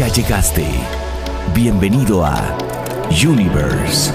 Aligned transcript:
Ya 0.00 0.08
llegaste. 0.08 0.64
Bienvenido 1.54 2.24
a 2.24 2.56
Universe. 3.22 4.10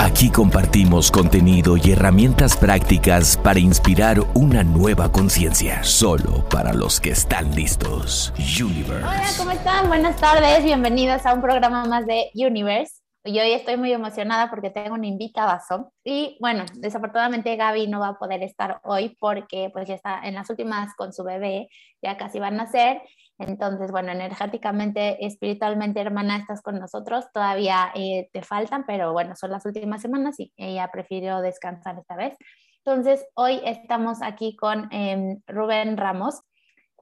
Aquí 0.00 0.28
compartimos 0.28 1.08
contenido 1.12 1.76
y 1.76 1.92
herramientas 1.92 2.56
prácticas 2.56 3.36
para 3.36 3.60
inspirar 3.60 4.18
una 4.34 4.64
nueva 4.64 5.12
conciencia, 5.12 5.84
solo 5.84 6.48
para 6.48 6.72
los 6.72 7.00
que 7.00 7.10
están 7.10 7.54
listos. 7.54 8.34
Universe. 8.60 9.04
Hola, 9.04 9.28
¿cómo 9.38 9.52
están? 9.52 9.86
Buenas 9.86 10.16
tardes, 10.16 10.64
bienvenidos 10.64 11.24
a 11.26 11.34
un 11.34 11.42
programa 11.42 11.84
más 11.84 12.04
de 12.06 12.32
Universe. 12.34 12.94
Y 13.22 13.38
hoy 13.38 13.52
estoy 13.52 13.76
muy 13.76 13.92
emocionada 13.92 14.50
porque 14.50 14.70
tengo 14.70 14.94
un 14.94 15.04
invitado. 15.04 15.92
Y 16.02 16.36
bueno, 16.40 16.64
desafortunadamente 16.74 17.54
Gaby 17.54 17.86
no 17.86 18.00
va 18.00 18.08
a 18.08 18.18
poder 18.18 18.42
estar 18.42 18.80
hoy 18.82 19.16
porque 19.20 19.70
pues 19.72 19.86
ya 19.86 19.94
está 19.94 20.22
en 20.24 20.34
las 20.34 20.50
últimas 20.50 20.92
con 20.96 21.12
su 21.12 21.22
bebé, 21.22 21.68
ya 22.02 22.16
casi 22.16 22.40
van 22.40 22.54
a 22.54 22.64
nacer. 22.64 23.00
Entonces, 23.40 23.90
bueno, 23.90 24.12
energéticamente, 24.12 25.24
espiritualmente, 25.24 25.98
hermana, 25.98 26.36
estás 26.36 26.60
con 26.60 26.78
nosotros. 26.78 27.24
Todavía 27.32 27.90
eh, 27.94 28.28
te 28.34 28.42
faltan, 28.42 28.84
pero 28.86 29.12
bueno, 29.14 29.34
son 29.34 29.50
las 29.50 29.64
últimas 29.64 30.02
semanas 30.02 30.38
y 30.38 30.52
ella 30.56 30.90
prefirió 30.92 31.40
descansar 31.40 31.98
esta 31.98 32.16
vez. 32.16 32.36
Entonces, 32.84 33.26
hoy 33.34 33.60
estamos 33.64 34.20
aquí 34.20 34.56
con 34.56 34.88
em, 34.92 35.40
Rubén 35.46 35.96
Ramos, 35.96 36.42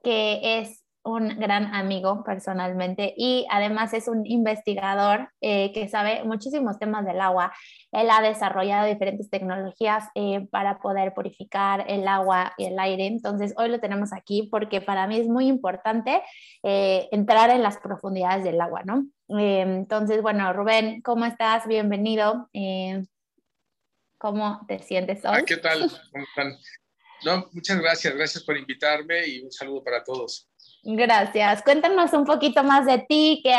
que 0.04 0.60
es 0.60 0.84
un 1.08 1.40
gran 1.40 1.74
amigo 1.74 2.22
personalmente 2.22 3.14
y 3.16 3.46
además 3.50 3.94
es 3.94 4.08
un 4.08 4.26
investigador 4.26 5.30
eh, 5.40 5.72
que 5.72 5.88
sabe 5.88 6.22
muchísimos 6.24 6.78
temas 6.78 7.04
del 7.06 7.20
agua. 7.20 7.52
Él 7.92 8.08
ha 8.10 8.20
desarrollado 8.20 8.86
diferentes 8.86 9.30
tecnologías 9.30 10.04
eh, 10.14 10.46
para 10.50 10.78
poder 10.78 11.14
purificar 11.14 11.84
el 11.88 12.06
agua 12.06 12.52
y 12.58 12.66
el 12.66 12.78
aire. 12.78 13.06
Entonces, 13.06 13.54
hoy 13.56 13.70
lo 13.70 13.80
tenemos 13.80 14.12
aquí 14.12 14.48
porque 14.50 14.80
para 14.80 15.06
mí 15.06 15.18
es 15.18 15.26
muy 15.26 15.46
importante 15.46 16.22
eh, 16.62 17.08
entrar 17.10 17.50
en 17.50 17.62
las 17.62 17.78
profundidades 17.78 18.44
del 18.44 18.60
agua, 18.60 18.82
¿no? 18.84 19.06
entonces, 19.30 20.22
bueno, 20.22 20.50
Rubén, 20.54 21.02
¿cómo 21.02 21.26
estás? 21.26 21.66
Bienvenido. 21.66 22.48
¿Cómo 24.16 24.64
te 24.66 24.78
sientes 24.78 25.22
hoy? 25.26 25.44
¿Qué 25.44 25.58
tal? 25.58 25.90
¿Cómo 26.10 26.24
están? 26.24 26.56
Muchas 27.52 27.78
gracias, 27.78 28.14
gracias 28.14 28.44
por 28.44 28.56
invitarme 28.56 29.26
y 29.26 29.42
un 29.42 29.52
saludo 29.52 29.82
para 29.82 30.02
todos. 30.02 30.48
Gracias. 30.82 31.62
Cuéntanos 31.62 32.12
un 32.12 32.24
poquito 32.24 32.62
más 32.62 32.86
de 32.86 32.98
ti, 33.08 33.40
qué, 33.42 33.54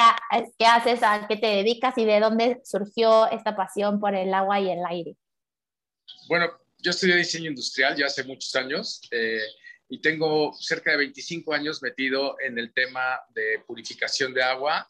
haces, 0.65 1.03
a 1.03 1.27
qué 1.27 1.35
te 1.35 1.47
dedicas 1.47 1.97
y 1.97 2.05
de 2.05 2.19
dónde 2.19 2.61
surgió 2.63 3.29
esta 3.29 3.55
pasión 3.55 3.99
por 3.99 4.15
el 4.15 4.33
agua 4.33 4.59
y 4.59 4.69
el 4.69 4.79
aire. 4.87 5.15
Bueno, 6.27 6.47
yo 6.77 6.91
estudié 6.91 7.15
diseño 7.15 7.49
industrial 7.49 7.95
ya 7.95 8.05
hace 8.05 8.23
muchos 8.23 8.55
años 8.55 9.01
eh, 9.11 9.43
y 9.89 9.99
tengo 10.01 10.53
cerca 10.53 10.91
de 10.91 10.97
25 10.97 11.53
años 11.53 11.81
metido 11.81 12.37
en 12.39 12.57
el 12.57 12.73
tema 12.73 13.19
de 13.29 13.63
purificación 13.67 14.33
de 14.33 14.41
agua, 14.41 14.87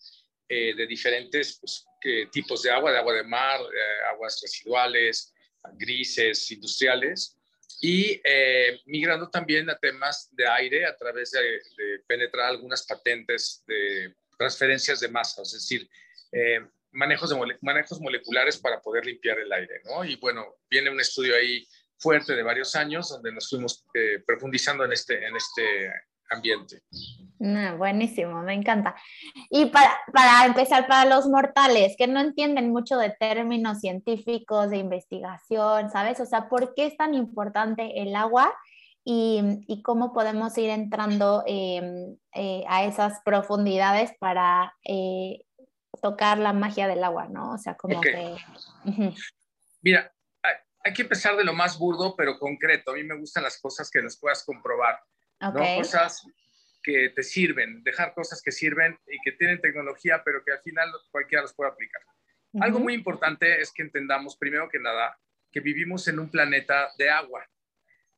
eh, 0.47 0.75
de 0.75 0.88
diferentes 0.88 1.59
pues, 1.59 1.86
tipos 2.31 2.61
de 2.61 2.71
agua, 2.71 2.91
de 2.91 2.99
agua 2.99 3.14
de 3.14 3.23
mar, 3.23 3.59
eh, 3.59 4.14
aguas 4.14 4.39
residuales, 4.41 5.33
grises, 5.77 6.52
industriales 6.52 7.39
y 7.81 8.22
eh, 8.23 8.81
migrando 8.86 9.30
también 9.30 9.70
a 9.70 9.78
temas 9.78 10.30
de 10.31 10.48
aire 10.48 10.86
a 10.86 10.95
través 10.95 11.31
de, 11.31 12.00
penetrar 12.08 12.48
algunas 12.48 12.86
patentes 12.86 13.64
de 13.67 14.16
transferencias 14.38 15.00
de 15.00 15.09
masa, 15.09 15.42
es 15.42 15.53
decir, 15.53 15.89
eh, 16.31 16.59
manejos, 16.92 17.30
de 17.30 17.58
manejos 17.61 18.00
moleculares 18.00 18.58
para 18.58 18.81
poder 18.81 19.06
limpiar 19.06 19.39
el 19.39 19.52
aire, 19.52 19.81
¿no? 19.86 20.03
Y 20.03 20.16
bueno, 20.16 20.56
viene 20.70 20.89
un 20.89 21.00
estudio 21.00 21.36
ahí 21.36 21.67
fuerte 21.98 22.34
de 22.34 22.44
varios 22.44 22.76
años 22.76 23.09
donde 23.09 23.31
nos 23.31 23.50
fuimos 23.50 23.86
eh, 23.94 24.23
profundizando 24.26 24.86
en 24.86 24.94
este, 24.94 25.26
en 25.26 25.36
este 25.36 25.92
ambiente. 26.30 26.81
buenísimo, 27.77 28.41
me 28.41 28.53
encanta. 28.53 28.95
Y 29.49 29.67
para, 29.67 29.97
para, 30.13 30.45
empezar, 30.45 30.88
para 30.88 31.09
los 31.09 31.27
mortales 31.27 31.95
que 31.98 32.08
no 32.08 32.20
entienden 32.20 32.71
mucho 32.71 32.98
de 32.98 33.11
términos 33.11 33.80
científicos, 33.80 34.70
de 34.70 34.77
investigación, 34.77 35.89
¿sabes? 35.89 36.20
O 36.20 36.26
sea, 36.26 36.49
¿por 36.49 36.73
qué 36.76 36.87
es 36.87 36.98
tan 36.98 37.14
importante 37.14 38.02
el 38.02 38.15
agua 38.15 38.54
y, 39.04 39.42
y 39.67 39.81
cómo 39.81 40.14
podemos 40.14 40.58
ir 40.58 40.70
entrando 40.70 41.43
em, 41.48 42.17
eh, 42.33 42.64
a 42.67 42.83
esas 42.83 43.21
profundidades 43.23 44.11
para 44.20 44.75
eh, 44.83 45.45
tocar 46.02 46.37
la 46.37 46.54
magia 46.54 46.87
del 46.87 47.04
agua, 47.04 47.27
¿no? 47.27 47.54
O 47.54 47.58
sea, 47.58 47.75
como 47.75 48.02
que... 48.02 48.36
Mira, 49.81 50.14
hay, 50.43 50.54
hay 50.83 50.93
que 50.93 51.02
empezar 51.04 51.36
de 51.37 51.43
lo 51.43 51.54
más 51.54 51.80
burdo, 51.80 52.15
pero 52.15 52.37
concreto. 52.37 52.92
A 52.92 52.95
mí 52.95 53.04
me 53.04 53.17
gustan 53.17 53.43
las 53.43 53.59
cosas 53.59 53.89
que 53.89 54.02
las 54.02 54.17
puedas 54.17 54.43
comprobar. 54.43 54.99
¿No? 55.39 55.52
Cosas 55.77 56.26
que 56.82 57.10
te 57.10 57.23
sirven, 57.23 57.83
dejar 57.83 58.14
cosas 58.14 58.42
que 58.42 58.52
sirven 58.52 58.98
y 59.08 59.20
que 59.22 59.33
tienen 59.33 59.61
tecnología, 59.61 60.22
pero 60.23 60.44
que 60.44 60.52
al 60.52 60.61
final 60.61 60.89
cualquiera 61.11 61.42
los 61.44 61.54
puede 61.54 61.72
aplicar. 61.72 62.02
Algo 62.61 62.80
muy 62.80 62.94
importante 62.94 63.61
es 63.61 63.72
que 63.72 63.83
entendamos, 63.83 64.36
primero 64.36 64.70
que 64.70 64.80
nada, 64.80 65.20
que 65.52 65.60
vivimos 65.60 66.08
en 66.08 66.20
un 66.20 66.30
planeta 66.30 66.89
de 66.98 67.10
agua. 67.10 67.48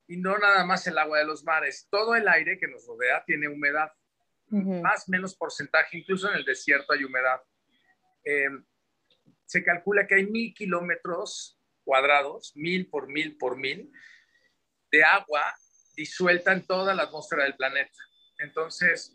Y 0.07 0.17
no 0.17 0.37
nada 0.37 0.65
más 0.65 0.85
el 0.87 0.97
agua 0.97 1.19
de 1.19 1.25
los 1.25 1.43
mares, 1.43 1.87
todo 1.89 2.15
el 2.15 2.27
aire 2.27 2.57
que 2.57 2.67
nos 2.67 2.85
rodea 2.85 3.23
tiene 3.25 3.47
humedad, 3.47 3.91
más 4.49 5.07
o 5.07 5.11
menos 5.11 5.35
porcentaje, 5.35 5.97
incluso 5.97 6.29
en 6.29 6.35
el 6.35 6.45
desierto 6.45 6.93
hay 6.93 7.03
humedad. 7.03 7.41
Em, 8.23 8.63
se 9.45 9.63
calcula 9.63 10.07
que 10.07 10.15
hay 10.15 10.25
mil 10.27 10.53
kilómetros 10.53 11.57
cuadrados, 11.83 12.53
mil 12.55 12.87
por 12.89 13.07
mil 13.07 13.37
por 13.37 13.57
mil, 13.57 13.91
de 14.91 15.03
agua 15.03 15.43
disuelta 16.01 16.51
en 16.51 16.65
toda 16.65 16.95
la 16.95 17.03
atmósfera 17.03 17.43
del 17.43 17.55
planeta. 17.55 17.99
Entonces, 18.39 19.13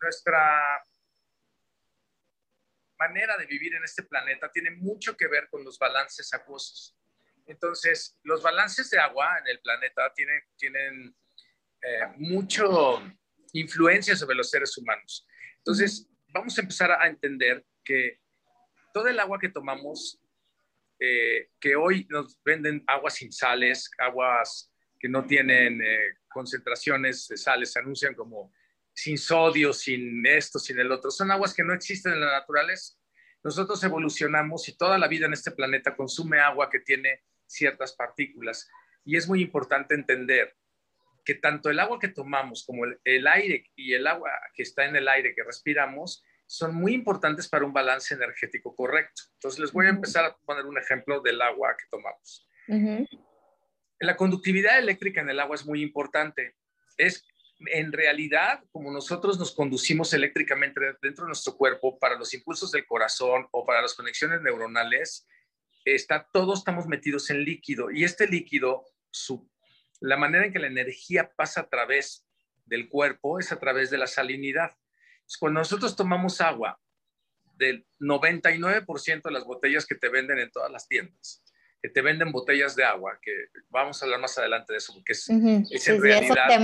nuestra 0.00 0.86
manera 2.98 3.36
de 3.36 3.46
vivir 3.46 3.74
en 3.74 3.82
este 3.82 4.04
planeta 4.04 4.48
tiene 4.52 4.70
mucho 4.70 5.16
que 5.16 5.26
ver 5.26 5.48
con 5.50 5.64
los 5.64 5.76
balances 5.76 6.32
acuosos. 6.32 6.96
Entonces, 7.46 8.16
los 8.22 8.42
balances 8.42 8.90
de 8.90 8.98
agua 8.98 9.38
en 9.40 9.48
el 9.48 9.60
planeta 9.60 10.12
tienen, 10.14 10.40
tienen 10.56 11.16
eh, 11.82 12.06
mucho 12.16 13.02
influencia 13.52 14.14
sobre 14.14 14.36
los 14.36 14.50
seres 14.50 14.76
humanos. 14.78 15.26
Entonces, 15.56 16.08
vamos 16.28 16.56
a 16.58 16.60
empezar 16.60 16.92
a 16.92 17.08
entender 17.08 17.64
que 17.84 18.20
todo 18.94 19.08
el 19.08 19.18
agua 19.18 19.40
que 19.40 19.48
tomamos, 19.48 20.20
eh, 21.00 21.50
que 21.58 21.74
hoy 21.74 22.06
nos 22.08 22.40
venden 22.44 22.84
aguas 22.86 23.14
sin 23.14 23.32
sales, 23.32 23.90
aguas 23.98 24.67
que 24.98 25.08
no 25.08 25.24
tienen 25.24 25.80
eh, 25.80 26.16
concentraciones 26.28 27.28
de 27.28 27.36
sales, 27.36 27.72
se 27.72 27.78
anuncian 27.78 28.14
como 28.14 28.52
sin 28.92 29.16
sodio, 29.16 29.72
sin 29.72 30.26
esto, 30.26 30.58
sin 30.58 30.78
el 30.80 30.90
otro. 30.90 31.10
Son 31.10 31.30
aguas 31.30 31.54
que 31.54 31.62
no 31.62 31.72
existen 31.72 32.14
en 32.14 32.20
la 32.20 32.32
naturaleza. 32.32 32.94
Nosotros 33.44 33.82
evolucionamos 33.84 34.68
y 34.68 34.76
toda 34.76 34.98
la 34.98 35.06
vida 35.06 35.26
en 35.26 35.32
este 35.32 35.52
planeta 35.52 35.94
consume 35.94 36.40
agua 36.40 36.68
que 36.68 36.80
tiene 36.80 37.22
ciertas 37.46 37.92
partículas. 37.92 38.68
Y 39.04 39.16
es 39.16 39.28
muy 39.28 39.40
importante 39.40 39.94
entender 39.94 40.56
que 41.24 41.34
tanto 41.34 41.70
el 41.70 41.78
agua 41.78 41.98
que 42.00 42.08
tomamos 42.08 42.64
como 42.66 42.84
el, 42.84 42.98
el 43.04 43.26
aire 43.26 43.70
y 43.76 43.94
el 43.94 44.06
agua 44.06 44.30
que 44.54 44.62
está 44.62 44.84
en 44.84 44.96
el 44.96 45.08
aire 45.08 45.34
que 45.34 45.44
respiramos 45.44 46.24
son 46.46 46.74
muy 46.74 46.94
importantes 46.94 47.48
para 47.48 47.66
un 47.66 47.72
balance 47.72 48.14
energético 48.14 48.74
correcto. 48.74 49.22
Entonces 49.34 49.60
les 49.60 49.72
voy 49.72 49.86
a 49.86 49.90
empezar 49.90 50.24
a 50.24 50.36
poner 50.38 50.64
un 50.64 50.78
ejemplo 50.78 51.20
del 51.20 51.40
agua 51.40 51.76
que 51.78 51.84
tomamos. 51.90 52.48
La 54.00 54.16
conductividad 54.16 54.78
eléctrica 54.78 55.20
en 55.20 55.30
el 55.30 55.40
agua 55.40 55.56
es 55.56 55.66
muy 55.66 55.82
importante. 55.82 56.56
Es 56.96 57.26
en 57.66 57.92
realidad 57.92 58.62
como 58.70 58.92
nosotros 58.92 59.38
nos 59.38 59.52
conducimos 59.52 60.12
eléctricamente 60.12 60.80
dentro 61.02 61.24
de 61.24 61.30
nuestro 61.30 61.56
cuerpo 61.56 61.98
para 61.98 62.16
los 62.16 62.32
impulsos 62.32 62.70
del 62.70 62.86
corazón 62.86 63.48
o 63.50 63.64
para 63.66 63.82
las 63.82 63.94
conexiones 63.94 64.40
neuronales, 64.42 65.26
está, 65.84 66.28
todos 66.32 66.60
estamos 66.60 66.86
metidos 66.86 67.30
en 67.30 67.42
líquido 67.42 67.90
y 67.90 68.04
este 68.04 68.28
líquido, 68.28 68.84
su, 69.10 69.50
la 70.00 70.16
manera 70.16 70.46
en 70.46 70.52
que 70.52 70.58
la 70.58 70.68
energía 70.68 71.32
pasa 71.34 71.62
a 71.62 71.68
través 71.68 72.26
del 72.66 72.88
cuerpo 72.88 73.38
es 73.38 73.50
a 73.50 73.58
través 73.58 73.90
de 73.90 73.98
la 73.98 74.06
salinidad. 74.06 74.76
cuando 75.40 75.60
nosotros 75.60 75.96
tomamos 75.96 76.40
agua, 76.40 76.78
del 77.56 77.84
99% 77.98 79.22
de 79.22 79.30
las 79.32 79.44
botellas 79.44 79.84
que 79.84 79.96
te 79.96 80.08
venden 80.08 80.38
en 80.38 80.50
todas 80.50 80.70
las 80.70 80.86
tiendas, 80.86 81.42
que 81.82 81.88
te 81.88 82.02
venden 82.02 82.32
botellas 82.32 82.74
de 82.74 82.84
agua, 82.84 83.18
que 83.22 83.32
vamos 83.68 84.00
a 84.00 84.04
hablar 84.04 84.20
más 84.20 84.36
adelante 84.38 84.72
de 84.72 84.78
eso, 84.78 84.92
porque 84.94 85.12
es, 85.12 85.28
es 85.28 85.88
en 85.88 86.02
realidad 86.02 86.60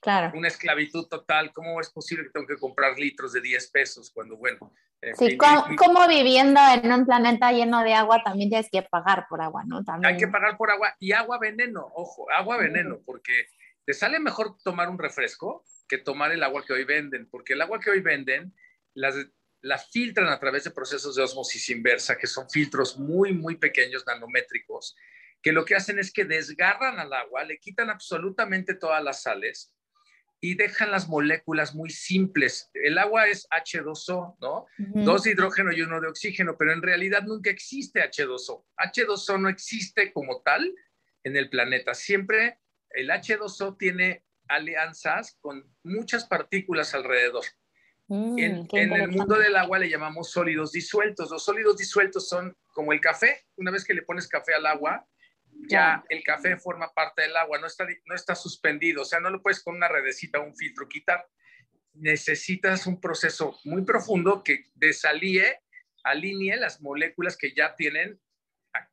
claro. 0.00 0.32
una 0.36 0.48
esclavitud 0.48 1.06
total. 1.06 1.52
¿Cómo 1.52 1.80
es 1.80 1.90
posible 1.90 2.24
que 2.24 2.30
tengo 2.30 2.46
que 2.46 2.56
comprar 2.56 2.98
litros 2.98 3.32
de 3.32 3.40
10 3.40 3.70
pesos 3.70 4.10
cuando, 4.12 4.36
bueno... 4.36 4.72
sí, 5.14 5.36
como, 5.36 6.08
viviendo 6.08 6.60
en 6.82 6.92
un 6.92 7.06
planeta 7.06 7.52
lleno 7.52 7.82
de 7.84 7.94
agua 7.94 8.22
también 8.24 8.50
tienes 8.50 8.68
que 8.70 8.82
pagar 8.82 9.26
por 9.28 9.40
agua, 9.40 9.62
¿no? 9.64 9.84
También. 9.84 10.14
Hay 10.14 10.20
que 10.20 10.28
pagar 10.28 10.56
por 10.56 10.70
agua 10.70 10.94
y 10.98 11.12
agua 11.12 11.38
veneno, 11.38 11.88
ojo, 11.94 12.30
agua 12.32 12.56
veneno, 12.56 12.98
porque 13.04 13.46
te 13.84 13.94
sale 13.94 14.18
mejor 14.18 14.56
tomar 14.64 14.88
un 14.88 14.98
refresco 14.98 15.64
que 15.88 15.98
tomar 15.98 16.32
el 16.32 16.42
agua 16.42 16.64
que 16.66 16.72
hoy 16.72 16.84
venden, 16.84 17.28
porque 17.30 17.52
el 17.54 17.62
agua 17.62 17.80
que 17.80 17.90
hoy 17.90 18.00
venden, 18.00 18.54
las, 18.94 19.14
la 19.62 19.78
filtran 19.78 20.28
a 20.28 20.38
través 20.40 20.64
de 20.64 20.70
procesos 20.70 21.16
de 21.16 21.22
osmosis 21.22 21.70
inversa, 21.70 22.16
que 22.16 22.26
son 22.26 22.48
filtros 22.48 22.98
muy, 22.98 23.32
muy 23.32 23.56
pequeños, 23.56 24.04
nanométricos, 24.06 24.96
que 25.42 25.52
lo 25.52 25.64
que 25.64 25.74
hacen 25.74 25.98
es 25.98 26.12
que 26.12 26.24
desgarran 26.24 26.98
al 26.98 27.12
agua, 27.12 27.44
le 27.44 27.58
quitan 27.58 27.90
absolutamente 27.90 28.74
todas 28.74 29.02
las 29.02 29.22
sales 29.22 29.74
y 30.40 30.54
dejan 30.54 30.90
las 30.90 31.08
moléculas 31.08 31.74
muy 31.74 31.90
simples. 31.90 32.70
El 32.72 32.96
agua 32.98 33.28
es 33.28 33.46
H2O, 33.50 34.36
¿no? 34.40 34.66
Dos 34.78 35.24
de 35.24 35.32
hidrógeno 35.32 35.70
y 35.72 35.82
uno 35.82 36.00
de 36.00 36.08
oxígeno, 36.08 36.56
pero 36.58 36.72
en 36.72 36.82
realidad 36.82 37.22
nunca 37.22 37.50
existe 37.50 38.00
H2O. 38.00 38.64
H2O 38.78 39.40
no 39.40 39.48
existe 39.50 40.12
como 40.12 40.40
tal 40.40 40.74
en 41.24 41.36
el 41.36 41.50
planeta. 41.50 41.92
Siempre 41.92 42.58
el 42.90 43.10
H2O 43.10 43.76
tiene 43.78 44.24
alianzas 44.48 45.36
con 45.40 45.64
muchas 45.82 46.24
partículas 46.24 46.94
alrededor. 46.94 47.44
Mm, 48.10 48.38
en, 48.40 48.68
en 48.72 48.92
el 48.92 49.08
mundo 49.08 49.38
del 49.38 49.54
agua 49.54 49.78
le 49.78 49.88
llamamos 49.88 50.32
sólidos 50.32 50.72
disueltos. 50.72 51.30
Los 51.30 51.44
sólidos 51.44 51.76
disueltos 51.76 52.28
son 52.28 52.56
como 52.74 52.92
el 52.92 53.00
café. 53.00 53.46
Una 53.56 53.70
vez 53.70 53.84
que 53.84 53.94
le 53.94 54.02
pones 54.02 54.26
café 54.26 54.52
al 54.52 54.66
agua, 54.66 55.06
ya 55.68 56.04
el 56.08 56.24
café 56.24 56.56
forma 56.56 56.92
parte 56.92 57.22
del 57.22 57.36
agua, 57.36 57.60
no 57.60 57.68
está, 57.68 57.86
no 58.06 58.14
está 58.16 58.34
suspendido, 58.34 59.02
o 59.02 59.04
sea, 59.04 59.20
no 59.20 59.30
lo 59.30 59.40
puedes 59.40 59.62
con 59.62 59.76
una 59.76 59.86
redecita 59.86 60.40
o 60.40 60.44
un 60.44 60.56
filtro 60.56 60.88
quitar. 60.88 61.24
Necesitas 61.94 62.88
un 62.88 63.00
proceso 63.00 63.56
muy 63.62 63.82
profundo 63.82 64.42
que 64.42 64.64
desalíe, 64.74 65.60
alinee 66.02 66.56
las 66.56 66.80
moléculas 66.80 67.36
que 67.36 67.54
ya 67.54 67.76
tienen 67.76 68.20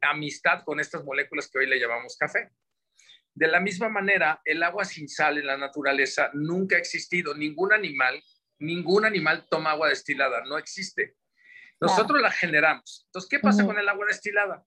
amistad 0.02 0.64
con 0.64 0.80
estas 0.80 1.04
moléculas 1.04 1.50
que 1.50 1.58
hoy 1.58 1.68
le 1.68 1.80
llamamos 1.80 2.18
café. 2.18 2.52
De 3.34 3.48
la 3.48 3.60
misma 3.60 3.90
manera, 3.90 4.42
el 4.46 4.62
agua 4.62 4.84
sin 4.86 5.08
sal 5.08 5.38
en 5.38 5.46
la 5.46 5.58
naturaleza 5.58 6.30
nunca 6.34 6.76
ha 6.76 6.80
existido. 6.80 7.36
Ningún 7.36 7.72
animal, 7.72 8.22
ningún 8.60 9.06
animal 9.06 9.46
toma 9.50 9.72
agua 9.72 9.90
destilada, 9.90 10.44
no 10.46 10.58
existe. 10.58 11.16
Nosotros 11.80 12.22
la 12.22 12.32
generamos. 12.32 13.04
Entonces, 13.06 13.30
¿qué 13.30 13.40
pasa 13.40 13.66
con 13.66 13.78
el 13.78 13.88
agua 13.88 14.08
destilada? 14.08 14.64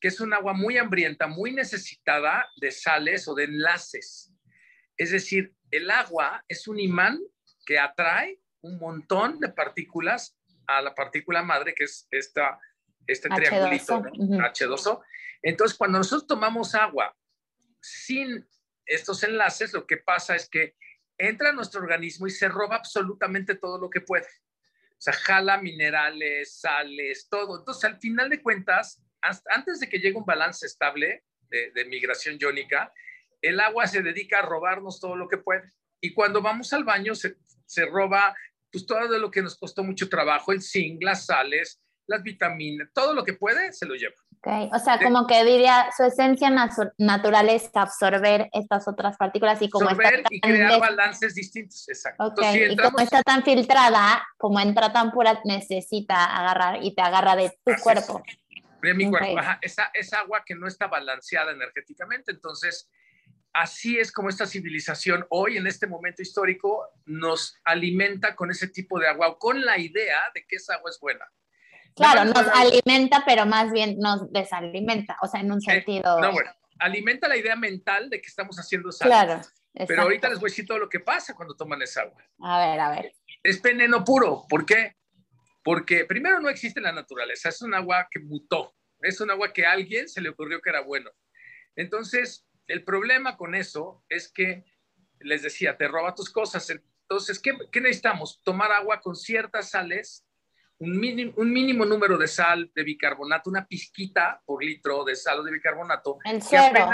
que 0.00 0.08
es 0.08 0.20
un 0.20 0.32
agua 0.32 0.52
muy 0.52 0.78
hambrienta, 0.78 1.26
muy 1.26 1.52
necesitada 1.52 2.46
de 2.56 2.70
sales 2.70 3.26
o 3.28 3.34
de 3.34 3.44
enlaces. 3.44 4.32
Es 4.96 5.10
decir, 5.10 5.54
el 5.70 5.90
agua 5.90 6.44
es 6.48 6.68
un 6.68 6.78
imán 6.78 7.20
que 7.66 7.78
atrae 7.78 8.40
un 8.60 8.78
montón 8.78 9.40
de 9.40 9.48
partículas 9.48 10.36
a 10.66 10.82
la 10.82 10.94
partícula 10.94 11.42
madre, 11.42 11.74
que 11.74 11.84
es 11.84 12.06
esta, 12.10 12.58
este 13.06 13.28
triangulito, 13.28 14.02
H2O. 14.02 15.02
Entonces, 15.42 15.76
cuando 15.76 15.98
nosotros 15.98 16.26
tomamos 16.26 16.74
agua 16.74 17.16
sin 17.80 18.46
estos 18.86 19.22
enlaces, 19.22 19.72
lo 19.72 19.86
que 19.86 19.98
pasa 19.98 20.34
es 20.34 20.48
que 20.48 20.74
entra 21.18 21.50
a 21.50 21.52
nuestro 21.52 21.80
organismo 21.80 22.26
y 22.26 22.30
se 22.30 22.48
roba 22.48 22.76
absolutamente 22.76 23.56
todo 23.56 23.78
lo 23.78 23.90
que 23.90 24.00
puede. 24.00 24.28
O 24.92 25.00
sea, 25.00 25.12
jala 25.12 25.58
minerales, 25.58 26.58
sales, 26.60 27.28
todo. 27.28 27.58
Entonces, 27.58 27.84
al 27.84 27.98
final 27.98 28.30
de 28.30 28.42
cuentas, 28.42 29.02
antes 29.50 29.80
de 29.80 29.88
que 29.88 29.98
llegue 29.98 30.16
un 30.16 30.24
balance 30.24 30.66
estable 30.66 31.24
de, 31.50 31.84
migración 31.86 32.36
iónica, 32.40 32.92
el 33.40 33.60
agua 33.60 33.86
se 33.86 34.02
dedica 34.02 34.40
a 34.40 34.42
robarnos 34.42 35.00
todo 35.00 35.16
lo 35.16 35.28
que 35.28 35.38
puede. 35.38 35.72
Y 36.00 36.12
cuando 36.12 36.42
vamos 36.42 36.72
al 36.72 36.84
baño 36.84 37.14
se, 37.14 37.36
roba 37.86 38.36
pues 38.70 38.86
todo 38.86 39.18
lo 39.18 39.30
que 39.30 39.42
nos 39.42 39.56
costó 39.56 39.82
mucho 39.82 40.08
trabajo, 40.08 40.52
el 40.52 40.62
zinc, 40.62 41.02
las 41.02 41.26
sales, 41.26 41.80
las 42.08 42.22
vitaminas, 42.22 42.88
todo 42.92 43.14
lo 43.14 43.24
que 43.24 43.34
puede 43.34 43.72
se 43.72 43.86
lo 43.86 43.94
lleva. 43.94 44.14
Okay. 44.38 44.70
O 44.72 44.78
sea, 44.78 44.98
como 44.98 45.26
que 45.26 45.44
diría, 45.44 45.90
su 45.96 46.04
esencia 46.04 46.50
natural 46.96 47.48
es 47.48 47.70
absorber 47.74 48.48
estas 48.52 48.86
otras 48.86 49.16
partículas 49.16 49.60
y 49.62 49.68
como 49.68 49.88
absorber 49.88 50.24
y 50.30 50.40
crear 50.40 50.80
balances 50.80 51.34
distintos, 51.34 51.88
exacto. 51.88 52.24
Okay. 52.24 52.72
y 52.72 52.76
como 52.76 52.98
está 53.00 53.22
tan 53.22 53.42
filtrada, 53.42 54.26
como 54.36 54.60
entra 54.60 54.92
tan 54.92 55.10
pura, 55.10 55.40
necesita 55.44 56.24
agarrar 56.24 56.82
y 56.82 56.94
te 56.94 57.02
agarra 57.02 57.36
de 57.36 57.50
tu 57.64 57.72
cuerpo 57.82 58.22
de 58.82 58.94
mi 58.94 59.08
cuerpo. 59.08 59.40
esa, 59.60 59.90
es 59.94 60.12
agua 60.12 60.42
que 60.44 60.54
no 60.54 60.66
está 60.66 60.86
balanceada 60.86 61.52
energéticamente. 61.52 62.32
Entonces, 62.32 62.90
así 63.52 63.98
es 63.98 64.12
como 64.12 64.28
esta 64.28 64.46
civilización 64.46 65.26
hoy, 65.30 65.56
en 65.56 65.66
este 65.66 65.86
momento 65.86 66.22
histórico, 66.22 66.88
nos 67.06 67.56
alimenta 67.64 68.34
con 68.34 68.50
ese 68.50 68.68
tipo 68.68 68.98
de 68.98 69.08
agua 69.08 69.28
o 69.28 69.38
con 69.38 69.64
la 69.64 69.78
idea 69.78 70.30
de 70.34 70.44
que 70.46 70.56
esa 70.56 70.74
agua 70.74 70.90
es 70.90 70.98
buena. 71.00 71.24
Claro, 71.98 72.24
nos 72.24 72.46
alimenta, 72.48 73.24
pero 73.26 73.46
más 73.46 73.70
bien 73.70 73.98
nos 73.98 74.30
desalimenta, 74.32 75.16
o 75.22 75.26
sea, 75.26 75.40
en 75.40 75.52
un 75.52 75.60
sentido... 75.60 76.20
No, 76.20 76.32
bueno, 76.32 76.50
alimenta 76.78 77.28
la 77.28 77.36
idea 77.36 77.56
mental 77.56 78.08
de 78.08 78.20
que 78.20 78.28
estamos 78.28 78.56
haciendo 78.56 78.90
sal. 78.90 79.08
Claro. 79.08 79.40
Pero 79.86 80.02
ahorita 80.02 80.28
les 80.28 80.40
voy 80.40 80.48
a 80.48 80.50
decir 80.50 80.66
todo 80.66 80.78
lo 80.78 80.88
que 80.88 81.00
pasa 81.00 81.34
cuando 81.34 81.54
toman 81.54 81.82
esa 81.82 82.02
agua. 82.02 82.22
A 82.40 82.66
ver, 82.66 82.80
a 82.80 82.90
ver. 82.90 83.12
Es 83.42 83.62
veneno 83.62 84.02
puro. 84.02 84.44
¿Por 84.48 84.66
qué? 84.66 84.96
porque 85.68 86.06
primero 86.06 86.40
no 86.40 86.48
existe 86.48 86.80
en 86.80 86.84
la 86.84 86.92
naturaleza, 86.92 87.50
es 87.50 87.60
un 87.60 87.74
agua 87.74 88.08
que 88.10 88.20
mutó, 88.20 88.74
es 89.00 89.20
un 89.20 89.30
agua 89.30 89.52
que 89.52 89.66
a 89.66 89.72
alguien 89.72 90.08
se 90.08 90.22
le 90.22 90.30
ocurrió 90.30 90.62
que 90.62 90.70
era 90.70 90.80
bueno. 90.80 91.10
Entonces, 91.76 92.48
el 92.68 92.84
problema 92.84 93.36
con 93.36 93.54
eso 93.54 94.02
es 94.08 94.32
que, 94.32 94.64
les 95.20 95.42
decía, 95.42 95.76
te 95.76 95.86
roba 95.86 96.14
tus 96.14 96.30
cosas. 96.30 96.70
Entonces, 96.70 97.38
¿qué, 97.38 97.80
necesitamos? 97.82 98.40
Tomar 98.44 98.72
agua 98.72 99.02
con 99.02 99.14
ciertas 99.14 99.68
sales, 99.68 100.24
un 100.78 100.98
mínimo, 100.98 101.32
un 101.36 101.52
mínimo 101.52 101.84
número 101.84 102.16
de 102.16 102.28
sal, 102.28 102.70
de 102.74 102.84
bicarbonato, 102.84 103.50
una 103.50 103.66
pizquita 103.66 104.40
por 104.44 104.62
litro 104.62 105.04
de 105.04 105.16
sal 105.16 105.40
o 105.40 105.42
de 105.42 105.52
bicarbonato. 105.52 106.18
El 106.24 106.42
suero. 106.42 106.90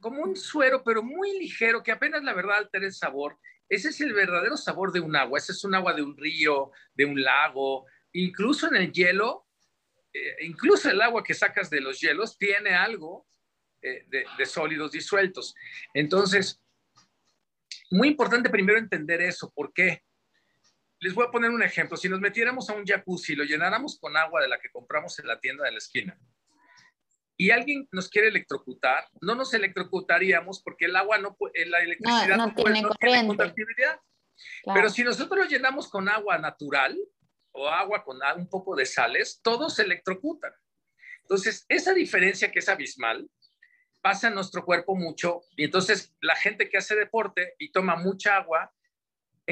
Como 0.00 0.22
un 0.22 0.34
suero, 0.34 0.82
pero 0.82 1.02
muy 1.02 1.38
ligero, 1.38 1.82
que 1.82 1.92
apenas 1.92 2.22
la 2.22 2.32
verdad 2.32 2.58
altera 2.58 2.86
el 2.86 2.92
sabor 2.92 3.38
ese 3.70 3.90
es 3.90 4.00
el 4.00 4.12
verdadero 4.12 4.56
sabor 4.56 4.90
de 4.90 4.98
un 4.98 5.14
agua. 5.14 5.38
Ese 5.38 5.52
es 5.52 5.64
un 5.64 5.76
agua 5.76 5.94
de 5.94 6.02
un 6.02 6.16
río, 6.16 6.72
de 6.92 7.04
un 7.04 7.22
lago. 7.22 7.86
Incluso 8.12 8.66
en 8.66 8.74
el 8.74 8.92
hielo, 8.92 9.46
eh, 10.12 10.38
incluso 10.40 10.90
el 10.90 11.00
agua 11.00 11.22
que 11.22 11.34
sacas 11.34 11.70
de 11.70 11.80
los 11.80 12.00
hielos 12.00 12.36
tiene 12.36 12.70
algo 12.70 13.28
eh, 13.80 14.04
de, 14.08 14.24
de, 14.36 14.46
sólidos 14.46 14.90
disueltos. 14.90 15.54
Entonces, 15.94 16.60
muy 17.92 18.08
importante 18.08 18.50
primero 18.50 18.76
entender 18.76 19.22
eso. 19.22 19.52
¿Por 19.54 19.72
qué? 19.72 20.02
Les 21.00 21.14
voy 21.14 21.26
a 21.26 21.30
poner 21.30 21.50
un 21.50 21.62
ejemplo. 21.62 21.96
Si 21.96 22.08
nos 22.08 22.20
metiéramos 22.20 22.68
a 22.70 22.74
un 22.74 22.84
jacuzzi 22.86 23.32
y 23.32 23.36
lo 23.36 23.44
llenáramos 23.44 23.98
con 23.98 24.16
agua 24.16 24.42
de 24.42 24.48
la 24.48 24.58
que 24.58 24.70
compramos 24.70 25.18
en 25.18 25.26
la 25.26 25.40
tienda 25.40 25.64
de 25.64 25.72
la 25.72 25.78
esquina, 25.78 26.18
y 27.40 27.50
alguien 27.50 27.88
nos 27.90 28.10
quiere 28.10 28.28
electrocutar, 28.28 29.08
no 29.22 29.34
nos 29.34 29.54
electrocutaríamos 29.54 30.62
porque 30.62 30.84
el 30.84 30.94
agua 30.94 31.16
no, 31.16 31.38
la 31.68 31.78
electricidad 31.78 32.36
no, 32.36 32.54
tiene, 32.54 32.82
conductividad. 32.82 33.98
Pero 34.74 34.90
si 34.90 35.02
nosotros 35.02 35.38
lo 35.38 35.44
llenamos 35.46 35.88
con 35.88 36.10
agua 36.10 36.36
natural 36.36 36.98
o 37.52 37.66
agua 37.66 38.04
con 38.04 38.18
un 38.36 38.48
poco 38.50 38.76
de 38.76 38.84
sales, 38.84 39.40
todos 39.42 39.76
se 39.76 39.84
electrocutan. 39.84 40.52
Entonces, 41.22 41.64
esa 41.70 41.94
diferencia 41.94 42.52
que 42.52 42.58
es 42.58 42.68
abismal 42.68 43.26
pasa 44.02 44.28
en 44.28 44.34
nuestro 44.34 44.64
cuerpo 44.66 44.94
mucho 44.94 45.40
y 45.56 45.64
entonces 45.64 46.14
la 46.20 46.36
gente 46.36 46.68
que 46.68 46.76
hace 46.76 46.94
deporte 46.94 47.54
y 47.58 47.72
toma 47.72 47.96
mucha 47.96 48.36
agua, 48.36 48.70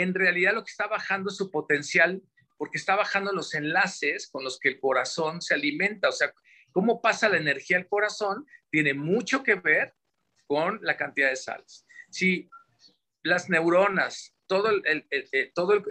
en 0.02 0.14
realidad 0.14 0.54
lo 0.54 0.64
que 0.64 0.70
está 0.70 0.86
bajando 0.86 1.30
es 1.30 1.36
su 1.36 1.50
potencial 1.50 2.22
porque 2.56 2.78
está 2.78 2.96
bajando 2.96 3.32
los 3.32 3.54
enlaces 3.54 4.28
con 4.28 4.44
los 4.44 4.58
que 4.58 4.68
el 4.68 4.80
corazón 4.80 5.40
se 5.40 5.54
alimenta. 5.54 6.08
O 6.08 6.12
sea, 6.12 6.32
cómo 6.72 7.00
pasa 7.00 7.28
la 7.28 7.36
energía 7.36 7.76
al 7.76 7.88
corazón 7.88 8.46
tiene 8.70 8.94
mucho 8.94 9.42
que 9.42 9.54
ver 9.54 9.94
con 10.46 10.80
la 10.82 10.96
cantidad 10.96 11.30
de 11.30 11.36
sales. 11.36 11.86
Si 12.10 12.48
las 13.22 13.48
neuronas, 13.48 14.34
todo 14.46 14.70
el, 14.70 15.06
todo 15.54 15.82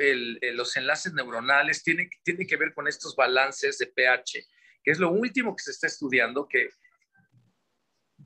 los 0.53 0.75
enlaces 0.75 1.13
neuronales 1.13 1.83
tienen, 1.83 2.09
tiene 2.23 2.45
que 2.45 2.57
ver 2.57 2.73
con 2.73 2.87
estos 2.87 3.15
balances 3.15 3.77
de 3.77 3.87
pH, 3.87 4.45
que 4.83 4.91
es 4.91 4.99
lo 4.99 5.11
último 5.11 5.55
que 5.55 5.63
se 5.63 5.71
está 5.71 5.87
estudiando, 5.87 6.47
que 6.47 6.69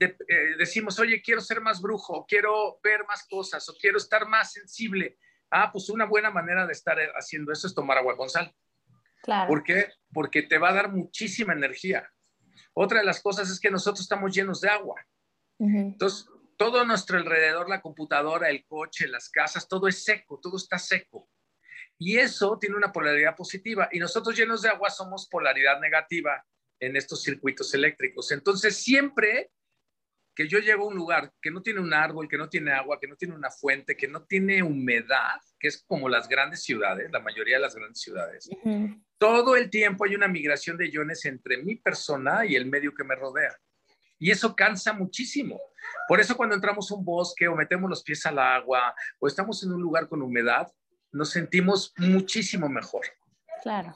eh, 0.00 0.56
decimos, 0.58 0.98
oye, 0.98 1.20
quiero 1.22 1.40
ser 1.40 1.60
más 1.60 1.80
brujo, 1.80 2.24
quiero 2.26 2.80
ver 2.82 3.04
más 3.06 3.26
cosas, 3.28 3.68
o 3.68 3.76
quiero 3.76 3.98
estar 3.98 4.26
más 4.26 4.52
sensible. 4.52 5.18
Ah, 5.54 5.70
pues 5.70 5.90
una 5.90 6.06
buena 6.06 6.30
manera 6.30 6.66
de 6.66 6.72
estar 6.72 6.96
haciendo 7.14 7.52
eso 7.52 7.66
es 7.66 7.74
tomar 7.74 7.98
agua 7.98 8.16
con 8.16 8.30
sal. 8.30 8.54
Claro. 9.22 9.48
¿Por 9.48 9.62
qué? 9.62 9.88
Porque 10.10 10.42
te 10.42 10.56
va 10.56 10.70
a 10.70 10.74
dar 10.74 10.90
muchísima 10.90 11.52
energía. 11.52 12.10
Otra 12.72 13.00
de 13.00 13.04
las 13.04 13.20
cosas 13.20 13.50
es 13.50 13.60
que 13.60 13.70
nosotros 13.70 14.00
estamos 14.00 14.34
llenos 14.34 14.62
de 14.62 14.70
agua. 14.70 15.06
Entonces, 15.58 16.26
todo 16.56 16.84
nuestro 16.84 17.18
alrededor, 17.18 17.68
la 17.68 17.82
computadora, 17.82 18.48
el 18.48 18.64
coche, 18.64 19.06
las 19.06 19.28
casas, 19.28 19.68
todo 19.68 19.86
es 19.88 20.02
seco, 20.02 20.40
todo 20.42 20.56
está 20.56 20.78
seco. 20.78 21.28
Y 21.98 22.16
eso 22.16 22.58
tiene 22.58 22.76
una 22.76 22.90
polaridad 22.90 23.36
positiva. 23.36 23.88
Y 23.92 23.98
nosotros 23.98 24.34
llenos 24.34 24.62
de 24.62 24.70
agua 24.70 24.88
somos 24.88 25.28
polaridad 25.28 25.78
negativa 25.80 26.44
en 26.80 26.96
estos 26.96 27.22
circuitos 27.22 27.72
eléctricos. 27.74 28.32
Entonces, 28.32 28.76
siempre 28.76 29.52
que 30.34 30.48
yo 30.48 30.58
llego 30.58 30.84
a 30.84 30.88
un 30.88 30.94
lugar 30.94 31.32
que 31.40 31.50
no 31.50 31.62
tiene 31.62 31.80
un 31.80 31.92
árbol, 31.92 32.28
que 32.28 32.38
no 32.38 32.48
tiene 32.48 32.72
agua, 32.72 32.98
que 32.98 33.06
no 33.06 33.16
tiene 33.16 33.34
una 33.34 33.50
fuente, 33.50 33.96
que 33.96 34.08
no 34.08 34.24
tiene 34.24 34.62
humedad, 34.62 35.40
que 35.58 35.68
es 35.68 35.84
como 35.86 36.08
las 36.08 36.28
grandes 36.28 36.62
ciudades, 36.62 37.10
la 37.10 37.20
mayoría 37.20 37.56
de 37.56 37.62
las 37.62 37.74
grandes 37.74 38.00
ciudades, 38.00 38.48
todo 39.18 39.56
el 39.56 39.70
tiempo 39.70 40.04
hay 40.04 40.14
una 40.14 40.28
migración 40.28 40.76
de 40.76 40.88
iones 40.90 41.24
entre 41.26 41.62
mi 41.62 41.76
persona 41.76 42.44
y 42.44 42.56
el 42.56 42.66
medio 42.66 42.94
que 42.94 43.04
me 43.04 43.14
rodea. 43.14 43.56
Y 44.18 44.30
eso 44.30 44.54
cansa 44.54 44.92
muchísimo. 44.92 45.60
Por 46.08 46.20
eso 46.20 46.36
cuando 46.36 46.54
entramos 46.54 46.90
a 46.90 46.94
un 46.94 47.04
bosque 47.04 47.48
o 47.48 47.56
metemos 47.56 47.90
los 47.90 48.02
pies 48.02 48.24
al 48.26 48.38
agua 48.38 48.94
o 49.18 49.26
estamos 49.26 49.62
en 49.64 49.72
un 49.72 49.82
lugar 49.82 50.08
con 50.08 50.22
humedad, 50.22 50.68
nos 51.10 51.30
sentimos 51.30 51.92
muchísimo 51.96 52.68
mejor. 52.68 53.04
Claro. 53.62 53.94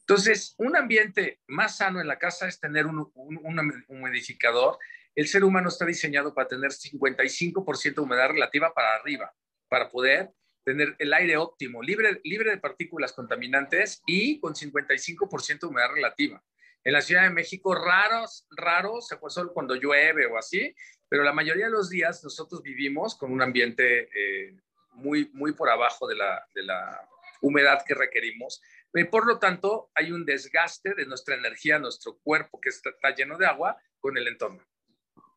Entonces, 0.00 0.54
un 0.58 0.76
ambiente 0.76 1.40
más 1.46 1.78
sano 1.78 2.00
en 2.00 2.06
la 2.06 2.18
casa 2.18 2.46
es 2.46 2.60
tener 2.60 2.86
un, 2.86 3.10
un 3.14 3.84
humidificador. 3.88 4.78
El 5.14 5.28
ser 5.28 5.44
humano 5.44 5.68
está 5.68 5.86
diseñado 5.86 6.34
para 6.34 6.48
tener 6.48 6.70
55% 6.70 7.94
de 7.94 8.00
humedad 8.00 8.28
relativa 8.28 8.72
para 8.74 8.94
arriba 8.96 9.32
para 9.68 9.90
poder 9.90 10.30
tener 10.64 10.94
el 10.98 11.12
aire 11.12 11.36
óptimo, 11.36 11.82
libre, 11.82 12.20
libre 12.24 12.50
de 12.50 12.58
partículas 12.58 13.12
contaminantes 13.12 14.02
y 14.06 14.40
con 14.40 14.54
55% 14.54 15.60
de 15.60 15.66
humedad 15.66 15.90
relativa. 15.92 16.42
En 16.84 16.92
la 16.92 17.02
Ciudad 17.02 17.24
de 17.24 17.30
México, 17.30 17.74
raros, 17.74 18.46
raros, 18.50 19.08
se 19.08 19.16
fue 19.16 19.30
solo 19.30 19.52
cuando 19.52 19.74
llueve 19.74 20.26
o 20.26 20.38
así, 20.38 20.74
pero 21.08 21.24
la 21.24 21.32
mayoría 21.32 21.66
de 21.66 21.72
los 21.72 21.90
días 21.90 22.22
nosotros 22.22 22.62
vivimos 22.62 23.16
con 23.16 23.32
un 23.32 23.42
ambiente 23.42 24.08
eh, 24.14 24.56
muy, 24.92 25.30
muy 25.32 25.52
por 25.52 25.68
abajo 25.70 26.06
de 26.06 26.16
la, 26.16 26.46
de 26.54 26.62
la 26.62 27.08
humedad 27.40 27.82
que 27.86 27.94
requerimos. 27.94 28.62
Y 28.92 29.04
por 29.04 29.26
lo 29.26 29.38
tanto, 29.38 29.90
hay 29.94 30.12
un 30.12 30.24
desgaste 30.24 30.94
de 30.94 31.06
nuestra 31.06 31.34
energía, 31.34 31.78
nuestro 31.78 32.18
cuerpo 32.22 32.60
que 32.60 32.68
está, 32.68 32.90
está 32.90 33.14
lleno 33.14 33.36
de 33.38 33.46
agua 33.46 33.76
con 33.98 34.16
el 34.16 34.28
entorno. 34.28 34.62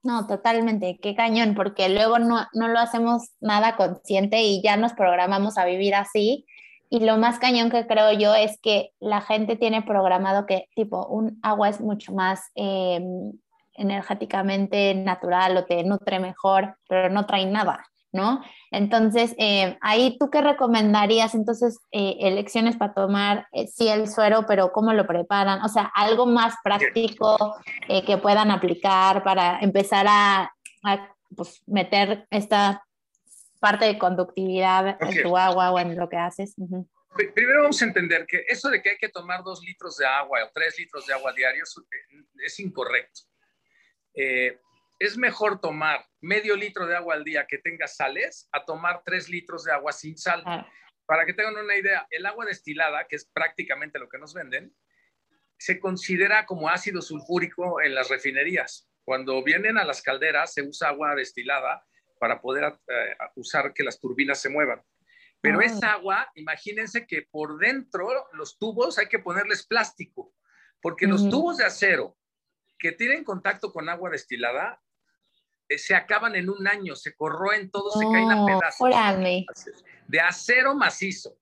No, 0.07 0.25
totalmente, 0.25 0.99
qué 1.01 1.15
cañón, 1.15 1.53
porque 1.53 1.89
luego 1.89 2.17
no, 2.17 2.47
no 2.53 2.69
lo 2.69 2.79
hacemos 2.79 3.31
nada 3.41 3.75
consciente 3.75 4.41
y 4.41 4.61
ya 4.61 4.77
nos 4.77 4.93
programamos 4.93 5.57
a 5.57 5.65
vivir 5.65 5.95
así. 5.95 6.45
Y 6.89 7.01
lo 7.01 7.17
más 7.17 7.39
cañón 7.39 7.69
que 7.69 7.85
creo 7.87 8.13
yo 8.13 8.33
es 8.33 8.57
que 8.61 8.91
la 9.01 9.19
gente 9.19 9.57
tiene 9.57 9.81
programado 9.81 10.45
que 10.45 10.69
tipo 10.77 11.05
un 11.07 11.37
agua 11.43 11.67
es 11.67 11.81
mucho 11.81 12.13
más 12.13 12.39
em, 12.55 13.33
energéticamente 13.73 14.95
natural 14.95 15.57
o 15.57 15.65
te 15.65 15.83
nutre 15.83 16.19
mejor, 16.19 16.77
pero 16.87 17.09
no 17.09 17.25
trae 17.25 17.45
nada. 17.45 17.85
¿No? 18.11 18.43
Entonces, 18.71 19.35
eh, 19.37 19.77
ahí 19.81 20.17
tú 20.19 20.29
qué 20.29 20.41
recomendarías 20.41 21.35
entonces 21.35 21.77
eh, 21.91 22.15
elecciones 22.21 22.77
para 22.77 22.93
tomar, 22.93 23.47
eh, 23.51 23.67
sí 23.67 23.87
el 23.87 24.07
suero, 24.07 24.45
pero 24.47 24.71
cómo 24.71 24.93
lo 24.93 25.05
preparan, 25.05 25.61
o 25.61 25.69
sea, 25.69 25.91
algo 25.95 26.25
más 26.25 26.55
práctico 26.63 27.55
que 28.05 28.17
puedan 28.17 28.51
aplicar 28.51 29.23
para 29.23 29.59
empezar 29.59 30.05
a, 30.09 30.51
pues, 31.35 31.61
meter 31.65 32.27
esta 32.29 32.83
parte 33.59 33.85
de 33.85 33.97
conductividad 33.97 34.97
en 35.01 35.23
tu 35.23 35.35
agua 35.35 35.71
o 35.71 35.79
en 35.79 35.97
lo 35.97 36.07
que 36.07 36.17
haces. 36.17 36.55
Primero 37.33 37.63
vamos 37.63 37.81
a 37.81 37.85
entender 37.85 38.25
que 38.27 38.43
eso 38.47 38.69
de 38.69 38.81
que 38.81 38.91
hay 38.91 38.97
que 38.97 39.09
tomar 39.09 39.43
dos 39.43 39.61
litros 39.63 39.97
de 39.97 40.05
agua 40.05 40.39
o 40.45 40.51
tres 40.53 40.77
litros 40.77 41.05
de 41.07 41.13
agua 41.13 41.33
diarios 41.33 41.75
es 42.45 42.59
incorrecto 42.59 43.21
es 44.99 45.17
mejor 45.17 45.61
tomar 45.61 46.05
medio 46.21 46.55
litro 46.55 46.85
de 46.87 46.95
agua 46.95 47.15
al 47.15 47.23
día 47.23 47.45
que 47.47 47.57
tenga 47.59 47.87
sales 47.87 48.49
a 48.51 48.65
tomar 48.65 49.03
tres 49.05 49.29
litros 49.29 49.63
de 49.63 49.71
agua 49.71 49.91
sin 49.91 50.17
sal. 50.17 50.43
Para 51.05 51.25
que 51.25 51.33
tengan 51.33 51.55
una 51.57 51.75
idea, 51.75 52.07
el 52.09 52.25
agua 52.25 52.45
destilada, 52.45 53.07
que 53.07 53.15
es 53.15 53.25
prácticamente 53.25 53.99
lo 53.99 54.09
que 54.09 54.17
nos 54.17 54.33
venden, 54.33 54.75
se 55.57 55.79
considera 55.79 56.45
como 56.45 56.69
ácido 56.69 57.01
sulfúrico 57.01 57.81
en 57.81 57.95
las 57.95 58.09
refinerías. 58.09 58.89
Cuando 59.03 59.43
vienen 59.43 59.77
a 59.77 59.85
las 59.85 60.01
calderas 60.01 60.53
se 60.53 60.63
usa 60.63 60.89
agua 60.89 61.15
destilada 61.15 61.85
para 62.19 62.41
poder 62.41 62.77
eh, 62.87 63.15
usar 63.35 63.73
que 63.73 63.83
las 63.83 63.99
turbinas 63.99 64.41
se 64.41 64.49
muevan. 64.49 64.83
Pero 65.39 65.61
esa 65.61 65.93
agua, 65.93 66.29
imagínense 66.35 67.05
que 67.05 67.21
por 67.21 67.57
dentro 67.59 68.27
los 68.33 68.57
tubos 68.57 68.97
hay 68.97 69.07
que 69.07 69.19
ponerles 69.19 69.65
plástico, 69.65 70.33
porque 70.81 71.05
los 71.05 71.29
tubos 71.29 71.57
de 71.57 71.65
acero 71.65 72.17
que 72.79 72.91
tienen 72.91 73.23
contacto 73.23 73.71
con 73.71 73.87
agua 73.87 74.09
destilada 74.09 74.81
se 75.75 75.95
acaban 75.95 76.36
en 76.36 76.50
un 76.50 76.67
año, 76.67 76.95
se 76.95 77.15
corroen 77.15 77.69
todos, 77.69 77.93
se 77.93 78.05
caen 78.05 78.31
a 78.31 78.45
pedazos. 78.45 78.89
De 80.07 80.19
acero 80.19 80.75
macizo. 80.75 81.38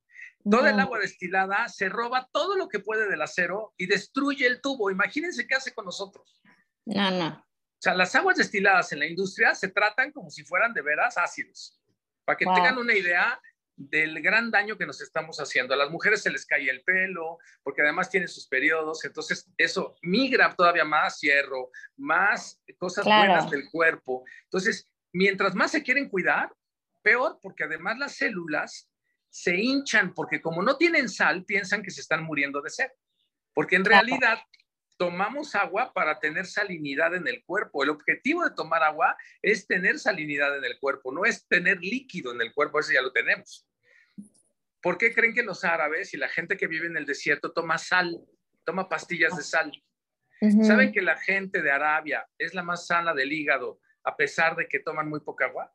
Toda 0.50 0.70
el 0.70 0.80
agua 0.80 1.00
destilada 1.00 1.68
se 1.68 1.90
roba 1.90 2.30
todo 2.32 2.56
lo 2.56 2.68
que 2.68 2.80
puede 2.80 3.10
del 3.10 3.22
acero 3.22 3.74
y 3.78 3.88
destruye 3.88 4.46
el 4.46 4.62
tubo. 4.62 4.92
Imagínense 4.92 5.48
qué 5.48 5.56
hace 5.56 5.74
con 5.74 5.86
nosotros. 5.86 6.42
No, 6.86 7.10
no. 7.10 7.28
O 7.28 7.78
sea, 7.80 7.96
las 7.96 8.16
aguas 8.16 8.38
destiladas 8.38 8.92
en 8.94 9.00
la 9.00 9.08
industria 9.08 9.56
se 9.56 9.70
tratan 9.70 10.12
como 10.12 10.30
si 10.30 10.44
fueran 10.44 10.74
de 10.74 10.82
veras 10.82 11.18
ácidos. 11.18 11.80
Para 12.24 12.38
que 12.38 12.46
tengan 12.46 12.78
una 12.78 12.94
idea, 12.94 13.40
del 13.76 14.22
gran 14.22 14.52
daño 14.52 14.78
que 14.78 14.86
nos 14.86 15.02
estamos 15.02 15.38
haciendo. 15.40 15.74
A 15.74 15.78
las 15.78 15.90
mujeres 15.90 16.22
se 16.22 16.30
les 16.30 16.46
cae 16.46 16.70
el 16.70 16.82
pelo, 16.84 17.40
porque 17.64 17.82
además 17.82 18.10
tienen 18.10 18.30
sus 18.30 18.48
periodos, 18.48 19.04
entonces 19.06 19.50
eso 19.58 19.96
migra 20.02 20.54
todavía 20.56 20.86
más 20.86 21.20
hierro, 21.22 21.72
más 21.98 22.62
cosas 22.78 23.06
buenas 23.06 23.50
del 23.50 23.70
cuerpo. 23.70 24.24
Entonces, 24.44 24.90
mientras 25.12 25.56
más 25.56 25.72
se 25.72 25.84
quieren 25.84 26.10
cuidar, 26.10 26.52
peor, 27.02 27.40
porque 27.42 27.66
además 27.66 27.98
las 27.98 28.16
células 28.16 28.90
se 29.30 29.56
hinchan, 29.56 30.14
porque 30.14 30.42
como 30.42 30.64
no 30.64 30.78
tienen 30.78 31.10
sal, 31.10 31.44
piensan 31.44 31.84
que 31.84 31.92
se 31.92 32.02
están 32.02 32.24
muriendo 32.24 32.62
de 32.62 32.70
sed, 32.70 32.90
porque 33.54 33.76
en 33.76 33.86
realidad 33.86 34.40
tomamos 34.98 35.56
agua 35.56 35.92
para 35.94 36.20
tener 36.20 36.46
salinidad 36.46 37.16
en 37.16 37.28
el 37.28 37.44
cuerpo. 37.44 37.84
El 37.84 37.90
objetivo 37.90 38.44
de 38.44 38.56
tomar 38.56 38.84
agua 38.84 39.18
es 39.42 39.68
tener 39.68 40.00
salinidad 40.00 40.58
en 40.58 40.66
el 40.66 40.80
cuerpo, 40.80 41.12
no 41.12 41.26
es 41.26 41.48
tener 41.48 41.80
líquido 41.80 42.32
en 42.34 42.42
el 42.42 42.54
cuerpo, 42.54 42.80
eso 42.80 42.94
ya 42.94 43.02
lo 43.02 43.12
tenemos. 43.12 43.68
¿Por 44.82 44.98
qué 44.98 45.14
creen 45.14 45.34
que 45.34 45.44
los 45.44 45.64
árabes 45.64 46.14
y 46.14 46.18
la 46.18 46.30
gente 46.30 46.58
que 46.58 46.68
vive 46.68 46.88
en 46.88 46.98
el 46.98 47.06
desierto 47.06 47.52
toma 47.52 47.78
sal, 47.78 48.24
toma 48.64 48.88
pastillas 48.88 49.36
de 49.36 49.44
sal? 49.44 49.72
¿Saben 50.62 50.92
que 50.92 51.02
la 51.02 51.18
gente 51.18 51.62
de 51.62 51.72
Arabia 51.72 52.28
es 52.38 52.54
la 52.54 52.62
más 52.62 52.88
sana 52.88 53.14
del 53.14 53.32
hígado 53.32 53.80
a 54.04 54.16
pesar 54.16 54.56
de 54.56 54.68
que 54.68 54.80
toman 54.80 55.10
muy 55.10 55.22
poca 55.22 55.46
agua? 55.46 55.74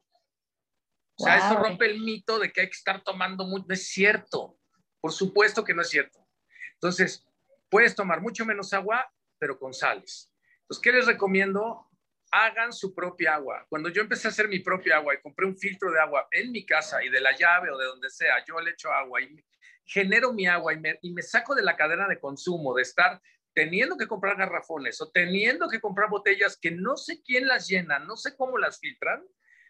O 1.19 1.25
sea, 1.25 1.39
eso 1.39 1.59
rompe 1.59 1.87
el 1.87 2.01
mito 2.01 2.39
de 2.39 2.53
que 2.53 2.61
hay 2.63 2.67
que 2.69 2.77
estar 2.77 3.03
tomando 3.03 3.45
mucho. 3.45 3.67
No 3.69 3.75
es 3.75 3.89
cierto. 3.89 4.59
Por 5.01 5.13
supuesto 5.13 5.65
que 5.65 5.75
no 5.75 5.83
es 5.83 5.89
cierto. 5.89 6.27
Entonces, 6.75 7.27
puedes 7.71 7.95
tomar 7.95 8.21
mucho 8.21 8.45
menos 8.45 8.73
agua, 8.73 9.11
pero 9.39 9.59
con 9.59 9.73
sales. 9.73 10.31
Entonces, 10.63 10.83
¿qué 10.83 10.93
les 10.93 11.07
recomiendo? 11.07 11.91
hagan 12.31 12.73
su 12.73 12.95
propia 12.95 13.35
agua. 13.35 13.67
Cuando 13.69 13.89
yo 13.89 14.03
empecé 14.03 14.29
a 14.29 14.31
hacer 14.31 14.49
mi 14.49 14.61
propia 14.61 14.97
agua 14.97 15.15
y 15.15 15.21
compré 15.21 15.47
un 15.47 15.57
filtro 15.57 15.91
de 15.91 16.01
agua 16.01 16.29
en 16.31 16.53
mi 16.53 16.65
casa 16.65 17.03
y 17.03 17.09
de 17.09 17.21
la 17.21 17.37
llave 17.37 17.71
o 17.71 17.79
de 17.79 17.87
donde 17.87 18.09
sea, 18.11 18.45
yo 18.47 18.61
le 18.61 18.71
echo 18.71 18.93
agua 18.93 19.21
y 19.21 19.45
genero 19.85 20.33
mi 20.33 20.47
agua 20.47 20.73
y 20.73 20.79
me, 20.79 20.99
y 21.03 21.13
me 21.13 21.23
saco 21.23 21.55
de 21.55 21.63
la 21.63 21.77
cadena 21.77 22.07
de 22.07 22.21
consumo, 22.21 22.75
de 22.75 22.83
estar 22.83 23.21
teniendo 23.53 23.97
que 23.97 24.07
comprar 24.07 24.37
garrafones 24.37 25.01
o 25.01 25.11
teniendo 25.11 25.69
que 25.69 25.81
comprar 25.81 26.09
botellas 26.09 26.57
que 26.57 26.71
no 26.71 26.97
sé 26.97 27.21
quién 27.23 27.49
las 27.49 27.67
llena, 27.67 27.99
no 27.99 28.17
sé 28.17 28.37
cómo 28.37 28.59
las 28.59 28.79
filtran, 28.79 29.25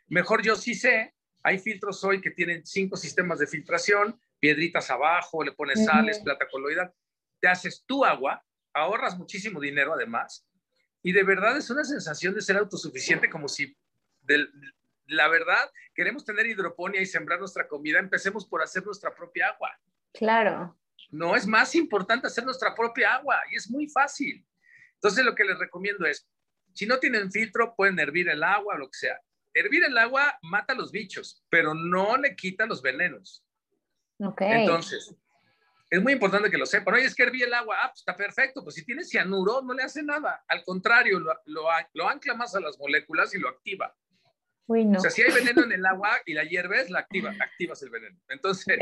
mejor 0.08 0.42
yo 0.42 0.56
sí 0.56 0.74
sé. 0.74 1.14
Hay 1.42 1.58
filtros 1.58 2.04
hoy 2.04 2.20
que 2.20 2.30
tienen 2.30 2.66
cinco 2.66 2.98
sistemas 2.98 3.38
de 3.38 3.46
filtración, 3.46 4.20
piedritas 4.38 4.90
abajo, 4.90 5.42
le 5.42 5.52
pones 5.52 5.82
sales, 5.86 6.18
plata 6.18 6.46
coloidal, 6.50 6.92
te 7.40 7.48
haces 7.48 7.84
tu 7.86 8.04
agua, 8.04 8.44
ahorras 8.72 9.18
muchísimo 9.18 9.60
dinero 9.60 9.92
además 9.94 10.46
y 11.02 11.12
de 11.12 11.22
verdad 11.22 11.56
es 11.56 11.70
una 11.70 11.84
sensación 11.84 12.34
de 12.34 12.42
ser 12.42 12.56
autosuficiente, 12.56 13.30
como 13.30 13.48
si, 13.48 13.76
de, 14.22 14.46
la 15.06 15.28
verdad, 15.28 15.70
queremos 15.94 16.24
tener 16.24 16.46
hidroponía 16.46 17.00
y 17.00 17.06
sembrar 17.06 17.38
nuestra 17.38 17.66
comida, 17.66 17.98
empecemos 17.98 18.46
por 18.46 18.62
hacer 18.62 18.84
nuestra 18.84 19.14
propia 19.14 19.48
agua. 19.48 19.70
Claro. 20.12 20.76
No, 21.10 21.34
es 21.34 21.46
más 21.46 21.74
importante 21.74 22.26
hacer 22.26 22.44
nuestra 22.44 22.74
propia 22.74 23.14
agua 23.14 23.40
y 23.50 23.56
es 23.56 23.70
muy 23.70 23.88
fácil. 23.88 24.46
Entonces, 24.94 25.24
lo 25.24 25.34
que 25.34 25.44
les 25.44 25.58
recomiendo 25.58 26.04
es, 26.04 26.28
si 26.74 26.86
no 26.86 26.98
tienen 26.98 27.32
filtro, 27.32 27.74
pueden 27.74 27.98
hervir 27.98 28.28
el 28.28 28.42
agua, 28.42 28.76
lo 28.76 28.88
que 28.90 28.98
sea. 28.98 29.18
Hervir 29.54 29.84
el 29.84 29.96
agua 29.96 30.38
mata 30.42 30.74
a 30.74 30.76
los 30.76 30.92
bichos, 30.92 31.42
pero 31.48 31.74
no 31.74 32.16
le 32.16 32.36
quita 32.36 32.66
los 32.66 32.82
venenos. 32.82 33.42
Okay. 34.18 34.60
Entonces, 34.60 35.16
es 35.90 36.00
muy 36.00 36.12
importante 36.12 36.50
que 36.50 36.56
lo 36.56 36.66
sepan. 36.66 36.94
Oye, 36.94 37.04
es 37.04 37.16
que 37.16 37.24
herví 37.24 37.42
el 37.42 37.52
agua. 37.52 37.76
Ah, 37.82 37.88
pues 37.88 38.00
está 38.00 38.16
perfecto. 38.16 38.62
Pues 38.62 38.76
si 38.76 38.84
tiene 38.84 39.02
cianuro, 39.02 39.60
no 39.62 39.74
le 39.74 39.82
hace 39.82 40.04
nada. 40.04 40.44
Al 40.46 40.64
contrario, 40.64 41.18
lo, 41.18 41.34
lo, 41.46 42.08
ancla 42.08 42.34
más 42.34 42.54
a 42.54 42.60
las 42.60 42.78
moléculas 42.78 43.34
y 43.34 43.40
lo 43.40 43.48
activa. 43.48 43.94
Uy, 44.68 44.84
no. 44.84 44.98
O 44.98 45.00
sea, 45.00 45.10
si 45.10 45.22
hay 45.22 45.32
veneno 45.32 45.64
en 45.64 45.72
el 45.72 45.84
agua 45.84 46.20
y 46.24 46.34
la 46.34 46.44
hierves, 46.44 46.90
la 46.90 47.00
activa, 47.00 47.34
activas 47.40 47.82
el 47.82 47.90
veneno. 47.90 48.16
Entonces, 48.28 48.78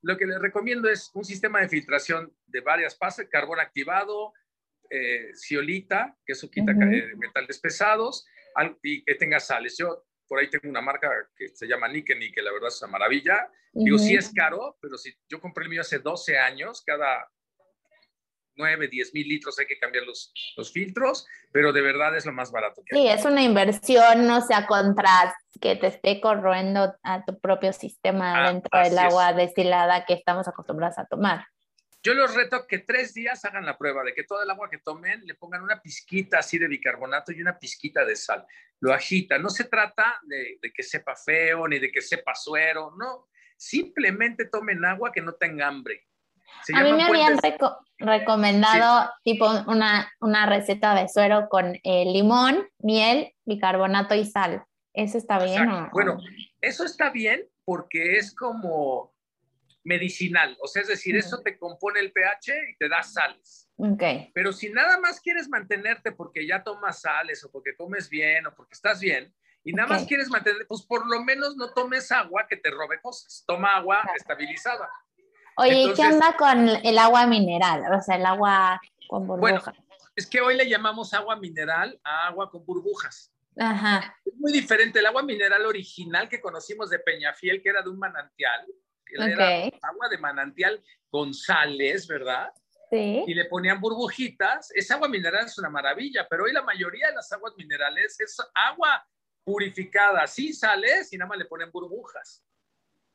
lo 0.00 0.16
que 0.16 0.24
les 0.24 0.40
recomiendo 0.40 0.88
es 0.88 1.10
un 1.12 1.26
sistema 1.26 1.60
de 1.60 1.68
filtración 1.68 2.34
de 2.46 2.62
varias 2.62 2.96
fases, 2.96 3.28
carbón 3.30 3.60
activado, 3.60 4.32
eh, 4.88 5.32
ciolita, 5.34 6.16
que 6.24 6.32
eso 6.32 6.50
quita 6.50 6.72
metales 6.72 7.58
pesados, 7.58 8.26
y 8.82 9.04
que 9.04 9.14
tenga 9.16 9.40
sales. 9.40 9.76
Yo 9.76 10.06
por 10.28 10.38
ahí 10.38 10.50
tengo 10.50 10.68
una 10.68 10.80
marca 10.80 11.10
que 11.36 11.48
se 11.48 11.66
llama 11.66 11.88
Niken 11.88 12.22
y 12.22 12.32
que 12.32 12.42
la 12.42 12.52
verdad 12.52 12.68
es 12.68 12.82
una 12.82 12.92
maravilla. 12.92 13.50
Digo, 13.72 13.98
sí 13.98 14.14
es 14.14 14.32
caro, 14.32 14.78
pero 14.80 14.96
si 14.96 15.12
yo 15.28 15.40
compré 15.40 15.64
el 15.64 15.70
mío 15.70 15.82
hace 15.82 15.98
12 15.98 16.38
años, 16.38 16.82
cada 16.84 17.28
9, 18.56 18.88
10 18.88 19.14
mil 19.14 19.28
litros 19.28 19.58
hay 19.58 19.66
que 19.66 19.78
cambiar 19.78 20.04
los, 20.04 20.32
los 20.56 20.72
filtros, 20.72 21.26
pero 21.52 21.72
de 21.72 21.82
verdad 21.82 22.16
es 22.16 22.24
lo 22.26 22.32
más 22.32 22.50
barato 22.50 22.82
que 22.84 22.96
Sí, 22.96 23.06
es 23.06 23.24
una 23.24 23.42
inversión, 23.42 24.26
no 24.26 24.40
sea 24.40 24.66
contra 24.66 25.36
que 25.60 25.76
te 25.76 25.88
esté 25.88 26.20
corroendo 26.20 26.94
a 27.02 27.24
tu 27.24 27.38
propio 27.38 27.72
sistema 27.72 28.46
ah, 28.46 28.52
dentro 28.52 28.80
del 28.80 28.98
agua 28.98 29.32
destilada 29.32 30.04
que 30.04 30.14
estamos 30.14 30.48
acostumbrados 30.48 30.98
a 30.98 31.06
tomar. 31.06 31.46
Yo 32.02 32.14
los 32.14 32.34
reto 32.34 32.66
que 32.66 32.78
tres 32.78 33.14
días 33.14 33.44
hagan 33.44 33.66
la 33.66 33.76
prueba 33.76 34.04
de 34.04 34.14
que 34.14 34.24
todo 34.24 34.42
el 34.42 34.50
agua 34.50 34.70
que 34.70 34.78
tomen 34.78 35.26
le 35.26 35.34
pongan 35.34 35.62
una 35.62 35.80
pizquita 35.80 36.38
así 36.38 36.58
de 36.58 36.68
bicarbonato 36.68 37.32
y 37.32 37.40
una 37.40 37.58
pizquita 37.58 38.04
de 38.04 38.14
sal. 38.14 38.46
Lo 38.80 38.92
agita. 38.92 39.38
No 39.38 39.48
se 39.50 39.64
trata 39.64 40.20
de, 40.22 40.60
que 40.72 40.82
sepa 40.82 41.16
feo 41.16 41.66
ni 41.66 41.78
de 41.78 41.90
que 41.90 42.00
sepa 42.00 42.34
suero, 42.34 42.92
no. 42.96 43.28
Simplemente 43.56 44.46
tomen 44.46 44.84
agua 44.84 45.10
que 45.12 45.22
no 45.22 45.32
tenga 45.32 45.66
hambre. 45.66 46.06
a 46.74 46.82
mí 46.82 46.92
me 46.92 47.04
habían 47.04 47.38
recomendado 47.98 49.10
tipo 49.24 49.50
una, 49.66 50.12
una, 50.20 50.46
receta 50.46 50.94
de 50.94 51.08
suero 51.08 51.48
con 51.48 51.74
eh, 51.82 52.04
limón, 52.04 52.68
miel, 52.78 53.32
bicarbonato 53.44 54.14
y 54.14 54.26
sal. 54.26 54.64
¿Eso 54.92 55.18
está 55.18 55.38
bien? 55.42 55.88
Bueno, 55.92 56.18
eso 56.60 56.84
está 56.84 57.10
bien 57.10 57.48
porque 57.64 58.16
es 58.16 58.34
como 58.34 59.15
medicinal, 59.86 60.56
o 60.60 60.66
sea, 60.66 60.82
es 60.82 60.88
decir, 60.88 61.16
eso 61.16 61.40
te 61.42 61.56
compone 61.58 62.00
el 62.00 62.12
pH 62.12 62.52
y 62.70 62.76
te 62.76 62.88
da 62.88 63.02
sales. 63.04 63.70
Ok. 63.76 64.02
Pero 64.34 64.52
si 64.52 64.68
nada 64.70 64.98
más 64.98 65.20
quieres 65.20 65.48
mantenerte 65.48 66.10
porque 66.10 66.46
ya 66.46 66.64
tomas 66.64 67.00
sales 67.00 67.44
o 67.44 67.52
porque 67.52 67.76
comes 67.76 68.10
bien 68.10 68.46
o 68.46 68.54
porque 68.54 68.74
estás 68.74 69.00
bien, 69.00 69.32
y 69.62 69.72
nada 69.72 69.88
más 69.88 70.04
quieres 70.06 70.28
mantener, 70.28 70.66
pues 70.66 70.82
por 70.82 71.08
lo 71.08 71.22
menos 71.22 71.56
no 71.56 71.72
tomes 71.72 72.10
agua 72.12 72.46
que 72.48 72.56
te 72.56 72.70
robe 72.70 73.00
cosas. 73.00 73.42
Toma 73.46 73.76
agua 73.76 74.00
estabilizada. 74.16 74.88
Oye, 75.56 75.92
¿qué 75.96 76.02
onda 76.02 76.36
con 76.36 76.68
el 76.68 76.98
agua 76.98 77.26
mineral? 77.26 77.82
O 77.92 78.00
sea, 78.00 78.16
el 78.16 78.26
agua 78.26 78.80
con 79.08 79.26
burbujas. 79.26 79.64
Bueno, 79.64 79.86
es 80.14 80.26
que 80.26 80.40
hoy 80.40 80.56
le 80.56 80.68
llamamos 80.68 81.14
agua 81.14 81.36
mineral 81.36 81.98
a 82.04 82.28
agua 82.28 82.48
con 82.48 82.64
burbujas. 82.64 83.32
Ajá. 83.58 84.16
Es 84.24 84.34
muy 84.36 84.52
diferente. 84.52 85.00
El 85.00 85.06
agua 85.06 85.22
mineral 85.22 85.66
original 85.66 86.28
que 86.28 86.40
conocimos 86.40 86.90
de 86.90 87.00
Peñafiel, 87.00 87.60
que 87.60 87.70
era 87.70 87.82
de 87.82 87.90
un 87.90 87.98
manantial, 87.98 88.66
era 89.08 89.64
agua 89.82 90.08
de 90.10 90.18
manantial 90.18 90.82
con 91.10 91.32
sales, 91.32 92.06
¿verdad? 92.06 92.50
Sí. 92.90 93.24
Y 93.26 93.34
le 93.34 93.46
ponían 93.46 93.80
burbujitas. 93.80 94.70
Esa 94.74 94.94
agua 94.94 95.08
mineral 95.08 95.46
es 95.46 95.58
una 95.58 95.70
maravilla, 95.70 96.26
pero 96.28 96.44
hoy 96.44 96.52
la 96.52 96.62
mayoría 96.62 97.08
de 97.08 97.14
las 97.14 97.30
aguas 97.32 97.54
minerales 97.56 98.18
es 98.20 98.36
agua 98.54 99.04
purificada 99.44 100.26
sin 100.26 100.52
sales 100.54 101.12
y 101.12 101.18
nada 101.18 101.28
más 101.28 101.38
le 101.38 101.44
ponen 101.44 101.70
burbujas. 101.70 102.42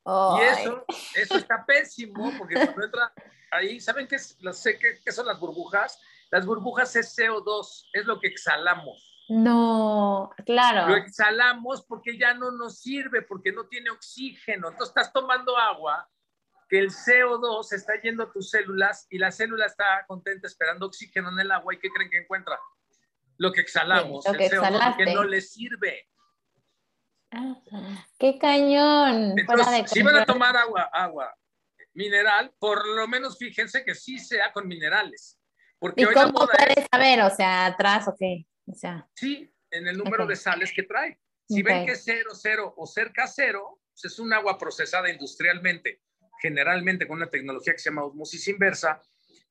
Y 0.06 0.42
eso, 0.42 0.86
eso 1.16 1.38
está 1.38 1.64
pésimo 1.66 2.32
porque 2.38 2.56
cuando 2.56 2.86
entra 2.86 3.14
ahí, 3.52 3.80
¿saben 3.80 4.08
qué, 4.08 4.16
es, 4.16 4.38
sé 4.54 4.80
qué, 4.80 5.12
son 5.12 5.28
las 5.28 5.40
burbujas? 5.40 6.00
Las 6.32 6.46
burbujas 6.46 6.96
es 6.96 7.16
CO2, 7.18 7.90
es 7.94 8.06
lo 8.06 8.20
que 8.20 8.28
exhalamos. 8.28 9.11
No, 9.32 10.30
claro. 10.46 10.90
Lo 10.90 10.98
exhalamos 10.98 11.86
porque 11.86 12.18
ya 12.18 12.34
no 12.34 12.52
nos 12.52 12.82
sirve, 12.82 13.22
porque 13.22 13.54
no 13.54 13.66
tiene 13.66 13.90
oxígeno. 13.90 14.68
Entonces 14.68 14.90
estás 14.90 15.14
tomando 15.14 15.58
agua 15.58 16.06
que 16.68 16.78
el 16.78 16.90
CO2 16.90 17.72
está 17.72 17.94
yendo 18.02 18.24
a 18.24 18.32
tus 18.34 18.50
células 18.50 19.08
y 19.10 19.18
la 19.20 19.32
célula 19.32 19.68
está 19.68 20.06
contenta 20.06 20.48
esperando 20.48 20.86
oxígeno 20.86 21.30
en 21.30 21.40
el 21.40 21.50
agua 21.50 21.74
y 21.74 21.80
¿qué 21.80 21.90
creen 21.90 22.10
que 22.10 22.18
encuentra? 22.18 22.60
Lo 23.38 23.54
que 23.54 23.62
exhalamos, 23.62 24.26
lo 24.26 24.34
que 24.34 24.48
el 24.48 24.52
CO2 24.52 24.98
que 24.98 25.14
no 25.14 25.24
le 25.24 25.40
sirve. 25.40 26.10
¡Qué 28.20 28.38
cañón! 28.38 29.36
si 29.86 30.04
van 30.04 30.18
a 30.18 30.26
tomar 30.26 30.58
agua, 30.58 30.90
agua 30.92 31.34
mineral, 31.94 32.54
por 32.60 32.86
lo 32.86 33.08
menos 33.08 33.38
fíjense 33.38 33.86
que 33.86 33.96
sí 33.96 34.20
sea 34.20 34.52
con 34.52 34.68
minerales. 34.68 35.40
Porque 35.80 36.02
¿Y 36.02 36.06
cómo 36.08 36.34
puedes 36.34 36.86
saber? 36.92 37.22
O 37.22 37.30
sea, 37.30 37.68
atrás 37.68 38.10
o 38.10 38.16
qué? 38.20 38.46
Sí, 39.16 39.54
en 39.70 39.88
el 39.88 39.98
número 39.98 40.26
de 40.26 40.36
sales 40.36 40.72
que 40.74 40.84
trae. 40.84 41.20
Si 41.48 41.62
ven 41.64 41.86
que 41.86 41.94
es 41.94 42.04
cero, 42.04 42.32
cero 42.34 42.74
o 42.78 42.88
cerca 42.88 43.28
cero, 43.28 43.82
pues 43.94 44.14
es 44.14 44.20
un 44.20 44.32
agua 44.34 44.58
procesada 44.58 45.10
industrialmente, 45.10 46.02
generalmente 46.42 47.08
con 47.08 47.18
una 47.18 47.30
tecnología 47.30 47.74
que 47.74 47.80
se 47.80 47.90
llama 47.90 48.06
osmosis 48.06 48.48
inversa, 48.48 49.02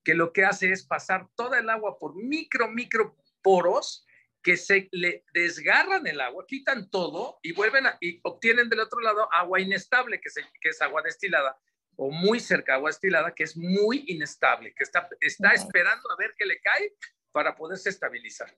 que 0.02 0.14
lo 0.14 0.32
que 0.32 0.44
hace 0.44 0.70
es 0.70 0.86
pasar 0.86 1.28
toda 1.34 1.58
el 1.58 1.68
agua 1.68 1.98
por 1.98 2.16
micro, 2.16 2.68
micro 2.68 3.16
poros 3.42 4.06
que 4.42 4.56
se 4.56 4.88
le 4.92 5.24
desgarran 5.34 6.06
el 6.06 6.20
agua, 6.20 6.46
quitan 6.46 6.88
todo 6.88 7.38
y 7.42 7.52
vuelven 7.52 7.84
y 8.00 8.20
obtienen 8.22 8.70
del 8.70 8.80
otro 8.80 9.00
lado 9.00 9.28
agua 9.32 9.60
inestable, 9.60 10.20
que, 10.20 10.30
que 10.60 10.70
es 10.70 10.80
agua 10.80 11.02
destilada, 11.02 11.58
o 11.96 12.10
muy 12.10 12.40
cerca 12.40 12.74
agua 12.74 12.88
destilada, 12.88 13.34
que 13.34 13.42
es 13.42 13.56
muy 13.56 14.04
inestable, 14.08 14.72
que 14.74 14.84
está, 14.84 15.08
está 15.20 15.50
esperando 15.50 16.10
a 16.10 16.16
ver 16.16 16.34
qué 16.38 16.46
le 16.46 16.58
cae 16.60 16.94
para 17.32 17.54
poderse 17.54 17.90
estabilizar. 17.90 18.56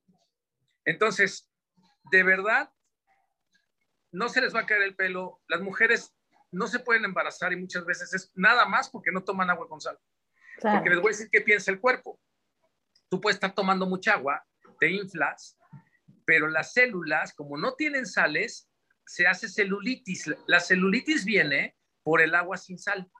Entonces, 0.84 1.50
de 2.10 2.22
verdad, 2.22 2.72
no 4.10 4.28
se 4.28 4.40
les 4.40 4.54
va 4.54 4.60
a 4.60 4.66
caer 4.66 4.82
el 4.82 4.96
pelo. 4.96 5.40
Las 5.48 5.60
mujeres 5.60 6.14
no 6.50 6.66
se 6.66 6.80
pueden 6.80 7.04
embarazar 7.04 7.52
y 7.52 7.56
muchas 7.56 7.84
veces 7.84 8.12
es 8.12 8.30
nada 8.34 8.66
más 8.66 8.90
porque 8.90 9.10
no 9.10 9.24
toman 9.24 9.50
agua 9.50 9.68
con 9.68 9.80
sal. 9.80 9.98
Porque 10.60 10.90
les 10.90 11.00
voy 11.00 11.08
a 11.08 11.16
decir 11.16 11.30
qué 11.30 11.40
piensa 11.40 11.70
el 11.70 11.80
cuerpo. 11.80 12.20
Tú 13.08 13.20
puedes 13.20 13.36
estar 13.36 13.54
tomando 13.54 13.86
mucha 13.86 14.14
agua, 14.14 14.44
te 14.78 14.90
inflas, 14.90 15.58
pero 16.24 16.48
las 16.48 16.72
células, 16.72 17.34
como 17.34 17.56
no 17.56 17.74
tienen 17.74 18.06
sales, 18.06 18.70
se 19.04 19.26
hace 19.26 19.48
celulitis. 19.48 20.30
La 20.46 20.60
celulitis 20.60 21.24
viene 21.24 21.76
por 22.02 22.20
el 22.20 22.34
agua 22.34 22.56
sin 22.56 22.78
sal, 22.78 23.10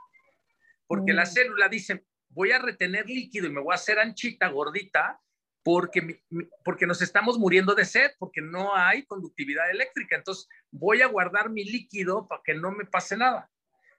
porque 0.87 1.13
la 1.13 1.25
mm. 1.25 1.27
célula 1.27 1.69
dice, 1.69 2.07
voy 2.29 2.53
a 2.53 2.59
retener 2.59 3.07
líquido 3.07 3.47
y 3.47 3.51
me 3.51 3.61
voy 3.61 3.73
a 3.73 3.77
hacer 3.77 3.99
anchita, 3.99 4.49
gordita, 4.49 5.21
porque, 5.63 6.23
porque 6.65 6.87
nos 6.87 7.03
estamos 7.03 7.39
muriendo 7.39 7.75
de 7.75 7.85
sed, 7.85 8.11
porque 8.19 8.41
no 8.41 8.75
hay 8.75 9.05
conductividad 9.05 9.71
eléctrica. 9.71 10.17
Entonces, 10.17 10.49
voy 10.71 11.03
a 11.03 11.07
guardar 11.07 11.51
mi 11.51 11.65
líquido 11.65 12.27
para 12.27 12.43
que 12.45 12.55
no 12.55 12.73
me 12.73 12.85
pase 12.85 13.17
nada. 13.17 13.51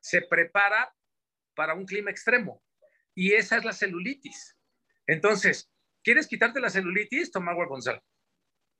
Se 0.01 0.21
prepara 0.21 0.93
para 1.55 1.73
un 1.73 1.85
clima 1.85 2.11
extremo. 2.11 2.61
Y 3.15 3.33
esa 3.33 3.57
es 3.57 3.65
la 3.65 3.73
celulitis. 3.73 4.57
Entonces, 5.07 5.71
¿quieres 6.03 6.27
quitarte 6.27 6.59
la 6.59 6.69
celulitis? 6.69 7.31
Toma 7.31 7.51
agua 7.51 7.67
con 7.67 7.81
sal. 7.81 8.01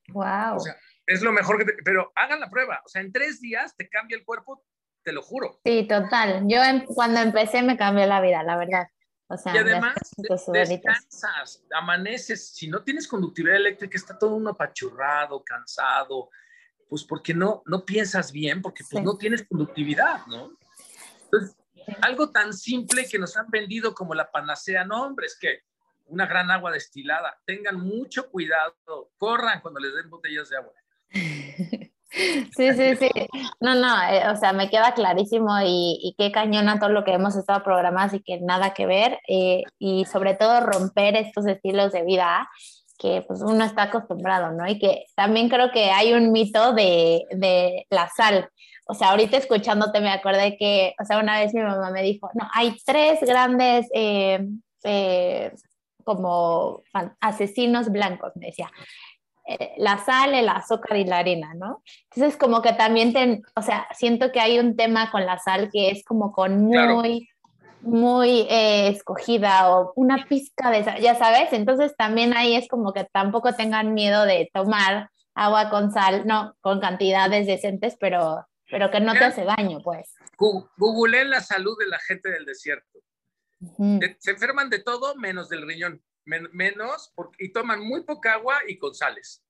Wow. 0.09 0.55
O 0.55 0.59
sea, 0.59 0.75
es 1.05 1.21
lo 1.21 1.31
mejor 1.31 1.57
que 1.59 1.65
te, 1.65 1.73
pero 1.83 2.11
hagan 2.15 2.39
la 2.39 2.49
prueba. 2.49 2.81
O 2.85 2.89
sea, 2.89 3.01
en 3.01 3.11
tres 3.11 3.39
días 3.39 3.75
te 3.77 3.87
cambia 3.87 4.17
el 4.17 4.25
cuerpo, 4.25 4.65
te 5.03 5.13
lo 5.13 5.21
juro. 5.21 5.61
Sí, 5.63 5.87
total. 5.87 6.43
Yo 6.47 6.59
cuando 6.87 7.21
empecé 7.21 7.61
me 7.61 7.77
cambió 7.77 8.05
la 8.05 8.19
vida, 8.19 8.43
la 8.43 8.57
verdad. 8.57 8.87
O 9.27 9.37
sea, 9.37 9.55
y 9.55 9.57
además 9.57 9.95
descansas, 10.51 11.63
amaneces, 11.73 12.49
si 12.49 12.67
no 12.67 12.83
tienes 12.83 13.07
conductividad 13.07 13.55
eléctrica, 13.55 13.97
está 13.97 14.17
todo 14.17 14.35
uno 14.35 14.51
apachurrado, 14.51 15.43
cansado, 15.43 16.29
pues 16.89 17.03
porque 17.03 17.33
no, 17.33 17.63
no 17.65 17.85
piensas 17.85 18.31
bien, 18.31 18.61
porque 18.61 18.83
pues 18.89 19.03
no 19.03 19.17
tienes 19.17 19.47
conductividad, 19.47 20.25
¿no? 20.27 20.57
Entonces, 21.23 21.57
algo 22.01 22.29
tan 22.31 22.53
simple 22.53 23.07
que 23.09 23.17
nos 23.17 23.35
han 23.37 23.49
vendido 23.49 23.95
como 23.95 24.13
la 24.13 24.29
panacea, 24.29 24.83
no, 24.85 25.03
hombre, 25.05 25.25
es 25.27 25.37
que 25.39 25.63
una 26.05 26.25
gran 26.25 26.51
agua 26.51 26.71
destilada. 26.71 27.39
Tengan 27.45 27.79
mucho 27.79 28.29
cuidado, 28.29 29.11
corran 29.17 29.61
cuando 29.61 29.79
les 29.79 29.95
den 29.95 30.09
botellas 30.09 30.49
de 30.49 30.57
agua. 30.57 30.73
Sí, 32.55 32.73
sí, 32.73 32.95
sí. 32.95 33.09
No, 33.59 33.75
no, 33.75 34.03
eh, 34.03 34.29
o 34.29 34.35
sea, 34.35 34.53
me 34.53 34.69
queda 34.69 34.93
clarísimo 34.93 35.59
y, 35.61 35.99
y, 36.01 36.15
qué 36.17 36.31
cañona 36.31 36.79
todo 36.79 36.89
lo 36.89 37.03
que 37.03 37.13
hemos 37.13 37.35
estado 37.35 37.63
programando 37.63 38.15
y 38.15 38.21
que 38.21 38.39
nada 38.39 38.73
que 38.73 38.85
ver. 38.85 39.19
Eh, 39.27 39.63
y 39.79 40.05
sobre 40.05 40.35
todo 40.35 40.59
romper 40.61 41.15
estos 41.15 41.47
estilos 41.47 41.91
de 41.91 42.03
vida 42.03 42.47
que 42.99 43.23
pues 43.27 43.41
uno 43.41 43.65
está 43.65 43.83
acostumbrado, 43.83 44.51
¿no? 44.51 44.67
Y 44.67 44.77
que 44.79 45.05
también 45.15 45.49
creo 45.49 45.71
que 45.71 45.91
hay 45.91 46.13
un 46.13 46.31
mito 46.31 46.73
de, 46.73 47.23
de 47.31 47.85
la 47.89 48.07
sal. 48.09 48.49
O 48.85 48.93
sea, 48.93 49.09
ahorita 49.11 49.37
escuchándote 49.37 49.99
me 49.99 50.11
acordé 50.11 50.57
que, 50.57 50.93
o 51.01 51.05
sea, 51.05 51.17
una 51.17 51.39
vez 51.39 51.53
mi 51.53 51.61
mamá 51.61 51.89
me 51.89 52.03
dijo, 52.03 52.29
no, 52.35 52.47
hay 52.53 52.75
tres 52.85 53.19
grandes 53.21 53.87
eh, 53.93 55.51
como 56.03 56.83
asesinos 57.19 57.89
blancos, 57.89 58.33
me 58.35 58.47
decía. 58.47 58.69
Eh, 59.45 59.73
la 59.77 59.97
sal, 59.97 60.33
el 60.33 60.47
azúcar 60.47 60.97
y 60.97 61.03
la 61.03 61.17
arena, 61.17 61.53
¿no? 61.53 61.83
Entonces, 62.13 62.37
como 62.37 62.61
que 62.61 62.73
también, 62.73 63.11
te, 63.11 63.41
o 63.55 63.61
sea, 63.61 63.87
siento 63.93 64.31
que 64.31 64.39
hay 64.39 64.57
un 64.57 64.77
tema 64.77 65.11
con 65.11 65.25
la 65.25 65.37
sal 65.37 65.69
que 65.71 65.89
es 65.89 66.05
como 66.05 66.31
con 66.31 66.61
muy, 66.61 67.27
muy 67.81 68.47
eh, 68.49 68.87
escogida 68.87 69.69
o 69.69 69.91
una 69.97 70.25
pizca 70.29 70.71
de 70.71 70.85
sal, 70.85 71.01
ya 71.01 71.15
sabes, 71.15 71.51
entonces 71.51 71.93
también 71.97 72.35
ahí 72.35 72.55
es 72.55 72.69
como 72.69 72.93
que 72.93 73.03
tampoco 73.11 73.53
tengan 73.53 73.93
miedo 73.93 74.23
de 74.25 74.49
tomar 74.53 75.09
agua 75.35 75.69
con 75.69 75.91
sal, 75.91 76.25
no, 76.25 76.55
con 76.61 76.79
cantidades 76.79 77.45
decentes, 77.45 77.97
pero, 77.99 78.47
pero 78.69 78.91
que 78.91 79.01
no 79.01 79.11
te 79.11 79.25
hace 79.25 79.43
daño, 79.43 79.79
pues. 79.83 80.13
Google 80.37 81.25
la 81.25 81.41
salud 81.41 81.77
de 81.77 81.87
la 81.87 81.99
gente 81.99 82.29
del 82.29 82.45
desierto. 82.45 82.99
Se 84.19 84.31
enferman 84.31 84.69
de 84.69 84.79
todo 84.79 85.15
menos 85.15 85.49
del 85.49 85.67
riñón, 85.67 86.01
menos 86.25 87.11
porque, 87.15 87.45
y 87.45 87.51
toman 87.51 87.81
muy 87.81 88.03
poca 88.03 88.33
agua 88.33 88.59
y 88.67 88.77
con 88.77 88.93
sales. 88.93 89.43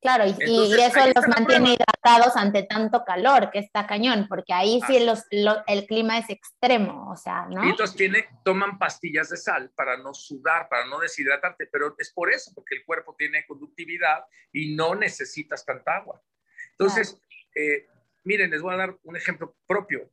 Claro, 0.00 0.26
y, 0.26 0.30
eso 0.30 1.00
los 1.12 1.26
mantiene 1.26 1.74
hidratados 1.74 2.36
ante 2.36 2.62
tanto 2.62 3.04
calor, 3.04 3.50
que 3.50 3.58
está 3.58 3.84
cañón, 3.84 4.26
porque 4.28 4.52
ahí 4.52 4.80
sí 4.86 5.04
los, 5.04 5.24
el 5.30 5.86
clima 5.86 6.18
es 6.18 6.30
extremo, 6.30 7.10
o 7.10 7.16
sea, 7.16 7.46
¿no? 7.50 7.64
Y 7.64 7.70
entonces 7.70 7.96
tiene, 7.96 8.28
toman 8.44 8.78
pastillas 8.78 9.30
de 9.30 9.36
sal 9.36 9.72
para 9.74 9.96
no 9.96 10.14
sudar, 10.14 10.68
para 10.68 10.86
no 10.86 11.00
deshidratarte, 11.00 11.66
pero 11.66 11.96
es 11.98 12.12
por 12.12 12.32
eso, 12.32 12.52
porque 12.54 12.76
el 12.76 12.84
cuerpo 12.84 13.16
tiene 13.18 13.44
conductividad 13.44 14.24
y 14.52 14.76
no 14.76 14.94
necesitas 14.94 15.64
tanta 15.64 15.96
agua. 15.96 16.22
Entonces, 16.70 17.20
eh, 17.56 17.88
miren, 18.22 18.52
les 18.52 18.62
voy 18.62 18.74
a 18.74 18.78
dar 18.78 18.96
un 19.02 19.16
ejemplo 19.16 19.56
propio 19.66 20.08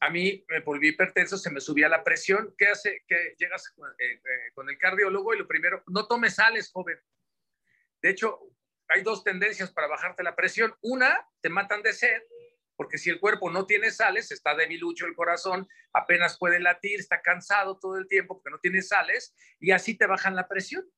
a 0.00 0.10
mí 0.10 0.44
me 0.48 0.60
volví 0.60 0.88
hipertenso, 0.88 1.36
se 1.36 1.50
me 1.50 1.60
subía 1.60 1.88
la 1.88 2.04
presión. 2.04 2.54
¿Qué 2.56 2.68
hace? 2.68 3.04
Que 3.06 3.34
llegas 3.36 3.74
eh, 3.98 4.12
eh, 4.14 4.52
con 4.54 4.68
el 4.70 4.78
cardiólogo 4.78 5.34
y 5.34 5.38
lo 5.38 5.48
primero, 5.48 5.82
no 5.88 6.06
tomes 6.06 6.36
sales, 6.36 6.70
joven. 6.70 6.98
De 8.00 8.10
hecho, 8.10 8.38
hay 8.88 9.02
dos 9.02 9.24
tendencias 9.24 9.72
para 9.72 9.88
bajarte 9.88 10.22
la 10.22 10.36
presión. 10.36 10.74
Una, 10.82 11.26
te 11.40 11.48
matan 11.48 11.82
de 11.82 11.92
sed, 11.92 12.22
porque 12.76 12.96
si 12.96 13.10
el 13.10 13.18
cuerpo 13.18 13.50
no 13.50 13.66
tiene 13.66 13.90
sales, 13.90 14.30
está 14.30 14.54
debilucho 14.54 15.04
el 15.06 15.16
corazón, 15.16 15.68
apenas 15.92 16.38
puede 16.38 16.60
latir, 16.60 17.00
está 17.00 17.20
cansado 17.20 17.78
todo 17.78 17.98
el 17.98 18.06
tiempo 18.06 18.36
porque 18.36 18.50
no 18.50 18.60
tiene 18.60 18.82
sales, 18.82 19.34
y 19.58 19.72
así 19.72 19.98
te 19.98 20.06
bajan 20.06 20.36
la 20.36 20.46
presión, 20.46 20.88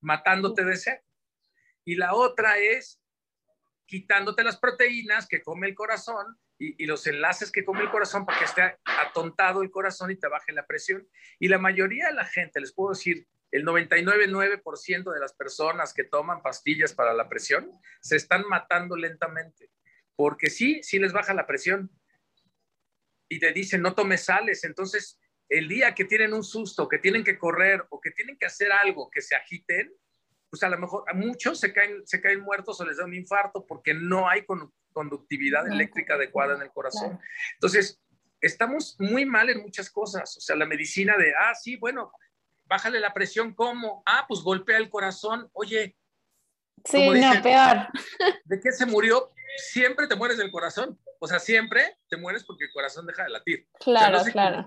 matándote 0.00 0.64
de 0.64 0.76
sed. 0.76 0.98
Y 1.84 1.96
la 1.96 2.14
otra 2.14 2.56
es 2.56 3.02
quitándote 3.84 4.42
las 4.42 4.56
proteínas 4.56 5.28
que 5.28 5.42
come 5.42 5.68
el 5.68 5.74
corazón 5.74 6.38
y, 6.58 6.86
los 6.86 7.06
enlaces 7.06 7.50
que 7.50 7.64
come 7.64 7.82
el 7.82 7.90
corazón 7.90 8.24
para 8.24 8.38
que 8.38 8.44
esté 8.44 8.78
atontado 8.84 9.62
el 9.62 9.70
corazón 9.70 10.10
y 10.10 10.16
te 10.16 10.28
baje 10.28 10.52
la 10.52 10.66
presión. 10.66 11.08
Y 11.38 11.48
la 11.48 11.58
mayoría 11.58 12.06
de 12.06 12.14
la 12.14 12.24
gente, 12.24 12.60
les 12.60 12.72
puedo 12.72 12.90
decir, 12.90 13.26
el 13.50 13.64
99,9% 13.64 15.12
de 15.12 15.20
las 15.20 15.32
personas 15.32 15.94
que 15.94 16.04
toman 16.04 16.42
pastillas 16.42 16.92
para 16.92 17.12
la 17.12 17.28
presión 17.28 17.70
se 18.00 18.16
están 18.16 18.44
matando 18.48 18.96
lentamente, 18.96 19.70
porque 20.16 20.50
sí, 20.50 20.82
sí 20.82 20.98
les 20.98 21.12
baja 21.12 21.34
la 21.34 21.46
presión. 21.46 21.90
Y 23.28 23.38
te 23.38 23.52
dicen, 23.52 23.82
no 23.82 23.94
tomes 23.94 24.24
sales. 24.24 24.64
Entonces, 24.64 25.18
el 25.48 25.68
día 25.68 25.94
que 25.94 26.04
tienen 26.04 26.32
un 26.34 26.44
susto, 26.44 26.88
que 26.88 26.98
tienen 26.98 27.24
que 27.24 27.38
correr 27.38 27.84
o 27.90 28.00
que 28.00 28.10
tienen 28.10 28.36
que 28.36 28.46
hacer 28.46 28.72
algo, 28.72 29.10
que 29.10 29.22
se 29.22 29.34
agiten, 29.34 29.92
pues 30.54 30.62
a 30.62 30.68
lo 30.68 30.78
mejor 30.78 31.02
a 31.08 31.14
muchos 31.14 31.58
se 31.58 31.72
caen, 31.72 32.06
se 32.06 32.20
caen 32.20 32.40
muertos 32.40 32.80
o 32.80 32.86
les 32.86 32.98
da 32.98 33.04
un 33.04 33.12
infarto 33.12 33.66
porque 33.66 33.92
no 33.92 34.28
hay 34.28 34.46
conductividad 34.92 35.66
eléctrica 35.66 36.14
adecuada 36.14 36.54
en 36.54 36.62
el 36.62 36.70
corazón. 36.70 37.18
Entonces, 37.54 38.00
estamos 38.40 38.94
muy 39.00 39.24
mal 39.24 39.50
en 39.50 39.62
muchas 39.62 39.90
cosas. 39.90 40.36
O 40.36 40.40
sea, 40.40 40.54
la 40.54 40.64
medicina 40.64 41.16
de, 41.16 41.34
ah, 41.36 41.56
sí, 41.56 41.74
bueno, 41.74 42.12
bájale 42.66 43.00
la 43.00 43.12
presión, 43.12 43.52
¿cómo? 43.52 44.04
Ah, 44.06 44.26
pues 44.28 44.42
golpea 44.42 44.76
el 44.76 44.90
corazón. 44.90 45.50
Oye. 45.54 45.96
Sí, 46.84 47.10
no, 47.10 47.42
peor. 47.42 47.88
¿De 48.44 48.60
qué 48.60 48.70
se 48.70 48.86
murió? 48.86 49.32
Siempre 49.56 50.06
te 50.06 50.14
mueres 50.14 50.38
del 50.38 50.52
corazón. 50.52 51.00
O 51.18 51.26
sea, 51.26 51.40
siempre 51.40 51.98
te 52.08 52.16
mueres 52.16 52.44
porque 52.44 52.66
el 52.66 52.72
corazón 52.72 53.06
deja 53.06 53.24
de 53.24 53.30
latir. 53.30 53.66
Claro, 53.80 54.22
claro. 54.30 54.64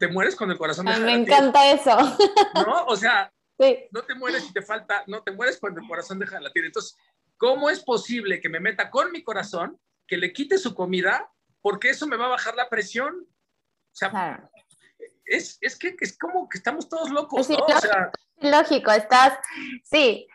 Te 0.00 0.08
mueres 0.08 0.34
cuando 0.34 0.54
el 0.54 0.58
corazón 0.58 0.86
deja 0.86 0.98
de 0.98 1.06
latir. 1.06 1.28
Me 1.28 1.32
encanta 1.32 1.70
eso. 1.70 1.96
¿No? 2.66 2.86
O 2.86 2.96
sea, 2.96 3.32
no 3.90 4.02
te 4.02 4.14
mueres 4.14 4.48
y 4.48 4.52
te 4.52 4.62
falta, 4.62 5.04
no 5.06 5.22
te 5.22 5.32
mueres 5.32 5.58
cuando 5.58 5.80
el 5.80 5.88
corazón 5.88 6.18
deja 6.18 6.36
de 6.36 6.42
latir. 6.42 6.64
Entonces, 6.64 6.96
¿cómo 7.36 7.70
es 7.70 7.82
posible 7.82 8.40
que 8.40 8.48
me 8.48 8.60
meta 8.60 8.90
con 8.90 9.12
mi 9.12 9.22
corazón, 9.22 9.78
que 10.06 10.16
le 10.16 10.32
quite 10.32 10.58
su 10.58 10.74
comida, 10.74 11.30
porque 11.60 11.90
eso 11.90 12.06
me 12.06 12.16
va 12.16 12.26
a 12.26 12.30
bajar 12.30 12.54
la 12.54 12.68
presión? 12.68 13.14
O 13.14 13.94
sea, 13.94 14.50
es, 15.24 15.58
es, 15.60 15.78
que 15.78 15.94
es 16.00 16.18
como 16.18 16.48
que 16.48 16.58
estamos 16.58 16.88
todos 16.88 17.10
locos, 17.10 17.48
¿no? 17.48 17.56
o 17.56 17.80
sea, 17.80 18.10
lógico, 18.40 18.90
estás, 18.90 19.38
sí, 19.84 20.26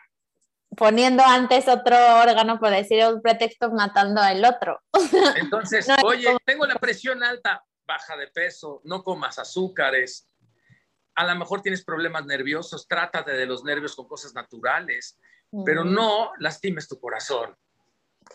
poniendo 0.76 1.22
antes 1.24 1.68
otro 1.68 1.96
órgano, 2.20 2.58
por 2.58 2.70
decir 2.70 3.04
un 3.06 3.20
pretexto, 3.20 3.70
matando 3.70 4.20
al 4.20 4.44
otro. 4.44 4.80
Entonces, 5.36 5.86
oye, 6.04 6.36
tengo 6.44 6.66
la 6.66 6.76
presión 6.76 7.22
alta, 7.22 7.64
baja 7.86 8.16
de 8.16 8.28
peso, 8.28 8.80
no 8.84 9.02
comas 9.02 9.38
azúcares, 9.38 10.28
a 11.18 11.26
lo 11.26 11.36
mejor 11.36 11.62
tienes 11.62 11.84
problemas 11.84 12.26
nerviosos, 12.26 12.86
trátate 12.86 13.32
de 13.32 13.44
los 13.44 13.64
nervios 13.64 13.96
con 13.96 14.06
cosas 14.06 14.34
naturales, 14.34 15.18
pero 15.64 15.82
no 15.84 16.30
lastimes 16.38 16.86
tu 16.86 17.00
corazón. 17.00 17.56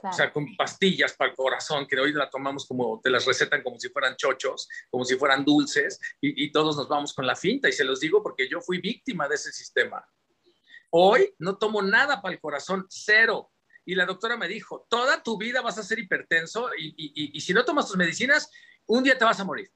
O 0.03 0.11
sea, 0.11 0.33
con 0.33 0.53
pastillas 0.57 1.13
para 1.13 1.29
el 1.29 1.35
corazón, 1.37 1.87
que 1.87 1.97
hoy 1.97 2.11
la 2.11 2.29
tomamos 2.29 2.67
como, 2.67 2.99
te 3.01 3.09
las 3.09 3.25
recetan 3.25 3.63
como 3.63 3.79
si 3.79 3.87
fueran 3.87 4.17
chochos, 4.17 4.67
como 4.89 5.05
si 5.05 5.15
fueran 5.15 5.45
dulces, 5.45 5.97
y, 6.19 6.43
y 6.43 6.51
todos 6.51 6.75
nos 6.75 6.89
vamos 6.89 7.13
con 7.13 7.25
la 7.25 7.37
finta. 7.37 7.69
Y 7.69 7.71
se 7.71 7.85
los 7.85 8.01
digo 8.01 8.21
porque 8.21 8.49
yo 8.49 8.59
fui 8.59 8.79
víctima 8.79 9.29
de 9.29 9.35
ese 9.35 9.53
sistema. 9.53 10.05
Hoy 10.89 11.33
no 11.39 11.57
tomo 11.57 11.81
nada 11.81 12.21
para 12.21 12.33
el 12.33 12.41
corazón, 12.41 12.85
cero. 12.89 13.53
Y 13.85 13.95
la 13.95 14.05
doctora 14.05 14.35
me 14.35 14.49
dijo, 14.49 14.85
toda 14.89 15.23
tu 15.23 15.37
vida 15.37 15.61
vas 15.61 15.77
a 15.77 15.83
ser 15.83 15.99
hipertenso 15.99 16.69
y, 16.77 16.93
y, 16.97 17.37
y 17.37 17.39
si 17.39 17.53
no 17.53 17.63
tomas 17.63 17.87
tus 17.87 17.95
medicinas, 17.95 18.51
un 18.87 19.03
día 19.05 19.17
te 19.17 19.23
vas 19.23 19.39
a 19.39 19.45
morir. 19.45 19.71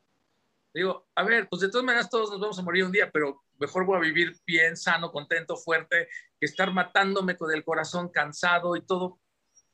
Digo, 0.78 1.08
a 1.16 1.24
ver, 1.24 1.50
pues 1.50 1.64
de 1.64 1.70
todas 1.70 1.84
maneras 1.84 2.08
todos 2.08 2.30
nos 2.30 2.40
vamos 2.40 2.60
a 2.60 2.62
morir 2.62 2.84
un 2.84 2.92
día, 2.92 3.10
pero 3.12 3.44
mejor 3.58 3.84
voy 3.84 3.98
a 3.98 4.02
vivir 4.02 4.38
bien, 4.46 4.78
sano, 4.78 5.12
contento, 5.12 5.58
fuerte, 5.58 6.08
que 6.40 6.46
estar 6.46 6.72
matándome 6.72 7.36
con 7.36 7.52
el 7.52 7.64
corazón 7.64 8.10
cansado 8.10 8.76
y 8.76 8.86
todo, 8.86 9.20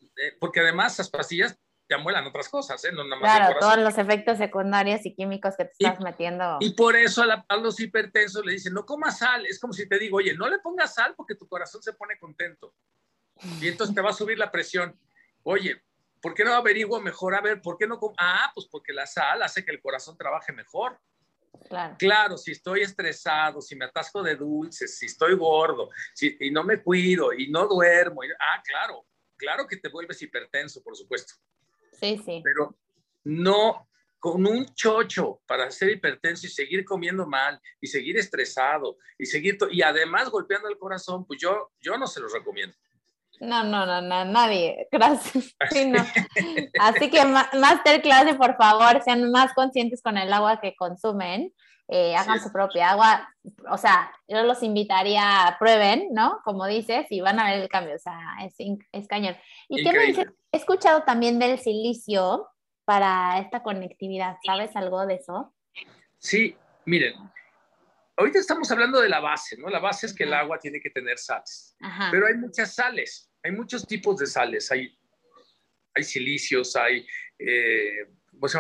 eh, 0.02 0.38
porque 0.40 0.62
además 0.62 0.94
esas 0.94 1.10
pastillas 1.10 1.60
te 1.88 1.96
amuelan 1.96 2.26
otras 2.26 2.48
cosas, 2.48 2.82
¿eh? 2.86 2.94
No 2.94 3.04
nada 3.04 3.20
más 3.22 3.36
claro, 3.36 3.60
todos 3.60 3.80
los 3.80 3.98
efectos 3.98 4.38
secundarios 4.38 5.06
y 5.06 5.14
químicos 5.14 5.58
que 5.58 5.66
te 5.66 5.72
estás 5.78 6.00
metiendo. 6.00 6.56
Y 6.62 6.70
por 6.70 6.96
eso 6.96 7.22
a, 7.24 7.46
a, 7.50 7.58
los 7.58 7.78
hipertensos 7.82 8.46
le 8.46 8.54
dicen, 8.54 8.74
no 8.74 8.86
comas 8.86 9.18
sal, 9.18 9.46
es 9.46 9.60
como 9.60 9.74
si 9.74 9.90
te 9.90 10.00
digo, 10.00 10.20
oye, 10.20 10.34
no 10.38 10.48
le 10.48 10.60
pongas 10.60 10.94
sal 10.94 11.16
porque 11.18 11.36
tu 11.36 11.50
corazón 11.50 11.84
se 11.84 11.92
pone 11.92 12.18
contento. 12.18 12.74
Y 13.60 13.68
entonces 13.68 13.94
te 13.94 14.02
va 14.02 14.12
a 14.12 14.14
subir 14.14 14.38
la 14.38 14.50
presión. 14.50 14.98
Oye, 15.44 15.84
¿por 16.24 16.34
qué 16.34 16.46
no 16.46 16.54
averiguo 16.54 17.02
mejor? 17.02 17.36
A 17.36 17.42
ver, 17.42 17.62
¿por 17.62 17.78
qué 17.78 17.86
no? 17.86 18.00
Ah, 18.18 18.50
pues 18.56 18.66
porque 18.72 18.94
la 18.94 19.06
sal 19.06 19.44
hace 19.44 19.66
que 19.66 19.72
el 19.72 19.82
corazón 19.82 20.18
trabaje 20.18 20.54
mejor. 20.54 20.98
Claro. 21.70 21.96
claro. 22.00 22.38
si 22.38 22.52
estoy 22.52 22.82
estresado, 22.82 23.62
si 23.62 23.76
me 23.76 23.86
atasco 23.86 24.24
de 24.24 24.36
dulces, 24.36 24.98
si 24.98 25.06
estoy 25.06 25.36
gordo, 25.36 25.90
si, 26.16 26.36
y 26.40 26.50
no 26.50 26.64
me 26.64 26.82
cuido 26.82 27.32
y 27.32 27.52
no 27.52 27.68
duermo, 27.68 28.22
ah, 28.40 28.62
claro, 28.66 29.06
claro 29.38 29.68
que 29.68 29.78
te 29.78 29.90
vuelves 29.90 30.22
hipertenso, 30.22 30.82
por 30.82 30.96
supuesto. 30.96 31.36
Sí, 31.92 32.20
sí. 32.26 32.42
Pero 32.44 32.76
no 33.26 33.88
con 34.18 34.48
un 34.48 34.74
chocho 34.74 35.42
para 35.46 35.70
ser 35.70 35.90
hipertenso 35.90 36.48
y 36.48 36.50
seguir 36.50 36.86
comiendo 36.86 37.28
mal 37.28 37.62
y 37.82 37.88
seguir 37.88 38.18
estresado 38.18 38.98
y 39.18 39.26
seguir 39.26 39.58
y 39.70 39.82
además 39.82 40.30
golpeando 40.30 40.70
el 40.70 40.78
corazón, 40.78 41.26
pues 41.26 41.42
yo, 41.42 41.72
yo 41.82 41.98
no 41.98 42.08
se 42.08 42.22
los 42.22 42.32
recomiendo. 42.32 42.76
No, 43.44 43.64
no, 43.64 43.86
no, 43.86 44.02
no, 44.02 44.26
nadie. 44.26 44.88
Gracias. 44.92 45.56
Así 46.80 47.10
que 47.10 47.26
masterclass, 47.26 48.36
por 48.36 48.56
favor, 48.56 49.02
sean 49.04 49.30
más 49.32 49.54
conscientes 49.54 50.02
con 50.02 50.18
el 50.18 50.32
agua 50.32 50.60
que 50.62 50.76
consumen. 50.76 51.54
Eh, 51.90 52.16
hagan 52.16 52.42
su 52.42 52.52
propia 52.52 52.92
agua. 52.92 53.30
O 53.70 53.78
sea, 53.78 54.12
yo 54.28 54.44
los 54.44 54.64
invitaría 54.64 55.48
a 55.48 55.60
prueben, 55.60 56.08
¿no? 56.14 56.40
Como 56.46 56.66
dices, 56.66 57.06
y 57.10 57.20
van 57.20 57.40
a 57.40 57.52
ver 57.52 57.62
el 57.62 57.70
cambio. 57.70 57.96
O 57.96 58.00
sea, 58.00 58.20
es, 58.46 58.56
es 58.92 59.08
cañón. 59.08 59.36
¿Y 59.68 59.84
qué 59.84 59.92
me 59.92 60.06
dices? 60.06 60.28
He 60.52 60.58
escuchado 60.58 61.04
también 61.04 61.40
del 61.40 61.60
silicio 61.60 62.48
para 62.86 63.40
esta 63.40 63.62
conectividad. 63.62 64.38
¿Sabes 64.46 64.76
algo 64.76 65.06
de 65.06 65.16
eso? 65.16 65.54
Sí, 66.18 66.56
miren, 66.86 67.16
ahorita 68.16 68.40
estamos 68.40 68.72
hablando 68.72 69.02
de 69.02 69.10
la 69.10 69.20
base, 69.20 69.58
¿no? 69.58 69.70
La 69.70 69.80
base 69.80 70.06
es 70.06 70.16
que 70.16 70.24
el 70.24 70.34
agua 70.34 70.60
tiene 70.60 70.80
que 70.80 70.90
tener 70.90 71.18
sales, 71.18 71.76
pero 72.12 72.28
hay 72.28 72.36
muchas 72.36 72.74
sales, 72.74 73.30
hay 73.44 73.52
muchos 73.52 73.86
tipos 73.86 74.18
de 74.18 74.26
sales, 74.26 74.72
hay, 74.72 74.98
hay 75.94 76.04
silicios, 76.04 76.76
hay, 76.76 77.06
eh, 77.38 78.08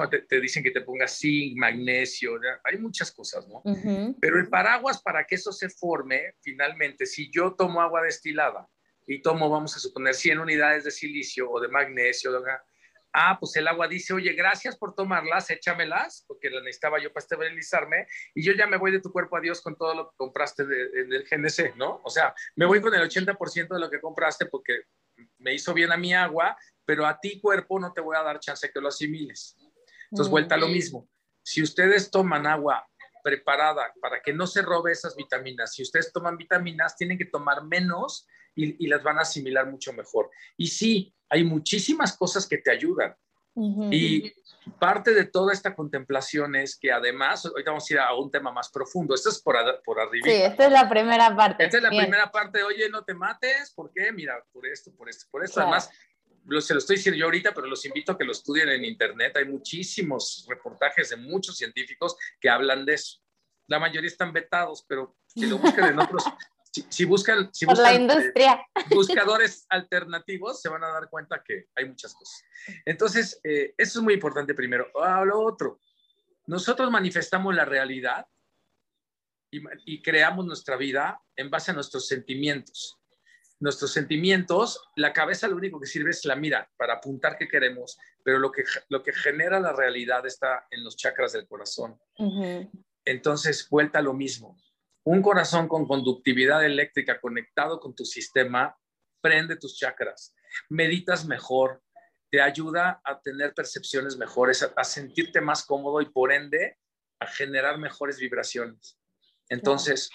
te, 0.09 0.21
te, 0.21 0.41
dicen 0.41 0.61
que 0.61 0.71
te 0.71 0.81
pongas 0.81 1.17
zinc, 1.19 1.57
magnesio, 1.57 2.39
hay 2.63 2.77
muchas 2.77 3.11
cosas, 3.11 3.47
¿no? 3.47 3.63
Pero 4.19 4.39
el 4.39 4.49
paraguas, 4.49 5.01
para 5.01 5.25
que 5.25 5.35
eso 5.35 5.51
se 5.51 5.69
forme, 5.69 6.35
finalmente, 6.41 7.05
si 7.05 7.31
yo 7.31 7.53
tomo 7.53 7.81
agua 7.81 8.03
destilada 8.03 8.67
y 9.07 9.21
tomo, 9.21 9.49
vamos 9.49 9.75
a 9.75 9.79
suponer, 9.79 10.13
100 10.13 10.39
unidades 10.39 10.83
de 10.83 10.91
silicio 10.91 11.49
o 11.49 11.59
de 11.59 11.69
magnesio, 11.69 12.31
Ah, 13.13 13.37
pues 13.39 13.55
el 13.55 13.67
agua 13.67 13.87
dice, 13.87 14.11
oye, 14.13 14.33
gracias 14.33 14.75
por 14.75 14.95
tomarlas, 14.95 15.49
échamelas, 15.51 16.25
porque 16.27 16.49
las 16.49 16.63
necesitaba 16.63 16.99
yo 16.99 17.13
para 17.13 17.23
esterilizarme, 17.23 18.07
y 18.33 18.43
yo 18.43 18.53
ya 18.53 18.65
me 18.65 18.77
voy 18.77 18.91
de 18.91 19.01
tu 19.01 19.11
cuerpo 19.11 19.37
a 19.37 19.41
Dios 19.41 19.61
con 19.61 19.77
todo 19.77 19.93
lo 19.93 20.09
que 20.09 20.17
compraste 20.17 20.63
en 20.63 21.13
el 21.13 21.23
GNC, 21.23 21.75
¿no? 21.75 22.01
O 22.03 22.09
sea, 22.09 22.33
me 22.55 22.65
voy 22.65 22.81
con 22.81 22.93
el 22.95 23.07
80% 23.07 23.67
de 23.67 23.79
lo 23.79 23.89
que 23.89 24.01
compraste 24.01 24.47
porque 24.47 24.85
me 25.37 25.53
hizo 25.53 25.75
bien 25.75 25.91
a 25.91 25.97
mi 25.97 26.13
agua, 26.13 26.57
pero 26.85 27.05
a 27.05 27.19
ti 27.19 27.39
cuerpo 27.39 27.79
no 27.79 27.93
te 27.93 28.01
voy 28.01 28.17
a 28.17 28.23
dar 28.23 28.39
chance 28.39 28.71
que 28.71 28.81
lo 28.81 28.87
asimiles. 28.87 29.55
Entonces, 30.11 30.31
vuelta 30.31 30.55
a 30.55 30.57
lo 30.57 30.67
mismo. 30.67 31.07
Si 31.43 31.61
ustedes 31.61 32.09
toman 32.09 32.47
agua 32.47 32.87
preparada 33.23 33.93
para 34.01 34.21
que 34.21 34.33
no 34.33 34.47
se 34.47 34.61
robe 34.61 34.91
esas 34.91 35.15
vitaminas, 35.15 35.73
si 35.73 35.83
ustedes 35.83 36.11
toman 36.11 36.37
vitaminas, 36.37 36.95
tienen 36.95 37.17
que 37.17 37.25
tomar 37.25 37.63
menos 37.63 38.27
y, 38.55 38.83
y 38.83 38.87
las 38.87 39.03
van 39.03 39.17
a 39.17 39.21
asimilar 39.21 39.69
mucho 39.69 39.93
mejor. 39.93 40.29
Y 40.57 40.67
sí, 40.67 41.13
hay 41.33 41.43
muchísimas 41.43 42.15
cosas 42.15 42.47
que 42.47 42.59
te 42.59 42.69
ayudan. 42.69 43.15
Y 43.91 44.31
parte 44.79 45.13
de 45.13 45.25
toda 45.25 45.51
esta 45.51 45.75
contemplación 45.75 46.55
es 46.55 46.75
que 46.75 46.91
además, 46.91 47.45
ahorita 47.45 47.71
vamos 47.71 47.89
a 47.89 47.93
ir 47.93 47.99
a 47.99 48.15
un 48.15 48.31
tema 48.31 48.51
más 48.51 48.69
profundo, 48.69 49.15
esto 49.15 49.29
es 49.29 49.41
por, 49.41 49.55
por 49.83 49.99
arriba. 49.99 50.25
Sí, 50.25 50.31
esta 50.31 50.65
es 50.67 50.71
la 50.71 50.87
primera 50.87 51.35
parte. 51.35 51.65
Esta 51.65 51.77
es 51.77 51.83
la 51.83 51.89
primera 51.89 52.31
parte, 52.31 52.63
oye, 52.63 52.87
no 52.89 53.03
te 53.03 53.15
mates, 53.15 53.71
¿por 53.71 53.91
qué? 53.91 54.11
Mira, 54.11 54.43
por 54.51 54.65
esto, 54.67 54.91
por 54.95 55.09
esto, 55.09 55.25
por 55.31 55.43
esto. 55.43 55.61
Además, 55.61 55.89
se 56.61 56.73
lo 56.73 56.79
estoy 56.79 56.97
diciendo 56.97 57.17
yo 57.17 57.25
ahorita, 57.25 57.51
pero 57.53 57.67
los 57.67 57.83
invito 57.85 58.11
a 58.11 58.17
que 58.17 58.25
lo 58.25 58.31
estudien 58.31 58.69
en 58.69 58.85
internet. 58.85 59.35
Hay 59.37 59.45
muchísimos 59.45 60.45
reportajes 60.47 61.09
de 61.09 61.17
muchos 61.17 61.57
científicos 61.57 62.15
que 62.39 62.49
hablan 62.49 62.85
de 62.85 62.93
eso. 62.93 63.19
La 63.67 63.79
mayoría 63.79 64.07
están 64.07 64.33
vetados, 64.33 64.85
pero 64.87 65.15
si 65.25 65.47
lo 65.47 65.57
buscan 65.57 65.93
en 65.93 65.99
otros, 65.99 66.23
si, 66.89 67.05
buscan, 67.05 67.49
si 67.53 67.65
la 67.65 67.93
industria. 67.93 68.65
buscadores 68.89 69.65
alternativos, 69.69 70.61
se 70.61 70.69
van 70.69 70.83
a 70.83 70.87
dar 70.87 71.09
cuenta 71.09 71.43
que 71.45 71.67
hay 71.75 71.85
muchas 71.85 72.13
cosas. 72.13 72.43
Entonces, 72.85 73.39
eh, 73.43 73.73
eso 73.77 73.99
es 73.99 74.03
muy 74.03 74.15
importante 74.15 74.53
primero. 74.53 74.87
a 75.01 75.23
lo 75.23 75.39
otro, 75.39 75.79
nosotros 76.47 76.89
manifestamos 76.89 77.53
la 77.53 77.65
realidad 77.65 78.25
y, 79.51 79.61
y, 79.85 80.01
creamos 80.01 80.45
nuestra 80.45 80.75
vida 80.75 81.21
en 81.35 81.51
base 81.51 81.71
a 81.71 81.73
nuestros 81.75 82.07
sentimientos. 82.07 82.99
Nuestros 83.59 83.93
sentimientos, 83.93 84.89
la 84.95 85.13
cabeza 85.13 85.47
lo 85.47 85.55
único 85.55 85.79
que 85.79 85.85
sirve 85.85 86.09
es 86.09 86.25
la 86.25 86.35
mira 86.35 86.69
para 86.75 86.95
apuntar 86.95 87.37
qué 87.37 87.47
queremos, 87.47 87.97
pero 88.23 88.39
lo 88.39 88.51
que, 88.51 88.63
lo 88.89 89.03
que 89.03 89.13
genera 89.13 89.59
la 89.59 89.73
realidad 89.73 90.25
está 90.25 90.65
en 90.71 90.83
los 90.83 90.97
chakras 90.97 91.33
del 91.33 91.47
corazón. 91.47 91.97
Entonces, 93.05 93.69
vuelta 93.69 93.99
a 93.99 94.01
lo 94.01 94.13
mismo 94.13 94.57
un 95.05 95.21
corazón 95.21 95.67
con 95.67 95.85
conductividad 95.85 96.63
eléctrica 96.63 97.19
conectado 97.19 97.79
con 97.79 97.95
tu 97.95 98.05
sistema 98.05 98.77
prende 99.21 99.55
tus 99.55 99.77
chakras. 99.77 100.35
meditas 100.69 101.25
mejor, 101.25 101.81
te 102.29 102.41
ayuda 102.41 103.01
a 103.03 103.19
tener 103.19 103.53
percepciones 103.53 104.17
mejores, 104.17 104.67
a, 104.75 104.83
sentirte 104.83 105.39
más 105.39 105.65
cómodo 105.65 106.01
y 106.01 106.09
por 106.09 106.33
ende 106.33 106.77
a 107.19 107.27
generar 107.27 107.77
mejores 107.77 108.17
vibraciones. 108.17 108.97
Entonces, 109.49 110.09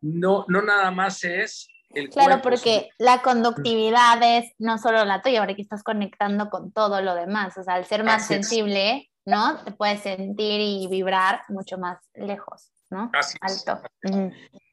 no, 0.00 0.44
no 0.48 0.62
nada 0.62 0.90
más 0.90 1.24
es 1.24 1.68
el 1.94 2.10
Claro, 2.10 2.42
porque 2.42 2.90
la 2.98 3.22
conductividad 3.22 4.18
es 4.22 4.52
no 4.58 4.78
solo 4.78 5.04
la 5.04 5.22
tuya, 5.22 5.44
porque 5.44 5.62
estás 5.62 5.82
conectando 5.82 6.50
con 6.50 6.72
todo 6.72 7.00
lo 7.00 7.14
demás. 7.14 7.56
O 7.56 7.62
sea, 7.62 7.74
al 7.74 7.86
ser 7.86 8.04
más 8.04 8.26
sensible, 8.26 9.10
¿no? 9.24 9.62
Te 9.64 9.72
puedes 9.72 10.00
sentir 10.00 10.60
y 10.60 10.86
vibrar 10.88 11.42
mucho 11.48 11.78
más 11.78 11.98
lejos, 12.14 12.70
¿no? 12.92 13.10
Así 13.14 13.36
Alto. 13.40 13.82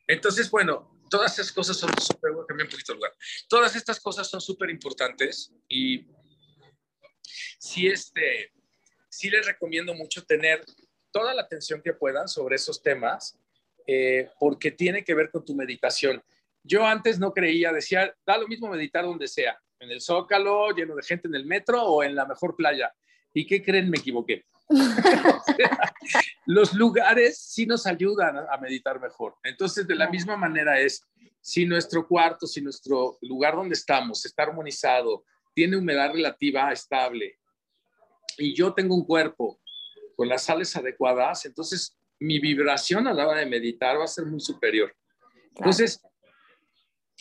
Entonces, 0.08 0.51
bueno, 0.51 0.99
todas 1.10 1.32
estas 1.32 1.51
cosas 1.51 1.77
son 1.77 1.89
súper, 1.99 2.32
lugar. 2.32 3.13
Todas 3.47 3.75
estas 3.75 3.99
cosas 3.99 4.29
son 4.29 4.41
súper 4.41 4.69
importantes 4.69 5.53
y 5.67 6.05
sí, 7.58 7.88
este, 7.88 8.51
sí 9.10 9.29
les 9.29 9.45
recomiendo 9.45 9.93
mucho 9.93 10.23
tener 10.23 10.63
toda 11.12 11.34
la 11.34 11.41
atención 11.41 11.82
que 11.82 11.93
puedan 11.93 12.27
sobre 12.27 12.55
esos 12.55 12.82
temas, 12.82 13.38
eh, 13.88 14.29
porque 14.39 14.71
tiene 14.71 15.03
que 15.03 15.15
ver 15.15 15.32
con 15.32 15.43
tu 15.43 15.55
meditación. 15.55 16.21
Yo 16.63 16.86
antes 16.86 17.17
no 17.19 17.34
creía, 17.34 17.71
decía, 17.71 18.13
da 18.25 18.38
lo 18.38 18.47
mismo 18.47 18.67
meditar 18.67 19.05
donde 19.05 19.27
sea, 19.27 19.60
en 19.79 19.89
el 19.91 20.01
zócalo, 20.01 20.71
lleno 20.71 20.95
de 20.95 21.03
gente 21.03 21.27
en 21.27 21.36
el 21.36 21.45
metro 21.45 21.82
o 21.82 22.03
en 22.03 22.13
la 22.15 22.25
mejor 22.25 22.55
playa. 22.55 22.93
¿Y 23.34 23.47
qué 23.47 23.63
creen? 23.63 23.89
Me 23.89 23.97
equivoqué. 23.97 24.45
los 26.45 26.73
lugares 26.73 27.39
sí 27.39 27.65
nos 27.65 27.86
ayudan 27.86 28.38
a 28.38 28.58
meditar 28.58 28.99
mejor. 28.99 29.36
Entonces, 29.43 29.88
de 29.88 29.95
la 29.95 30.10
misma 30.10 30.36
manera 30.36 30.80
es, 30.80 31.04
si 31.41 31.65
nuestro 31.65 32.08
cuarto, 32.08 32.47
si 32.47 32.62
nuestro 32.62 33.17
lugar 33.21 33.56
donde 33.56 33.75
estamos 33.75 34.25
está 34.25 34.43
armonizado, 34.43 35.25
tiene 35.54 35.78
humedad 35.78 36.12
relativa 36.12 36.71
estable, 36.71 37.39
y 38.38 38.54
yo 38.56 38.73
tengo 38.73 38.95
un 38.95 39.06
cuerpo 39.06 39.60
con 40.15 40.28
las 40.28 40.43
sales 40.43 40.75
adecuadas, 40.75 41.45
entonces 41.45 41.97
mi 42.19 42.39
vibración 42.39 43.08
a 43.08 43.13
la 43.13 43.28
hora 43.28 43.39
de 43.39 43.45
meditar 43.45 43.99
va 43.99 44.06
a 44.06 44.08
ser 44.08 44.25
muy 44.25 44.39
superior. 44.39 44.95
Entonces, 45.56 46.02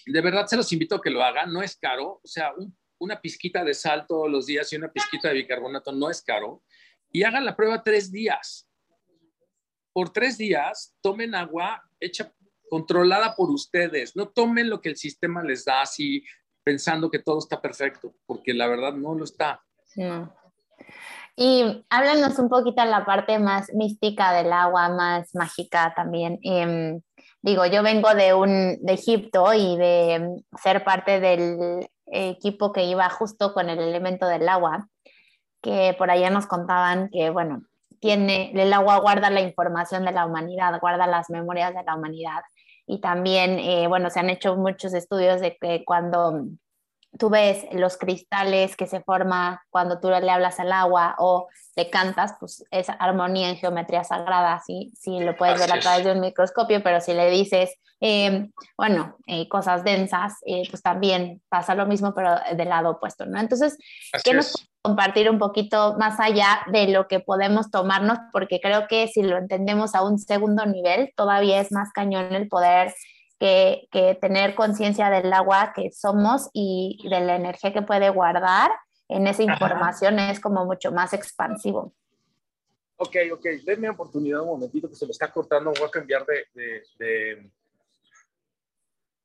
de 0.07 0.21
verdad 0.21 0.47
se 0.47 0.57
los 0.57 0.73
invito 0.73 0.97
a 0.97 1.01
que 1.01 1.11
lo 1.11 1.23
hagan, 1.23 1.53
no 1.53 1.63
es 1.63 1.77
caro, 1.77 2.21
o 2.23 2.27
sea, 2.27 2.53
una 2.99 3.21
pizquita 3.21 3.65
de 3.65 3.75
sal 3.75 4.07
todos 4.07 4.31
los 4.31 4.47
días 4.47 4.73
y 4.73 4.77
una 4.77 4.91
pizquita 4.93 5.29
de 5.29 5.35
bicarbonato 5.35 5.93
no 5.93 6.11
es 6.11 6.23
caro, 6.23 6.63
y 7.11 7.23
hagan 7.23 7.45
la 7.45 7.57
prueba 7.57 7.83
tres 7.83 8.13
días. 8.13 8.68
Por 9.99 10.11
tres 10.11 10.39
días, 10.39 10.95
tomen 11.01 11.35
agua 11.35 11.83
hecha, 11.99 12.33
controlada 12.71 13.35
por 13.35 13.51
ustedes, 13.51 14.15
no 14.15 14.29
tomen 14.29 14.71
lo 14.71 14.81
que 14.81 14.91
el 14.91 14.97
sistema 14.97 15.43
les 15.43 15.65
da 15.65 15.83
así 15.83 16.23
pensando 16.63 17.11
que 17.11 17.19
todo 17.19 17.41
está 17.41 17.61
perfecto, 17.61 18.15
porque 18.25 18.55
la 18.55 18.69
verdad 18.69 18.93
no 18.93 19.17
lo 19.17 19.25
está. 19.25 19.61
No. 19.97 20.33
Y 21.35 21.85
háblanos 21.91 22.39
un 22.39 22.49
poquito 22.49 22.85
la 22.85 23.05
parte 23.05 23.41
más 23.41 23.75
mística 23.75 24.33
del 24.35 24.53
agua, 24.53 24.89
más 24.89 25.35
mágica 25.35 25.93
también. 25.97 26.39
Em, 26.45 27.01
digo, 27.43 27.67
yo 27.67 27.83
vengo 27.83 28.15
de, 28.15 28.35
un, 28.35 28.79
de 28.81 28.93
Egipto 28.93 29.53
y 29.53 29.77
de 29.79 30.45
ser 30.63 30.85
parte 30.85 31.19
del 31.19 31.91
equipo 32.07 32.73
que 32.73 32.85
iba 32.85 33.11
justo 33.11 33.53
con 33.53 33.69
el 33.69 33.81
elemento 33.81 34.29
del 34.29 34.49
agua, 34.49 34.89
que 35.61 35.93
por 35.99 36.09
allá 36.09 36.31
nos 36.31 36.47
contaban 36.47 37.09
que, 37.11 37.31
bueno, 37.31 37.65
tiene, 38.01 38.53
el 38.55 38.73
agua 38.73 38.99
guarda 38.99 39.31
la 39.31 39.41
información 39.41 40.05
de 40.05 40.13
la 40.13 40.27
humanidad, 40.27 40.81
guarda 40.81 41.07
las 41.07 41.31
memorias 41.31 41.75
de 41.75 41.83
la 41.83 41.97
humanidad. 41.97 42.43
Y 42.87 43.01
también, 43.01 43.59
eh, 43.59 43.87
bueno, 43.87 44.11
se 44.11 44.21
han 44.21 44.31
hecho 44.31 44.57
muchos 44.57 44.95
estudios 44.95 45.41
de 45.41 45.57
que 45.61 45.85
cuando 45.85 46.47
tú 47.19 47.31
ves 47.31 47.67
los 47.73 47.97
cristales 47.97 48.77
que 48.77 48.87
se 48.87 49.01
forman 49.01 49.59
cuando 49.71 49.99
tú 49.99 50.09
le 50.09 50.31
hablas 50.31 50.61
al 50.61 50.73
agua 50.73 51.17
o 51.19 51.49
le 51.77 51.91
cantas, 51.91 52.35
pues 52.39 52.65
es 52.71 52.89
armonía 52.89 53.49
en 53.49 53.57
geometría 53.57 54.05
sagrada, 54.05 54.61
sí, 54.65 54.93
sí 54.95 55.21
lo 55.21 55.37
puedes 55.37 55.59
ver 55.59 55.73
a 55.73 55.81
través 55.81 56.05
de 56.05 56.13
un 56.13 56.21
microscopio, 56.21 56.83
pero 56.83 57.01
si 57.01 57.15
le 57.15 57.31
dices, 57.31 57.75
em, 58.01 58.53
bueno, 58.77 59.17
eh, 59.27 59.49
cosas 59.49 59.85
densas, 59.85 60.35
eh, 60.45 60.65
pues 60.69 60.83
también 60.83 61.41
pasa 61.49 61.75
lo 61.75 61.87
mismo, 61.87 62.15
pero 62.15 62.37
del 62.57 62.69
lado 62.69 62.91
opuesto, 62.91 63.27
¿no? 63.27 63.41
Entonces, 63.41 63.79
¿qué 64.25 64.35
nos 64.35 64.68
compartir 64.83 65.31
un 65.31 65.39
poquito 65.39 65.97
más 65.99 66.21
allá 66.21 66.61
de 66.73 66.89
lo 66.89 67.09
que 67.09 67.21
podemos 67.21 67.71
tomarnos? 67.71 68.19
Porque 68.33 68.61
creo 68.61 68.87
que 68.89 69.09
si 69.09 69.23
lo 69.23 69.37
entendemos 69.37 69.95
a 69.95 70.03
un 70.03 70.19
segundo 70.19 70.67
nivel, 70.67 71.13
todavía 71.17 71.61
es 71.61 71.73
más 71.73 71.93
cañón 71.93 72.35
el 72.35 72.49
poder 72.49 72.95
que, 73.39 74.19
tener 74.21 74.55
conciencia 74.55 75.11
del 75.11 75.33
agua 75.33 75.73
que 75.75 75.91
somos 75.93 76.51
y 76.53 76.99
de 77.09 77.21
la 77.21 77.37
energía 77.37 77.73
que 77.73 77.83
puede 77.83 78.11
guardar 78.11 78.71
en 79.09 79.27
esa 79.27 79.43
información 79.43 80.19
es 80.19 80.41
como 80.41 80.65
mucho 80.65 80.93
más 80.93 81.13
expansivo. 81.13 81.95
Ok, 82.97 83.17
ok, 83.33 83.47
denme 83.65 83.89
oportunidad 83.89 84.41
un 84.41 84.49
momentito 84.49 84.89
que 84.89 84.97
se 84.97 85.07
me 85.07 85.13
está 85.13 85.31
cortando, 85.31 85.73
voy 85.73 85.87
a 85.87 85.91
cambiar 85.91 86.27
de, 86.27 86.47
de, 86.99 87.51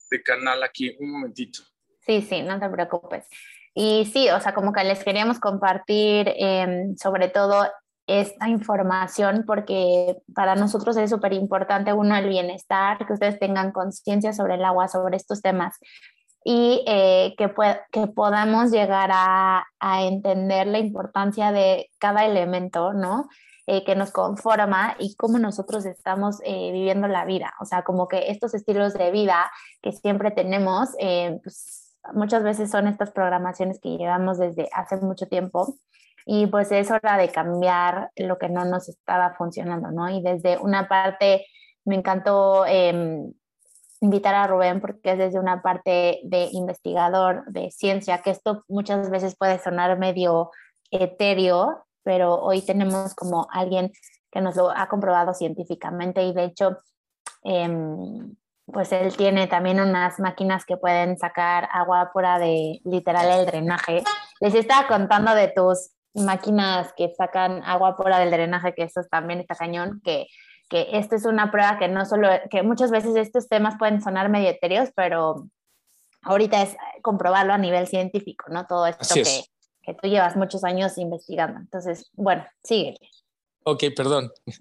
de, 0.10 0.24
canal 0.24 0.62
aquí, 0.62 0.96
un 1.00 1.12
momentito. 1.12 1.63
Sí, 2.02 2.22
sí, 2.22 2.44
no 2.44 2.60
te 2.60 2.70
preocupes. 2.70 3.28
Y 3.73 4.05
sí, 4.05 4.29
o 4.29 4.39
sea, 4.39 4.53
como 4.53 4.71
que 4.71 4.83
les 4.83 5.03
queríamos 5.03 5.39
compartir 5.39 6.31
em, 6.38 6.95
sobre 6.97 7.27
todo 7.29 7.65
esta 8.05 8.49
información 8.49 9.45
porque 9.47 10.17
para 10.36 10.55
nosotros 10.55 10.97
es 10.97 11.09
súper 11.09 11.33
importante, 11.33 11.93
uno, 11.93 12.15
el 12.15 12.27
bienestar, 12.27 13.05
que 13.05 13.13
ustedes 13.13 13.39
tengan 13.39 13.71
conciencia 13.71 14.33
sobre 14.33 14.55
el 14.55 14.65
agua, 14.65 14.88
sobre 14.88 15.17
estos 15.17 15.41
temas 15.41 15.79
y 16.43 16.83
eh, 16.88 17.36
que, 17.38 17.53
que 17.91 18.07
podamos 18.07 18.71
llegar 18.71 19.09
a, 19.13 19.65
a, 19.79 20.03
entender 20.03 20.67
la 20.67 20.79
importancia 20.79 21.51
de 21.51 21.89
cada 21.99 22.25
elemento, 22.25 22.93
¿no? 22.93 23.29
Eh, 23.65 23.86
que 23.86 23.95
nos 23.95 24.12
conforma 24.12 24.95
y 24.99 25.15
cómo 25.15 25.39
nosotros 25.39 25.86
estamos 25.86 26.41
eh, 26.43 26.71
viviendo 26.73 27.07
la 27.07 27.23
vida. 27.23 27.53
O 27.62 27.65
sea, 27.65 27.83
como 27.83 28.09
que 28.09 28.29
estos 28.29 28.53
estilos 28.53 28.93
de 28.93 29.09
vida 29.12 29.49
que 29.81 29.93
siempre 29.93 30.31
tenemos, 30.31 30.89
pues, 31.41 31.83
muchas 32.13 32.44
veces 32.44 32.70
son 32.70 32.88
estas 32.88 33.12
programaciones 33.12 33.80
que 33.80 33.98
llevamos 33.98 34.38
desde 34.38 34.70
hace 34.74 34.98
mucho 34.98 35.28
tiempo 35.28 35.76
y 36.26 36.48
pues 36.48 36.72
es 36.72 36.89
hora 36.92 37.18
de 37.18 37.30
cambiar 37.30 38.12
lo 38.16 38.38
que 38.38 38.50
no 38.50 38.66
nos 38.66 38.89
estaba 38.89 39.34
funcionando, 39.36 39.92
¿no? 39.92 40.10
Y 40.10 40.22
desde 40.22 40.58
una 40.58 40.88
parte 40.88 41.46
me 41.86 41.96
encantó 41.96 42.66
em, 42.66 43.34
invitar 44.00 44.36
a 44.36 44.48
Rubén 44.48 44.82
porque 44.82 45.12
es 45.12 45.18
desde 45.18 45.39
una 45.39 45.62
parte 45.62 46.20
de 46.24 46.50
investigador 46.52 47.46
de 47.48 47.72
ciencia, 47.72 48.22
que 48.22 48.32
esto 48.32 48.63
muchas 48.68 49.10
veces 49.10 49.36
puede 49.38 49.60
sonar 49.60 49.98
medio 49.98 50.52
etéreo, 50.92 51.86
pero 52.04 52.36
hoy 52.36 52.62
tenemos 52.62 53.16
como 53.16 53.48
alguien 53.52 53.92
que 54.32 54.42
nos 54.42 54.56
lo 54.56 54.72
ha 54.72 54.88
comprobado 54.88 55.34
científicamente 55.34 56.24
y 56.24 56.34
de 56.34 56.44
hecho, 56.46 56.78
em, 57.44 58.36
pues 58.65 58.91
él 58.91 59.15
tiene 59.15 59.47
también 59.47 59.80
unas 59.80 60.19
máquinas 60.19 60.65
que 60.65 60.78
pueden 60.78 61.17
sacar 61.17 61.67
agua 61.71 62.12
pura 62.13 62.39
de 62.39 62.80
literal 62.86 63.39
el 63.39 63.45
drenaje. 63.45 64.04
Les 64.39 64.56
estaba 64.56 64.88
contando 64.88 65.36
de 65.36 65.49
tus 65.49 65.91
máquinas 66.13 66.93
que 66.95 67.13
sacan 67.15 67.62
agua 67.63 67.95
fuera 67.95 68.19
del 68.19 68.32
drenaje, 68.32 68.73
que 68.73 68.84
eso 68.84 69.02
también 69.10 69.39
está 69.39 69.56
cañón, 69.56 70.02
que, 70.04 70.28
que 70.69 70.88
esta 70.93 71.15
es 71.15 71.26
una 71.26 71.52
prueba 71.52 71.78
que 71.78 71.88
no 71.88 72.06
solo, 72.06 72.30
que 72.49 72.63
muchas 72.63 72.91
veces 72.91 73.15
estos 73.15 73.49
temas 73.49 73.76
pueden 73.78 74.02
sonar 74.02 74.30
medio 74.30 74.49
etéreos, 74.49 74.89
pero 74.95 75.47
ahorita 76.21 76.62
es 76.62 76.76
comprobarlo 77.02 77.54
a 77.54 77.58
nivel 77.58 77.88
científico, 77.88 78.45
¿no? 78.49 78.65
Todo 78.65 78.88
esto 78.88 79.13
que, 79.13 79.43
que, 79.82 79.93
tú 79.93 80.08
llevas 80.08 80.36
muchos 80.36 80.63
años 80.63 80.97
investigando. 80.97 81.60
Entonces, 81.60 82.10
bueno, 82.13 82.45
sigue. 82.63 82.95
Ok, 83.63 83.84
perdón. 83.95 84.32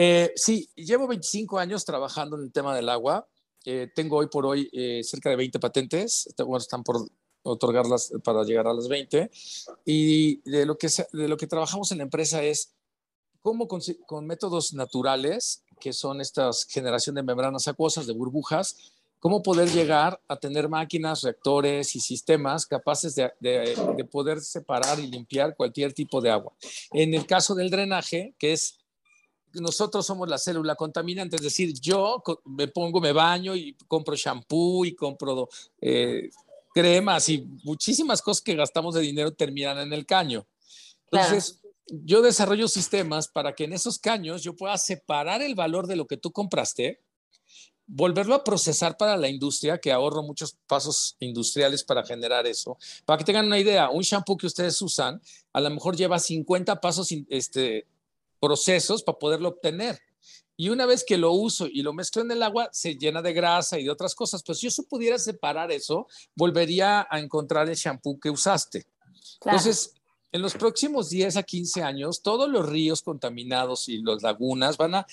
Eh, 0.00 0.30
sí, 0.36 0.70
llevo 0.76 1.08
25 1.08 1.58
años 1.58 1.84
trabajando 1.84 2.36
en 2.36 2.44
el 2.44 2.52
tema 2.52 2.76
del 2.76 2.88
agua. 2.88 3.26
Eh, 3.70 3.86
tengo 3.94 4.16
hoy 4.16 4.28
por 4.28 4.46
hoy 4.46 4.66
eh, 4.72 5.02
cerca 5.04 5.28
de 5.28 5.36
20 5.36 5.58
patentes. 5.58 6.26
Están 6.26 6.82
por 6.82 7.06
otorgarlas 7.42 8.10
para 8.24 8.42
llegar 8.42 8.66
a 8.66 8.72
las 8.72 8.88
20. 8.88 9.30
Y 9.84 10.36
de 10.50 10.64
lo 10.64 10.78
que, 10.78 10.88
de 11.12 11.28
lo 11.28 11.36
que 11.36 11.46
trabajamos 11.46 11.92
en 11.92 11.98
la 11.98 12.04
empresa 12.04 12.42
es 12.42 12.72
cómo 13.42 13.68
con, 13.68 13.82
con 14.06 14.26
métodos 14.26 14.72
naturales, 14.72 15.64
que 15.80 15.92
son 15.92 16.22
estas 16.22 16.64
generación 16.64 17.16
de 17.16 17.22
membranas 17.22 17.68
acuosas, 17.68 18.06
de 18.06 18.14
burbujas, 18.14 18.94
cómo 19.20 19.42
poder 19.42 19.68
llegar 19.68 20.18
a 20.28 20.36
tener 20.36 20.70
máquinas, 20.70 21.20
reactores 21.20 21.94
y 21.94 22.00
sistemas 22.00 22.64
capaces 22.64 23.14
de, 23.16 23.30
de, 23.38 24.04
poder 24.10 24.40
separar 24.40 24.98
y 24.98 25.08
limpiar 25.08 25.54
cualquier 25.56 25.92
tipo 25.92 26.22
de 26.22 26.30
agua. 26.30 26.54
En 26.92 27.12
el 27.12 27.26
caso 27.26 27.54
del 27.54 27.68
drenaje, 27.68 28.34
que 28.38 28.54
es 28.54 28.77
nosotros 29.60 30.06
somos 30.06 30.28
la 30.28 30.38
célula 30.38 30.74
contaminante, 30.74 31.36
es 31.36 31.42
decir, 31.42 31.72
yo 31.80 32.22
me 32.44 32.68
pongo, 32.68 33.00
me 33.00 33.12
baño 33.12 33.54
y 33.54 33.76
compro 33.86 34.14
shampoo 34.16 34.84
y 34.84 34.94
compro 34.94 35.48
eh, 35.80 36.30
cremas 36.74 37.28
y 37.28 37.46
muchísimas 37.64 38.22
cosas 38.22 38.42
que 38.42 38.54
gastamos 38.54 38.94
de 38.94 39.00
dinero 39.02 39.32
terminan 39.32 39.78
en 39.78 39.92
el 39.92 40.06
caño. 40.06 40.46
Entonces, 41.10 41.60
yo 41.86 42.22
desarrollo 42.22 42.68
sistemas 42.68 43.28
para 43.28 43.54
que 43.54 43.64
en 43.64 43.72
esos 43.72 43.98
caños 43.98 44.42
yo 44.42 44.54
pueda 44.54 44.76
separar 44.76 45.42
el 45.42 45.54
valor 45.54 45.86
de 45.86 45.96
lo 45.96 46.06
que 46.06 46.16
tú 46.16 46.32
compraste 46.32 47.00
volverlo 47.88 48.34
a 48.34 48.44
procesar 48.44 48.96
para 48.96 49.16
la 49.16 49.28
industria, 49.28 49.78
que 49.78 49.90
ahorro 49.90 50.22
muchos 50.22 50.56
pasos 50.66 51.16
industriales 51.20 51.82
para 51.82 52.04
generar 52.04 52.46
eso. 52.46 52.76
Para 53.06 53.18
que 53.18 53.24
tengan 53.24 53.46
una 53.46 53.58
idea, 53.58 53.88
un 53.88 54.02
shampoo 54.02 54.36
que 54.36 54.46
ustedes 54.46 54.80
usan 54.82 55.20
a 55.52 55.60
lo 55.60 55.70
mejor 55.70 55.96
lleva 55.96 56.18
50 56.18 56.80
pasos, 56.80 57.08
este, 57.30 57.86
procesos 58.40 59.02
para 59.02 59.18
poderlo 59.18 59.48
obtener. 59.50 59.98
Y 60.56 60.70
una 60.70 60.86
vez 60.86 61.04
que 61.04 61.16
lo 61.16 61.32
uso 61.32 61.66
y 61.66 61.82
lo 61.82 61.92
mezclo 61.92 62.22
en 62.22 62.32
el 62.32 62.42
agua, 62.42 62.68
se 62.72 62.96
llena 62.96 63.22
de 63.22 63.32
grasa 63.32 63.78
y 63.78 63.84
de 63.84 63.90
otras 63.90 64.14
cosas. 64.14 64.42
Pues 64.42 64.58
si 64.58 64.68
yo 64.68 64.82
pudiera 64.84 65.18
separar 65.18 65.70
eso, 65.70 66.08
volvería 66.34 67.06
a 67.08 67.20
encontrar 67.20 67.68
el 67.68 67.76
shampoo 67.76 68.18
que 68.18 68.28
usaste. 68.28 68.86
Entonces, 69.44 69.94
en 70.32 70.42
los 70.42 70.54
próximos 70.54 71.10
10 71.10 71.36
a 71.36 71.42
15 71.42 71.82
años, 71.82 72.22
todos 72.22 72.50
los 72.50 72.68
ríos 72.68 73.02
contaminados 73.02 73.88
y 73.88 74.02
las 74.02 74.22
lagunas 74.22 74.76
van 74.76 74.96
a, 74.96 75.06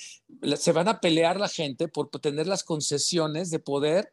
se 0.57 0.71
van 0.71 0.87
a 0.87 0.99
pelear 0.99 1.39
la 1.39 1.47
gente 1.47 1.87
por 1.87 2.09
tener 2.09 2.47
las 2.47 2.63
concesiones 2.63 3.49
de 3.49 3.59
poder 3.59 4.09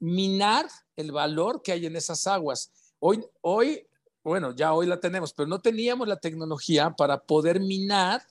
minar 0.00 0.66
el 0.96 1.12
valor 1.12 1.62
que 1.62 1.72
hay 1.72 1.86
en 1.86 1.96
esas 1.96 2.26
aguas. 2.26 2.72
Hoy, 2.98 3.24
hoy, 3.42 3.85
bueno, 4.30 4.54
ya 4.54 4.74
hoy 4.74 4.86
la 4.86 4.98
tenemos, 4.98 5.32
pero 5.32 5.46
no 5.46 5.60
teníamos 5.60 6.08
la 6.08 6.16
tecnología 6.16 6.90
para 6.90 7.22
poder 7.22 7.60
minar 7.60 8.26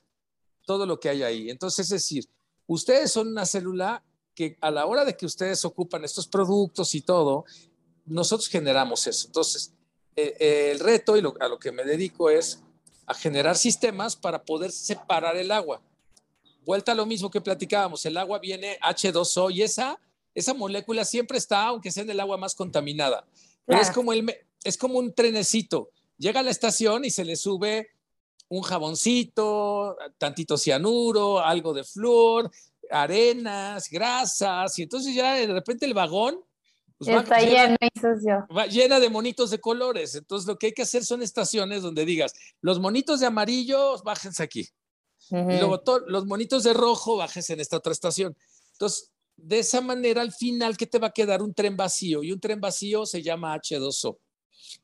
todo 0.66 0.86
lo 0.86 1.00
que 1.00 1.08
hay 1.08 1.24
ahí. 1.24 1.50
Entonces, 1.50 1.86
es 1.86 2.02
decir, 2.02 2.30
ustedes 2.68 3.14
son 3.14 3.30
una 3.30 3.46
célula 3.46 4.04
que 4.34 4.58
a 4.60 4.72
la 4.72 4.86
hora 4.88 5.06
de 5.06 5.16
que 5.16 5.26
ustedes 5.26 5.64
ocupan 5.64 6.04
estos 6.04 6.28
productos 6.28 6.94
y 6.96 7.02
todo, 7.02 7.46
nosotros 8.06 8.50
generamos 8.50 9.08
eso. 9.08 9.28
Entonces, 9.28 9.74
eh, 10.18 10.36
eh, 10.38 10.72
el 10.72 10.80
reto 10.80 11.16
y 11.16 11.24
a 11.40 11.48
lo 11.48 11.60
que 11.60 11.72
me 11.72 11.86
dedico 11.86 12.30
es 12.30 12.62
a 13.06 13.14
generar 13.14 13.56
sistemas 13.56 14.18
para 14.18 14.44
poder 14.44 14.74
separar 14.74 15.38
el 15.38 15.50
agua. 15.50 15.82
Vuelta 16.66 16.92
a 16.92 16.96
lo 16.96 17.06
mismo 17.06 17.32
que 17.32 17.40
platicábamos, 17.40 18.06
el 18.06 18.18
agua 18.18 18.40
viene 18.40 18.78
H2O 18.82 19.50
y 19.54 19.62
esa, 19.62 19.98
esa 20.34 20.54
molécula 20.54 21.06
siempre 21.06 21.38
está, 21.38 21.68
aunque 21.68 21.90
sea 21.90 22.04
en 22.04 22.10
el 22.10 22.20
agua 22.20 22.36
más 22.36 22.54
contaminada. 22.54 23.26
es, 23.68 23.92
como 23.92 24.12
el, 24.12 24.26
es 24.66 24.78
como 24.78 25.00
un 25.00 25.14
trenecito. 25.14 25.92
Llega 26.18 26.42
a 26.42 26.44
la 26.44 26.52
estación 26.52 27.06
y 27.06 27.12
se 27.12 27.24
le 27.24 27.36
sube 27.36 27.90
un 28.50 28.62
jaboncito, 28.62 29.98
tantito 30.18 30.58
cianuro, 30.58 31.40
algo 31.40 31.74
de 31.74 31.84
flúor, 31.84 32.52
arenas, 32.92 33.90
grasas, 33.90 34.78
y 34.78 34.84
entonces 34.84 35.16
ya 35.16 35.36
de 35.36 35.48
repente 35.48 35.86
el 35.86 35.94
vagón 35.94 36.44
pues 36.98 37.10
Está 37.10 37.42
llena, 37.42 37.76
y 37.82 38.00
sucio. 38.00 38.48
Va 38.56 38.68
llena 38.68 39.00
de 39.00 39.10
monitos 39.10 39.52
de 39.52 39.60
colores. 39.60 40.16
Entonces, 40.16 40.48
lo 40.48 40.58
que 40.58 40.68
hay 40.68 40.72
que 40.72 40.84
hacer 40.84 41.04
son 41.04 41.22
estaciones 41.22 41.82
donde 41.82 42.06
digas, 42.06 42.34
los 42.62 42.80
monitos 42.80 43.20
de 43.20 43.26
amarillo, 43.26 44.02
bájense 44.04 44.42
aquí. 44.42 44.70
Y 45.30 45.58
luego 45.60 45.82
los 46.08 46.26
monitos 46.26 46.64
de 46.64 46.74
rojo, 46.74 47.18
bájense 47.18 47.54
en 47.54 47.60
esta 47.60 47.78
otra 47.78 47.92
estación. 47.92 48.38
Entonces, 48.74 49.12
de 49.36 49.60
esa 49.60 49.82
manera, 49.82 50.22
al 50.22 50.32
final, 50.32 50.78
¿qué 50.78 50.86
te 50.86 51.00
va 51.00 51.08
a 51.08 51.12
quedar? 51.12 51.42
Un 51.42 51.54
tren 51.54 51.76
vacío. 51.76 52.24
Y 52.24 52.32
un 52.32 52.40
tren 52.40 52.62
vacío 52.62 53.06
se 53.06 53.22
llama 53.22 53.56
H2O, 53.56 54.18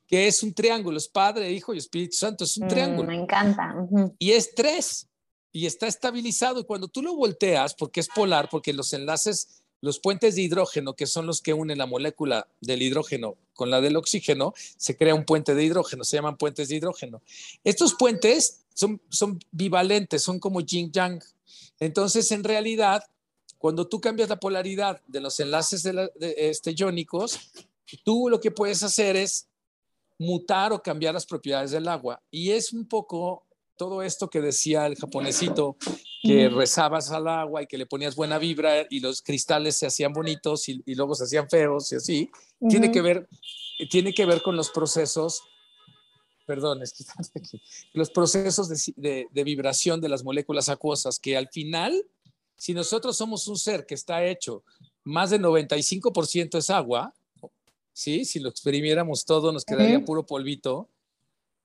que 0.08 0.28
es 0.28 0.44
un 0.44 0.54
triángulo. 0.54 0.98
Es 0.98 1.08
Padre, 1.08 1.52
Hijo 1.52 1.74
y 1.74 1.78
Espíritu 1.78 2.16
Santo. 2.16 2.44
Es 2.44 2.58
un 2.58 2.66
mm, 2.66 2.70
triángulo. 2.70 3.08
Me 3.08 3.16
encanta. 3.16 3.76
Y 4.20 4.32
es 4.32 4.54
tres. 4.54 5.08
Y 5.52 5.66
está 5.66 5.88
estabilizado. 5.88 6.60
Y 6.60 6.66
cuando 6.66 6.88
tú 6.88 7.02
lo 7.02 7.16
volteas, 7.16 7.74
porque 7.74 8.00
es 8.00 8.08
polar, 8.08 8.50
porque 8.50 8.74
los 8.74 8.94
enlaces 8.94 9.62
los 9.82 10.00
puentes 10.00 10.36
de 10.36 10.44
hidrógeno, 10.44 10.96
que 10.96 11.08
son 11.08 11.26
los 11.26 11.42
que 11.42 11.54
unen 11.54 11.80
la 11.80 11.88
molécula 11.88 12.48
del 12.62 12.84
hidrógeno 12.84 13.36
con 13.54 13.70
la 13.72 13.82
del 13.82 13.98
oxígeno, 13.98 14.54
se 14.78 14.96
crea 14.96 15.16
un 15.16 15.26
puente 15.26 15.56
de 15.56 15.64
hidrógeno, 15.64 16.04
se 16.04 16.18
llaman 16.18 16.38
puentes 16.38 16.70
de 16.70 16.76
hidrógeno. 16.76 17.22
Estos 17.64 17.96
puentes 17.96 18.62
son, 18.74 19.02
son 19.10 19.40
bivalentes, 19.52 20.22
son 20.22 20.40
como 20.40 20.62
yin-yang. 20.62 21.22
Entonces, 21.80 22.32
en 22.32 22.44
realidad, 22.44 23.04
cuando 23.58 23.88
tú 23.88 24.00
cambias 24.00 24.30
la 24.30 24.40
polaridad 24.40 25.02
de 25.08 25.20
los 25.20 25.40
enlaces 25.40 25.84
de, 25.84 26.12
este, 26.38 26.74
iónicos, 26.78 27.40
tú 28.04 28.30
lo 28.30 28.40
que 28.40 28.52
puedes 28.52 28.84
hacer 28.84 29.16
es 29.16 29.48
mutar 30.22 30.72
o 30.72 30.84
cambiar 30.84 31.16
las 31.16 31.26
propiedades 31.26 31.72
del 31.72 31.88
agua. 31.88 32.22
Y 32.30 32.52
es 32.52 32.74
un 32.74 32.88
poco 32.88 33.48
todo 33.76 34.04
esto 34.04 34.30
que 34.30 34.40
decía 34.40 34.86
el 34.86 34.96
japonesito, 34.96 35.76
que 36.22 36.48
rezabas 36.48 37.10
al 37.10 37.28
agua 37.28 37.64
y 37.64 37.66
que 37.66 37.80
le 37.80 37.88
ponías 37.88 38.16
buena 38.16 38.38
vibra 38.38 38.86
y 38.88 39.00
los 39.00 39.24
cristales 39.24 39.78
se 39.78 39.88
hacían 39.88 40.14
bonitos 40.14 40.70
y, 40.70 40.84
luego 40.94 41.16
se 41.16 41.24
hacían 41.24 41.50
feos 41.50 41.92
y 41.92 41.96
así, 41.96 42.32
tiene, 42.70 42.92
que 42.92 43.02
ver, 43.02 43.28
tiene 43.90 44.14
que 44.14 44.28
ver 44.28 44.44
con 44.44 44.56
los 44.56 44.70
procesos, 44.70 45.42
perdón, 46.46 46.84
es 46.84 46.94
que 46.94 47.04
aquí, 47.40 47.60
los 47.94 48.12
procesos 48.12 48.70
de, 48.96 49.26
de 49.32 49.44
vibración 49.44 50.00
de 50.02 50.10
las 50.10 50.24
moléculas 50.24 50.70
acuosas, 50.70 51.18
que 51.18 51.36
al 51.36 51.48
final, 51.48 52.06
si 52.56 52.76
nosotros 52.76 53.18
somos 53.18 53.48
un 53.48 53.58
ser 53.58 53.88
que 53.88 53.96
está 53.96 54.24
hecho 54.24 54.64
más 55.04 55.32
del 55.32 55.42
95% 55.42 56.60
es 56.60 56.70
agua, 56.70 57.12
¿sí? 57.94 58.26
si 58.26 58.40
lo 58.40 58.50
exprimiéramos 58.50 59.26
todo 59.26 59.52
nos 59.52 59.66
quedaría 59.66 60.04
puro 60.04 60.26
polvito. 60.26 60.90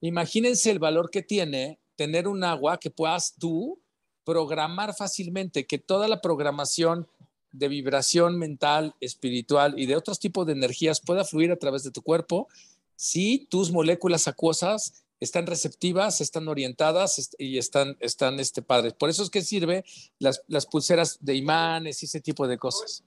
Imagínense 0.01 0.71
el 0.71 0.79
valor 0.79 1.11
que 1.11 1.23
tiene 1.23 1.79
tener 1.97 2.29
un 2.29 2.45
agua 2.45 2.79
que 2.79 2.91
puedas 2.91 3.35
tú 3.39 3.81
programar 4.25 4.95
fácilmente, 4.95 5.67
que 5.67 5.79
toda 5.79 6.09
la 6.09 6.21
programación 6.21 7.07
de 7.53 7.69
vibración 7.69 8.39
mental, 8.39 8.95
espiritual 9.01 9.79
y 9.79 9.87
de 9.87 9.97
otros 9.97 10.19
tipos 10.19 10.47
de 10.47 10.53
energías 10.53 11.01
pueda 11.01 11.25
fluir 11.25 11.51
a 11.53 11.57
través 11.57 11.85
de 11.85 11.91
tu 11.91 12.03
cuerpo 12.03 12.49
si 12.97 13.47
tus 13.51 13.71
moléculas 13.71 14.27
acuosas 14.27 15.05
están 15.21 15.47
receptivas, 15.47 16.21
están 16.21 16.49
orientadas 16.49 17.31
y 17.39 17.57
están, 17.59 17.97
están 18.01 18.39
este, 18.41 18.62
padres. 18.62 18.95
Por 18.95 19.09
eso 19.09 19.23
es 19.23 19.31
que 19.31 19.43
sirve 19.43 19.85
las, 20.19 20.43
las 20.49 20.67
pulseras 20.67 21.19
de 21.21 21.35
imanes 21.35 22.03
y 22.03 22.07
ese 22.07 22.21
tipo 22.21 22.47
de 22.47 22.59
cosas. 22.59 23.03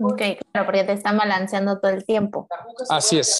Ok, 0.00 0.22
claro, 0.52 0.66
porque 0.66 0.84
te 0.84 0.92
están 0.92 1.16
balanceando 1.16 1.80
todo 1.80 1.90
el 1.90 2.04
tiempo. 2.04 2.48
Así 2.88 3.18
es. 3.18 3.38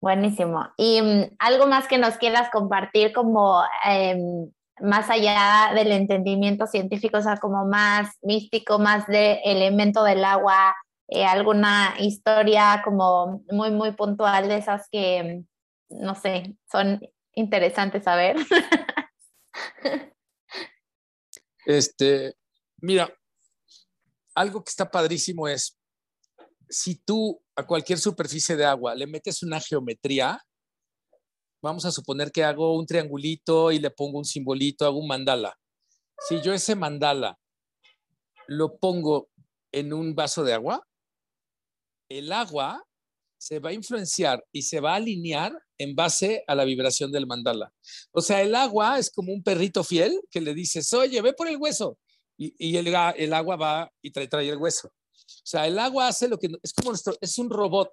Buenísimo. 0.00 0.68
Y 0.76 1.00
mm, 1.00 1.36
algo 1.38 1.66
más 1.66 1.88
que 1.88 1.98
nos 1.98 2.16
quieras 2.16 2.50
compartir 2.50 3.12
como 3.12 3.62
em, 3.86 4.50
más 4.80 5.08
allá 5.10 5.72
del 5.74 5.92
entendimiento 5.92 6.66
científico, 6.66 7.18
o 7.18 7.22
sea, 7.22 7.38
como 7.38 7.64
más 7.64 8.10
místico, 8.22 8.78
más 8.78 9.06
de 9.06 9.40
elemento 9.44 10.04
del 10.04 10.24
agua, 10.24 10.74
eh, 11.08 11.24
alguna 11.24 11.94
historia 11.98 12.82
como 12.84 13.42
muy, 13.50 13.70
muy 13.70 13.92
puntual 13.92 14.48
de 14.48 14.58
esas 14.58 14.88
que, 14.90 15.44
mm, 15.90 16.02
no 16.02 16.14
sé, 16.14 16.54
son 16.70 17.00
interesantes 17.34 18.04
saber. 18.04 18.36
este, 21.66 22.34
mira, 22.80 23.10
algo 24.34 24.62
que 24.64 24.70
está 24.70 24.90
padrísimo 24.90 25.48
es, 25.48 25.78
si 26.68 26.96
tú 26.96 27.42
a 27.56 27.66
cualquier 27.66 27.98
superficie 27.98 28.56
de 28.56 28.64
agua 28.64 28.94
le 28.94 29.06
metes 29.06 29.42
una 29.42 29.60
geometría, 29.60 30.40
vamos 31.62 31.84
a 31.84 31.92
suponer 31.92 32.32
que 32.32 32.44
hago 32.44 32.76
un 32.76 32.86
triangulito 32.86 33.70
y 33.72 33.78
le 33.78 33.90
pongo 33.90 34.18
un 34.18 34.24
simbolito, 34.24 34.84
hago 34.84 34.98
un 34.98 35.08
mandala. 35.08 35.58
Si 36.28 36.40
yo 36.42 36.52
ese 36.52 36.74
mandala 36.74 37.38
lo 38.46 38.76
pongo 38.78 39.30
en 39.72 39.92
un 39.92 40.14
vaso 40.14 40.44
de 40.44 40.54
agua, 40.54 40.86
el 42.08 42.32
agua 42.32 42.82
se 43.38 43.58
va 43.58 43.70
a 43.70 43.74
influenciar 43.74 44.44
y 44.52 44.62
se 44.62 44.80
va 44.80 44.92
a 44.92 44.96
alinear 44.96 45.52
en 45.78 45.94
base 45.94 46.44
a 46.46 46.54
la 46.54 46.64
vibración 46.64 47.12
del 47.12 47.26
mandala. 47.26 47.72
O 48.12 48.20
sea, 48.20 48.42
el 48.42 48.54
agua 48.54 48.98
es 48.98 49.10
como 49.10 49.32
un 49.32 49.42
perrito 49.42 49.84
fiel 49.84 50.18
que 50.30 50.40
le 50.40 50.54
dices, 50.54 50.92
oye, 50.92 51.20
ve 51.20 51.32
por 51.34 51.48
el 51.48 51.56
hueso. 51.56 51.98
Y, 52.36 52.76
el, 52.76 52.88
el, 52.88 53.32
agua 53.32 53.56
va 53.56 53.92
y 54.02 54.10
trae, 54.10 54.26
trae 54.28 54.48
el 54.48 54.58
hueso. 54.58 54.88
O 54.88 55.46
sea, 55.46 55.66
el 55.66 55.78
agua 55.78 56.08
hace 56.08 56.28
lo 56.28 56.38
que 56.38 56.48
es 56.62 56.72
como 56.72 56.90
nuestro, 56.90 57.14
es 57.20 57.38
un 57.38 57.48
robot. 57.48 57.90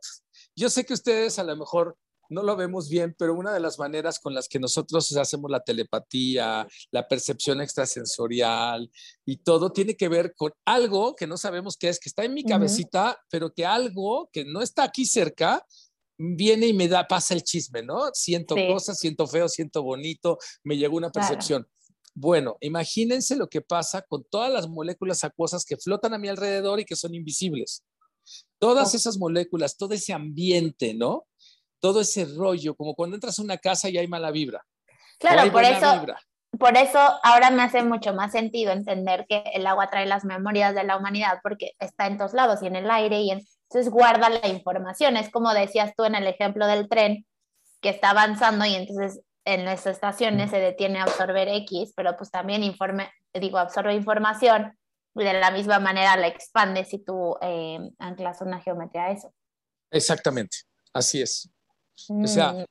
Yo 0.55 0.69
sé 0.69 0.85
que 0.85 0.93
ustedes 0.93 1.37
a 1.39 1.43
lo 1.43 1.55
mejor 1.55 1.97
no 2.31 2.43
lo 2.43 2.55
vemos 2.55 2.89
bien, 2.89 3.13
pero 3.17 3.35
una 3.35 3.53
de 3.53 3.59
las 3.59 3.77
maneras 3.77 4.19
con 4.19 4.33
las 4.33 4.47
que 4.47 4.57
nosotros 4.57 5.15
hacemos 5.17 5.51
la 5.51 5.59
telepatía, 5.59 6.65
la 6.89 7.07
percepción 7.07 7.59
extrasensorial 7.59 8.89
y 9.25 9.37
todo 9.37 9.71
tiene 9.71 9.97
que 9.97 10.07
ver 10.07 10.33
con 10.35 10.53
algo 10.65 11.15
que 11.15 11.27
no 11.27 11.35
sabemos 11.35 11.75
qué 11.77 11.89
es, 11.89 11.99
que 11.99 12.07
está 12.07 12.23
en 12.23 12.33
mi 12.33 12.45
cabecita, 12.45 13.19
pero 13.29 13.53
que 13.53 13.65
algo 13.65 14.29
que 14.31 14.45
no 14.45 14.61
está 14.61 14.83
aquí 14.83 15.05
cerca 15.05 15.65
viene 16.17 16.67
y 16.67 16.73
me 16.73 16.87
da, 16.87 17.05
pasa 17.05 17.33
el 17.33 17.43
chisme, 17.43 17.83
¿no? 17.83 18.11
Siento 18.13 18.55
cosas, 18.55 18.97
siento 18.97 19.27
feo, 19.27 19.49
siento 19.49 19.83
bonito, 19.83 20.37
me 20.63 20.77
llegó 20.77 20.95
una 20.95 21.11
percepción. 21.11 21.67
Bueno, 22.13 22.57
imagínense 22.59 23.35
lo 23.35 23.47
que 23.47 23.61
pasa 23.61 24.01
con 24.01 24.23
todas 24.23 24.51
las 24.51 24.67
moléculas 24.67 25.23
acuosas 25.23 25.65
que 25.65 25.77
flotan 25.77 26.13
a 26.13 26.17
mi 26.17 26.27
alrededor 26.27 26.79
y 26.79 26.85
que 26.85 26.95
son 26.95 27.15
invisibles. 27.15 27.83
Todas 28.59 28.93
esas 28.93 29.17
moléculas, 29.17 29.77
todo 29.77 29.93
ese 29.93 30.13
ambiente, 30.13 30.93
¿no? 30.93 31.25
Todo 31.79 32.01
ese 32.01 32.25
rollo, 32.25 32.75
como 32.75 32.93
cuando 32.93 33.15
entras 33.15 33.39
a 33.39 33.41
una 33.41 33.57
casa 33.57 33.89
y 33.89 33.97
hay 33.97 34.07
mala 34.07 34.31
vibra. 34.31 34.63
Claro, 35.19 35.51
por 35.51 35.63
eso, 35.63 36.05
por 36.59 36.77
eso 36.77 36.99
ahora 37.23 37.49
me 37.49 37.63
hace 37.63 37.83
mucho 37.83 38.13
más 38.13 38.31
sentido 38.31 38.71
entender 38.71 39.25
que 39.27 39.43
el 39.53 39.65
agua 39.65 39.89
trae 39.89 40.05
las 40.05 40.25
memorias 40.25 40.75
de 40.75 40.83
la 40.83 40.97
humanidad 40.97 41.39
porque 41.41 41.71
está 41.79 42.07
en 42.07 42.17
todos 42.17 42.33
lados 42.33 42.61
y 42.61 42.67
en 42.67 42.75
el 42.75 42.89
aire 42.91 43.21
y 43.21 43.31
entonces 43.31 43.91
guarda 43.91 44.29
la 44.29 44.47
información. 44.47 45.17
Es 45.17 45.29
como 45.29 45.53
decías 45.53 45.93
tú 45.95 46.03
en 46.03 46.15
el 46.15 46.27
ejemplo 46.27 46.67
del 46.67 46.89
tren 46.89 47.25
que 47.81 47.89
está 47.89 48.11
avanzando 48.11 48.65
y 48.65 48.75
entonces 48.75 49.21
en 49.45 49.65
las 49.65 49.87
estaciones 49.87 50.51
se 50.51 50.57
detiene 50.57 50.99
a 50.99 51.03
absorber 51.03 51.47
X, 51.47 51.93
pero 51.95 52.15
pues 52.17 52.31
también 52.31 52.63
informe, 52.63 53.11
digo, 53.33 53.57
absorbe 53.57 53.93
información 53.95 54.77
y 55.15 55.23
de 55.23 55.33
la 55.33 55.51
misma 55.51 55.79
manera 55.79 56.15
la 56.17 56.27
expandes 56.27 56.89
si 56.89 56.99
tú 56.99 57.35
eh, 57.41 57.79
anclas 57.99 58.41
una 58.41 58.61
geometría 58.61 59.05
a 59.05 59.11
eso. 59.11 59.33
Exactamente, 59.89 60.57
así 60.93 61.21
es. 61.21 61.49
O 62.09 62.27
sea, 62.27 62.53
Mm, 62.53 62.63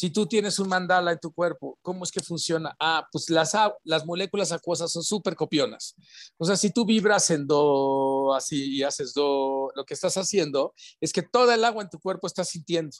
si 0.00 0.08
tú 0.08 0.26
tienes 0.26 0.58
un 0.58 0.66
mandala 0.66 1.12
en 1.12 1.18
tu 1.18 1.30
cuerpo, 1.30 1.78
¿cómo 1.82 2.04
es 2.04 2.10
que 2.10 2.22
funciona? 2.22 2.74
Ah, 2.80 3.06
pues 3.12 3.28
las, 3.28 3.52
las 3.84 4.06
moléculas 4.06 4.50
acuosas 4.50 4.90
son 4.90 5.02
súper 5.02 5.36
copionas. 5.36 5.94
O 6.38 6.46
sea, 6.46 6.56
si 6.56 6.70
tú 6.70 6.86
vibras 6.86 7.28
en 7.28 7.46
do, 7.46 8.32
así 8.32 8.76
y 8.76 8.82
haces 8.82 9.12
do, 9.12 9.70
lo 9.74 9.84
que 9.84 9.92
estás 9.92 10.16
haciendo 10.16 10.72
es 11.02 11.12
que 11.12 11.20
toda 11.20 11.54
el 11.54 11.62
agua 11.66 11.82
en 11.82 11.90
tu 11.90 12.00
cuerpo 12.00 12.26
está 12.26 12.44
sintiendo. 12.44 12.96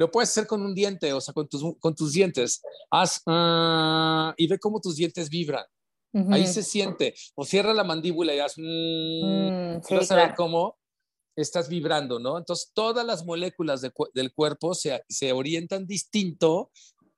Lo 0.00 0.10
puedes 0.10 0.30
hacer 0.30 0.46
con 0.46 0.62
un 0.62 0.74
diente, 0.74 1.12
o 1.12 1.20
sea, 1.20 1.34
con 1.34 1.46
tus, 1.46 1.62
con 1.78 1.94
tus 1.94 2.14
dientes. 2.14 2.62
Haz 2.90 3.20
ah, 3.26 4.32
y 4.38 4.46
ve 4.46 4.58
cómo 4.58 4.80
tus 4.80 4.96
dientes 4.96 5.28
vibran. 5.28 5.66
ujú. 6.14 6.32
Ahí 6.32 6.46
se 6.46 6.62
siente. 6.62 7.14
O 7.34 7.44
cierra 7.44 7.74
la 7.74 7.84
mandíbula 7.84 8.34
y 8.34 8.38
haz. 8.38 8.54
mm, 8.56 9.50
Mm, 9.76 9.82
sí, 9.82 9.94
vas 9.94 10.10
a 10.10 10.16
ver 10.16 10.34
cómo 10.34 10.78
estás 11.36 11.68
vibrando, 11.68 12.18
¿no? 12.18 12.38
Entonces, 12.38 12.70
todas 12.72 13.04
las 13.04 13.26
moléculas 13.26 13.82
de 13.82 13.92
del 14.14 14.32
cuerpo 14.32 14.72
se, 14.72 15.04
se 15.06 15.34
orientan 15.34 15.86
distinto 15.86 16.70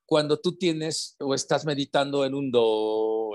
cuando 0.05 0.41
tú 0.41 0.59
tienes 0.59 1.15
o 1.21 1.35
estás 1.35 1.65
meditando 1.65 2.25
en 2.25 2.35
un 2.35 2.51
do, 2.51 2.61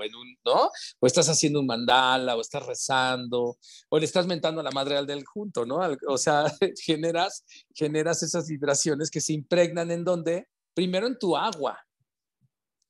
en 0.02 0.14
un, 0.14 0.36
¿no? 0.44 0.70
O 1.00 1.06
estás 1.06 1.28
haciendo 1.28 1.60
un 1.60 1.66
mandala, 1.66 2.36
o 2.36 2.40
estás 2.40 2.64
rezando, 2.66 3.56
o 3.88 3.98
le 3.98 4.04
estás 4.04 4.26
mentando 4.26 4.60
a 4.60 4.64
la 4.64 4.70
madre 4.70 4.96
al 4.96 5.06
del 5.06 5.24
junto, 5.24 5.64
¿no? 5.66 5.80
O 6.08 6.18
sea, 6.18 6.44
generas, 6.84 7.44
generas 7.74 8.22
esas 8.22 8.48
vibraciones 8.48 9.10
que 9.10 9.20
se 9.20 9.32
impregnan 9.32 9.90
en 9.90 10.04
donde, 10.04 10.48
primero 10.74 11.06
en 11.06 11.18
tu 11.18 11.36
agua, 11.36 11.78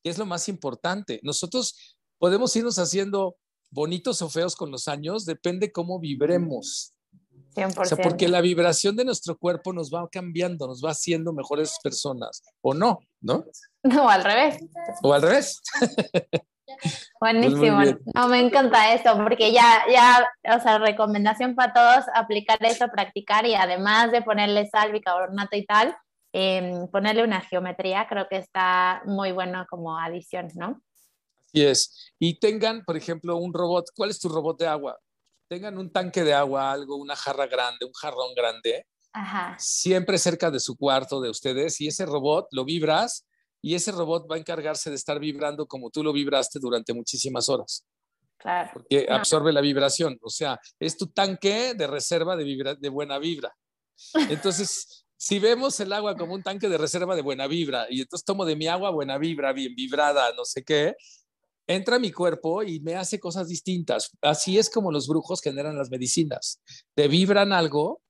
que 0.03 0.11
es 0.11 0.19
lo 0.19 0.27
más 0.27 0.49
importante. 0.49 1.21
Nosotros 1.23 1.97
podemos 2.19 2.55
irnos 2.57 2.79
haciendo 2.79 3.37
bonitos 3.71 4.23
o 4.23 4.29
feos 4.29 4.57
con 4.57 4.71
los 4.71 4.89
años, 4.89 5.25
depende 5.25 5.73
cómo 5.73 5.99
vibremos. 5.99 6.95
100%. 7.55 7.81
O 7.81 7.85
sea, 7.85 7.97
porque 7.97 8.29
la 8.29 8.41
vibración 8.41 8.97
de 8.97 9.05
nuestro 9.05 9.37
cuerpo 9.37 9.73
nos 9.73 9.93
va 9.93 10.09
cambiando, 10.11 10.67
nos 10.67 10.83
va 10.85 10.91
haciendo 10.91 11.33
mejores 11.33 11.77
personas, 11.83 12.43
o 12.61 12.75
no, 12.75 13.01
¿no? 13.21 13.45
No, 13.83 14.09
al 14.09 14.25
revés. 14.25 14.59
O 15.03 15.13
al 15.13 15.23
revés. 15.23 15.61
Buenísimo. 17.21 17.81
No, 18.15 18.29
me 18.29 18.41
encanta 18.41 18.93
esto, 18.95 19.17
porque 19.17 19.53
ya, 19.53 19.85
ya, 19.91 20.29
o 20.57 20.61
sea, 20.61 20.79
recomendación 20.79 21.55
para 21.55 21.73
todos, 21.73 22.05
aplicar 22.15 22.59
eso, 22.65 22.87
practicar 22.89 23.47
y 23.47 23.55
además 23.55 24.13
de 24.13 24.23
ponerle 24.23 24.69
sal, 24.69 24.93
bicarbonato 24.93 25.57
y 25.57 25.67
tal, 25.67 25.97
em, 26.33 26.89
ponerle 26.89 27.25
una 27.25 27.41
geometría, 27.41 28.07
creo 28.09 28.29
que 28.29 28.37
está 28.37 29.03
muy 29.07 29.33
bueno 29.33 29.67
como 29.69 29.99
adición, 29.99 30.49
¿no? 30.55 30.81
Así 31.47 31.65
es. 31.65 32.13
Y 32.19 32.39
tengan, 32.39 32.85
por 32.85 32.97
ejemplo, 32.97 33.37
un 33.37 33.53
robot. 33.53 33.87
¿Cuál 33.97 34.11
es 34.11 34.21
tu 34.21 34.29
robot 34.29 34.59
de 34.59 34.67
agua? 34.67 34.99
Tengan 35.49 35.79
un 35.79 35.91
tanque 35.91 36.23
de 36.23 36.35
agua, 36.35 36.71
algo, 36.71 36.97
una 36.97 37.17
jarra 37.17 37.47
grande, 37.47 37.87
un 37.87 37.93
jarrón 37.95 38.35
grande, 38.35 38.87
Ajá, 39.13 39.57
siempre 39.59 40.19
cerca 40.19 40.51
de 40.51 40.61
su 40.61 40.77
cuarto 40.77 41.21
de 41.21 41.31
ustedes 41.31 41.81
y 41.81 41.89
ese 41.89 42.05
robot 42.05 42.49
lo 42.53 42.65
vibras 42.65 43.27
y 43.63 43.75
ese 43.75 43.93
robot 43.93 44.31
va 44.31 44.37
a 44.37 44.39
encargarse 44.39 44.91
de 44.91 44.97
estar 44.97 45.19
vibrando 45.19 45.67
como 45.67 45.91
tú 45.91 46.03
lo 46.03 46.13
vibraste 46.13 46.59
durante 46.61 46.93
muchísimas 46.95 47.49
horas, 47.49 47.85
claro. 48.37 48.71
porque 48.73 49.07
absorbe 49.11 49.53
la 49.53 49.61
vibración, 49.61 50.19
o 50.23 50.31
sea, 50.31 50.59
es 50.79 50.97
tu 50.97 51.07
tanque 51.09 51.75
de 51.75 51.87
reserva 51.87 52.37
de, 52.37 52.45
vibra- 52.45 52.75
de 52.79 52.89
buena 52.89 53.19
vibra. 53.19 53.55
Entonces, 54.31 55.05
si 55.17 55.41
vemos 55.41 55.81
el 55.81 55.93
agua 55.93 56.17
como 56.17 56.35
un 56.35 56.43
tanque 56.45 56.69
de 56.69 56.79
reserva 56.79 57.17
de 57.17 57.23
buena 57.23 57.49
vibra 57.49 57.87
y 57.91 58.03
entonces 58.03 58.25
tomo 58.25 58.45
de 58.45 58.55
mi 58.55 58.69
agua 58.69 58.91
buena 58.93 59.19
vibra, 59.19 59.53
bien 59.53 59.75
vibrada, 59.75 60.33
no 60.37 60.45
sé 60.45 60.63
qué, 60.63 60.95
entra 61.67 61.97
a 61.97 61.99
mi 61.99 62.13
cuerpo 62.13 62.63
y 62.63 62.79
me 62.79 62.95
hace 62.95 63.19
cosas 63.19 63.49
distintas. 63.49 64.13
Así 64.23 64.57
es 64.59 64.71
como 64.71 64.93
los 64.93 65.09
brujos 65.09 65.43
generan 65.43 65.77
las 65.77 65.91
medicinas. 65.91 66.61
Te 66.95 67.09
vibran 67.09 67.53
algo 67.53 68.01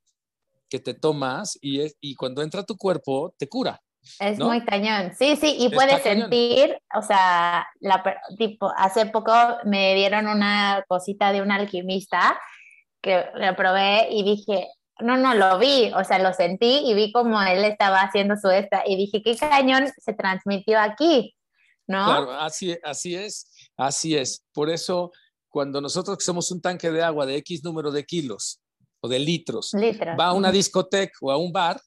que 0.69 0.81
te 0.81 0.93
tomas 0.93 1.57
y, 1.63 1.81
es- 1.81 1.97
y 1.99 2.15
cuando 2.15 2.43
entra 2.43 2.61
a 2.61 2.67
tu 2.67 2.77
cuerpo 2.77 3.35
te 3.39 3.49
cura. 3.49 3.81
Es 4.21 4.39
¿no? 4.39 4.47
muy 4.47 4.65
cañón. 4.65 5.13
Sí, 5.19 5.37
sí, 5.37 5.57
y 5.59 5.69
puedes 5.71 6.01
cañón. 6.03 6.31
sentir, 6.31 6.79
o 6.95 7.03
sea, 7.03 7.67
la, 7.81 8.03
tipo, 8.37 8.73
hace 8.77 9.07
poco 9.07 9.33
me 9.65 9.95
dieron 9.95 10.27
una 10.27 10.85
cosita 10.89 11.33
de 11.33 11.43
un 11.43 11.51
alquimista 11.51 12.39
que 13.01 13.27
lo 13.35 13.55
probé 13.57 14.09
y 14.11 14.23
dije, 14.23 14.69
no, 15.01 15.17
no, 15.17 15.35
lo 15.35 15.59
vi, 15.59 15.93
o 15.95 16.05
sea, 16.05 16.19
lo 16.19 16.33
sentí 16.33 16.83
y 16.85 16.95
vi 16.95 17.13
como 17.13 17.41
él 17.43 17.65
estaba 17.65 18.01
haciendo 18.01 18.37
su 18.37 18.51
esta 18.51 18.83
y 18.87 18.97
dije, 18.97 19.23
qué 19.23 19.37
cañón 19.37 19.87
se 19.97 20.13
transmitió 20.13 20.81
aquí, 20.81 21.35
¿no? 21.87 22.05
Claro, 22.05 22.33
así, 22.33 22.77
así 22.83 23.15
es, 23.15 23.51
así 23.77 24.17
es. 24.17 24.45
Por 24.53 24.71
eso, 24.71 25.13
cuando 25.49 25.81
nosotros 25.81 26.19
que 26.19 26.25
somos 26.25 26.51
un 26.51 26.61
tanque 26.61 26.91
de 26.91 27.03
agua 27.03 27.27
de 27.27 27.37
X 27.37 27.63
número 27.63 27.91
de 27.93 28.05
kilos 28.05 28.61
o 29.01 29.09
de 29.09 29.19
litros, 29.19 29.73
Litros. 29.75 30.17
va 30.19 30.27
a 30.27 30.33
una 30.33 30.51
discoteca 30.51 31.17
o 31.21 31.31
a 31.31 31.37
un 31.37 31.53
bar, 31.53 31.81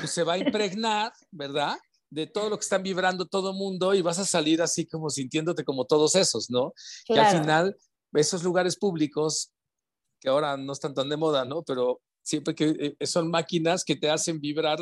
pues 0.00 0.12
se 0.12 0.22
va 0.22 0.34
a 0.34 0.38
impregnar, 0.38 1.12
¿verdad? 1.30 1.76
De 2.10 2.26
todo 2.26 2.50
lo 2.50 2.56
que 2.58 2.62
están 2.64 2.82
vibrando 2.82 3.26
todo 3.26 3.52
mundo 3.54 3.94
y 3.94 4.02
vas 4.02 4.18
a 4.18 4.24
salir 4.24 4.60
así 4.62 4.86
como 4.86 5.10
sintiéndote 5.10 5.64
como 5.64 5.84
todos 5.86 6.14
esos, 6.14 6.50
¿no? 6.50 6.72
Que 7.06 7.18
al 7.18 7.26
Claro. 7.26 7.38
final, 7.38 7.76
esos 8.14 8.42
lugares 8.42 8.76
públicos, 8.76 9.50
que 10.20 10.28
ahora 10.28 10.56
no 10.56 10.72
están 10.72 10.94
tan 10.94 11.08
de 11.08 11.16
moda, 11.16 11.44
¿no? 11.44 11.62
Pero 11.62 12.00
siempre 12.22 12.54
que 12.54 12.94
eh, 13.00 13.06
son 13.06 13.28
máquinas 13.30 13.84
que 13.84 13.96
te 13.96 14.08
hacen 14.10 14.40
vibrar. 14.40 14.78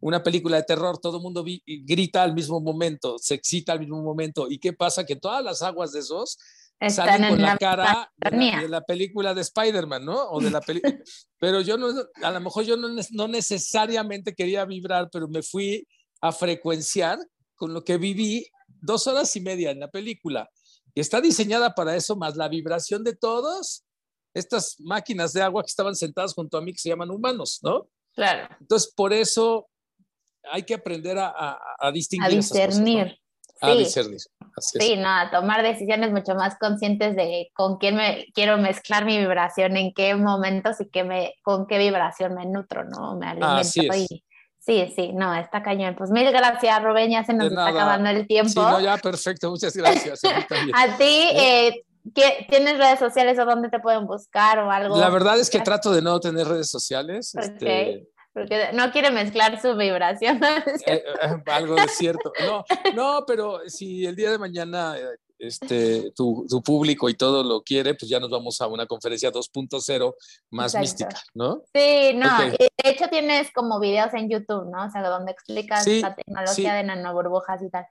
Una 0.00 0.22
película 0.22 0.56
de 0.58 0.62
terror, 0.62 0.98
todo 0.98 1.16
el 1.16 1.22
mundo 1.22 1.44
grita 1.66 2.22
al 2.22 2.34
mismo 2.34 2.60
momento, 2.60 3.16
se 3.18 3.34
excita 3.34 3.72
al 3.72 3.80
mismo 3.80 4.02
momento. 4.02 4.46
¿Y 4.48 4.58
qué 4.58 4.72
pasa? 4.72 5.04
Que 5.04 5.16
todas 5.16 5.42
las 5.42 5.62
aguas 5.62 5.92
de 5.92 6.00
esos 6.00 6.38
Están 6.80 7.06
salen 7.06 7.24
en 7.24 7.30
con 7.30 7.42
la, 7.42 7.48
la 7.48 7.56
cara 7.56 8.12
de 8.16 8.30
la, 8.30 8.60
de 8.60 8.68
la 8.68 8.80
película 8.82 9.32
de 9.32 9.40
Spider-Man, 9.40 10.04
¿no? 10.04 10.30
O 10.30 10.40
de 10.40 10.50
la 10.50 10.60
película. 10.60 10.94
pero 11.38 11.60
yo 11.60 11.78
no, 11.78 11.88
a 12.22 12.30
lo 12.30 12.40
mejor 12.40 12.64
yo 12.64 12.76
no, 12.76 12.88
no 13.12 13.28
necesariamente 13.28 14.34
quería 14.34 14.64
vibrar, 14.64 15.08
pero 15.10 15.28
me 15.28 15.42
fui 15.42 15.86
a 16.20 16.32
frecuenciar 16.32 17.18
con 17.54 17.72
lo 17.72 17.84
que 17.84 17.96
viví 17.96 18.46
dos 18.66 19.06
horas 19.06 19.34
y 19.36 19.40
media 19.40 19.70
en 19.70 19.80
la 19.80 19.90
película. 19.90 20.50
Y 20.94 21.00
está 21.00 21.20
diseñada 21.20 21.74
para 21.74 21.96
eso, 21.96 22.16
más 22.16 22.36
la 22.36 22.48
vibración 22.48 23.02
de 23.02 23.16
todos 23.16 23.84
estas 24.34 24.76
máquinas 24.80 25.32
de 25.32 25.42
agua 25.42 25.62
que 25.62 25.68
estaban 25.68 25.94
sentadas 25.94 26.34
junto 26.34 26.58
a 26.58 26.60
mí, 26.60 26.72
que 26.72 26.78
se 26.78 26.88
llaman 26.88 27.10
humanos, 27.10 27.60
¿no? 27.62 27.88
Claro. 28.14 28.54
Entonces, 28.60 28.92
por 28.94 29.12
eso 29.12 29.68
hay 30.50 30.64
que 30.64 30.74
aprender 30.74 31.18
a, 31.18 31.28
a, 31.28 31.58
a 31.78 31.92
distinguir. 31.92 32.36
A 32.36 32.38
esas 32.38 32.58
cosas, 32.58 32.80
¿no? 32.80 33.23
A 33.64 33.72
Sí. 33.72 33.78
discernir. 33.78 34.20
Así 34.56 34.78
es. 34.78 34.84
Sí, 34.86 34.96
no, 34.96 35.08
a 35.08 35.30
tomar 35.30 35.62
decisiones 35.62 36.12
mucho 36.12 36.34
más 36.34 36.56
conscientes 36.58 37.16
de 37.16 37.50
con 37.54 37.78
quién 37.78 37.96
me 37.96 38.26
quiero 38.34 38.56
mezclar 38.58 39.04
mi 39.04 39.18
vibración, 39.18 39.76
en 39.76 39.92
qué 39.92 40.14
momentos 40.14 40.80
y 40.80 40.88
qué 40.88 41.02
me, 41.04 41.34
con 41.42 41.66
qué 41.66 41.78
vibración 41.78 42.34
me 42.34 42.46
nutro, 42.46 42.84
¿no? 42.84 43.16
Me 43.16 43.26
alimento. 43.26 43.56
Así 43.60 43.86
es. 43.90 44.10
y- 44.10 44.24
sí, 44.60 44.92
sí, 44.94 45.12
no, 45.12 45.34
está 45.34 45.62
cañón. 45.62 45.94
Pues 45.96 46.10
mil 46.10 46.30
gracias, 46.30 46.82
Rubén, 46.82 47.10
ya 47.10 47.24
se 47.24 47.34
nos 47.34 47.48
está 47.48 47.66
acabando 47.66 48.08
el 48.10 48.26
tiempo. 48.26 48.50
Sí, 48.50 48.58
no, 48.60 48.80
ya, 48.80 48.96
perfecto. 48.98 49.50
Muchas 49.50 49.76
gracias. 49.76 50.20
A 50.24 50.24
ti, 50.98 51.28
eh, 51.34 51.82
¿qué- 52.14 52.46
¿tienes 52.48 52.78
redes 52.78 52.98
sociales 52.98 53.38
o 53.38 53.44
dónde 53.44 53.68
te 53.70 53.80
pueden 53.80 54.06
buscar 54.06 54.58
o 54.60 54.70
algo? 54.70 54.96
La 54.96 55.10
verdad 55.10 55.38
es 55.38 55.50
que 55.50 55.60
trato 55.60 55.92
de 55.92 56.00
no 56.00 56.18
tener 56.20 56.46
redes 56.46 56.70
sociales. 56.70 57.34
Ok. 57.34 57.42
Este, 57.44 58.06
Porque 58.34 58.70
no 58.74 58.90
quiere 58.90 59.10
mezclar 59.10 59.60
su 59.62 59.74
vibración. 59.76 60.40
eh, 60.44 61.02
eh, 61.22 61.42
algo 61.46 61.76
de 61.76 61.88
cierto. 61.88 62.32
No, 62.44 62.64
no, 62.94 63.24
pero 63.26 63.60
si 63.68 64.04
el 64.04 64.16
día 64.16 64.30
de 64.32 64.38
mañana 64.38 64.98
eh, 64.98 65.04
este, 65.38 66.10
tu, 66.16 66.44
tu 66.48 66.60
público 66.62 67.08
y 67.08 67.14
todo 67.14 67.44
lo 67.44 67.62
quiere, 67.62 67.94
pues 67.94 68.08
ya 68.08 68.18
nos 68.18 68.30
vamos 68.30 68.60
a 68.60 68.66
una 68.66 68.86
conferencia 68.86 69.30
2.0 69.30 70.14
más 70.50 70.74
Exacto. 70.74 70.80
mística, 70.80 71.22
¿no? 71.34 71.62
Sí, 71.74 72.12
no, 72.14 72.26
Ok. 72.48 72.54
y 72.58 72.82
de 72.82 72.90
hecho 72.90 73.08
tienes 73.08 73.52
como 73.52 73.78
videos 73.78 74.12
en 74.14 74.28
YouTube, 74.28 74.68
¿no? 74.70 74.86
O 74.86 74.90
sea, 74.90 75.02
donde 75.08 75.30
explicas 75.32 75.84
Sí, 75.84 76.00
la 76.00 76.14
tecnología 76.16 76.70
sí. 76.72 76.76
de 76.76 76.82
nanoburbujas 76.84 77.62
y 77.62 77.70
tal. 77.70 77.86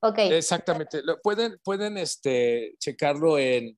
Ok, 0.00 0.18
Exactamente. 0.18 1.02
Lo- 1.02 1.20
pueden 1.20 1.58
pueden 1.64 1.98
este, 1.98 2.76
checarlo 2.78 3.38
en 3.38 3.76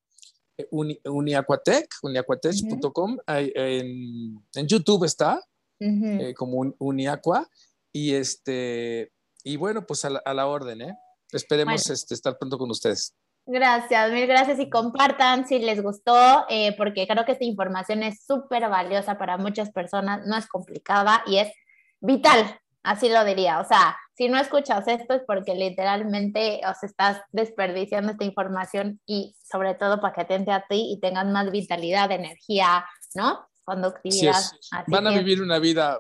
eh, 0.59 0.67
Uni- 0.71 1.01
Uniacuatec, 1.05 1.87
uniacuatech.com. 2.03 3.19
Ahí 3.27 3.51
En, 3.55 4.35
en 4.55 4.67
YouTube 4.67 5.05
está, 5.05 5.41
ujú. 5.81 6.23
eh, 6.23 6.35
como 6.35 6.59
un, 6.59 6.77
Uniacua. 6.79 7.49
Y, 7.93 8.15
este, 8.15 9.13
y 9.43 9.57
bueno, 9.57 9.85
pues 9.87 10.05
a 10.05 10.11
la, 10.11 10.23
a 10.25 10.33
la 10.35 10.47
orden, 10.47 10.83
¿eh? 10.83 10.95
Esperemos 11.33 11.83
Bueno. 11.85 11.95
este, 11.95 12.15
estar 12.15 12.37
pronto 12.39 12.59
con 12.59 12.71
ustedes. 12.71 13.15
gracias, 13.47 14.13
mil 14.13 14.27
gracias 14.29 14.61
y 14.61 14.71
compartan 14.71 15.47
si 15.47 15.59
les 15.59 15.83
gustó, 15.83 16.45
eh, 16.49 16.77
porque 16.77 17.07
creo 17.09 17.25
que 17.25 17.33
esta 17.33 17.45
información 17.45 18.03
es 18.05 18.25
súper 18.25 18.69
valiosa 18.69 19.19
para 19.19 19.39
muchas 19.39 19.71
personas, 19.73 20.25
no 20.27 20.37
es 20.37 20.47
complicada 20.47 21.23
y 21.27 21.39
es 21.39 21.53
vital, 22.01 22.61
así 22.85 23.09
lo 23.09 23.25
diría. 23.25 23.59
O 23.61 23.65
sea, 23.65 23.97
si 24.17 24.29
no 24.29 24.39
escuchas 24.39 24.87
esto 24.87 25.15
es 25.15 25.23
porque 25.27 25.55
literalmente 25.55 26.61
os 26.69 26.83
estás 26.85 27.23
desperdiciando 27.33 28.13
esta 28.13 28.25
información 28.25 29.01
y 29.05 29.35
sobre 29.51 29.75
todo 29.75 30.01
para 30.01 30.15
que 30.15 30.21
atente 30.21 30.53
a 30.53 30.65
ti 30.69 30.93
y 30.93 31.01
tengas 31.01 31.27
más 31.27 31.51
vitalidad, 31.51 32.13
energía, 32.13 32.85
¿no? 33.15 33.50
Así 33.71 33.81
Conductividad. 33.83 34.39
es. 34.41 34.69
Así 34.73 34.91
Van 34.91 35.07
a 35.07 35.11
que- 35.11 35.19
vivir 35.19 35.43
una 35.43 35.59
vida 35.59 35.99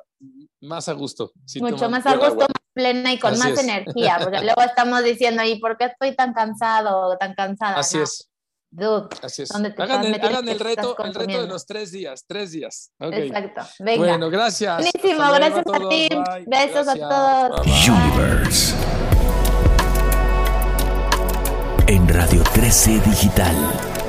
más 0.62 0.88
a 0.88 0.92
gusto. 0.92 1.32
si 1.46 1.60
mucho 1.60 1.88
más 1.90 2.04
a 2.06 2.12
gusto, 2.14 2.26
agua. 2.26 2.46
más 2.48 2.62
plena 2.74 3.12
y 3.12 3.18
con 3.18 3.32
Así 3.32 3.42
más 3.42 3.52
es. 3.52 3.58
energía, 3.64 4.18
porque 4.22 4.40
luego 4.44 4.60
estamos 4.62 5.02
diciendo, 5.04 5.42
¿y 5.44 5.58
por 5.58 5.76
qué 5.78 5.86
estoy 5.86 6.14
tan 6.14 6.32
cansado 6.34 6.98
o 7.08 7.16
tan 7.16 7.34
cansada? 7.34 7.76
Así 7.78 7.96
No, 7.98 8.02
es. 8.04 8.28
dude. 8.70 9.08
Así 9.22 9.42
es. 9.42 9.48
¿Dónde 9.48 9.70
te 9.70 9.82
Hagan, 9.82 10.04
el, 10.04 10.12
metiendo 10.12 10.38
hagan 10.38 10.48
el 10.48 10.60
reto, 10.60 10.96
el 11.04 11.14
reto 11.14 11.40
de 11.42 11.48
los 11.48 11.64
tres 11.66 11.90
días, 11.92 12.24
tres 12.26 12.52
días. 12.52 12.90
Ok. 13.00 13.12
Exacto. 13.14 13.62
Venga. 13.80 13.98
Bueno, 14.06 14.30
gracias. 14.30 14.76
Buenísimo, 14.76 15.22
Hasta 15.24 15.36
gracias 15.38 15.58
a 15.58 15.62
todos. 15.64 15.88
ti. 15.88 16.08
Bye. 16.10 16.44
Besos 16.46 16.88
a 16.88 16.94
Gracias. 16.94 17.08
todos. 17.08 17.66
Bye, 17.66 17.72
bye. 17.72 17.90
Universe. 17.90 18.74
En 21.88 22.06
Radio 22.08 22.42
13 22.54 23.00
Digital. 23.00 23.99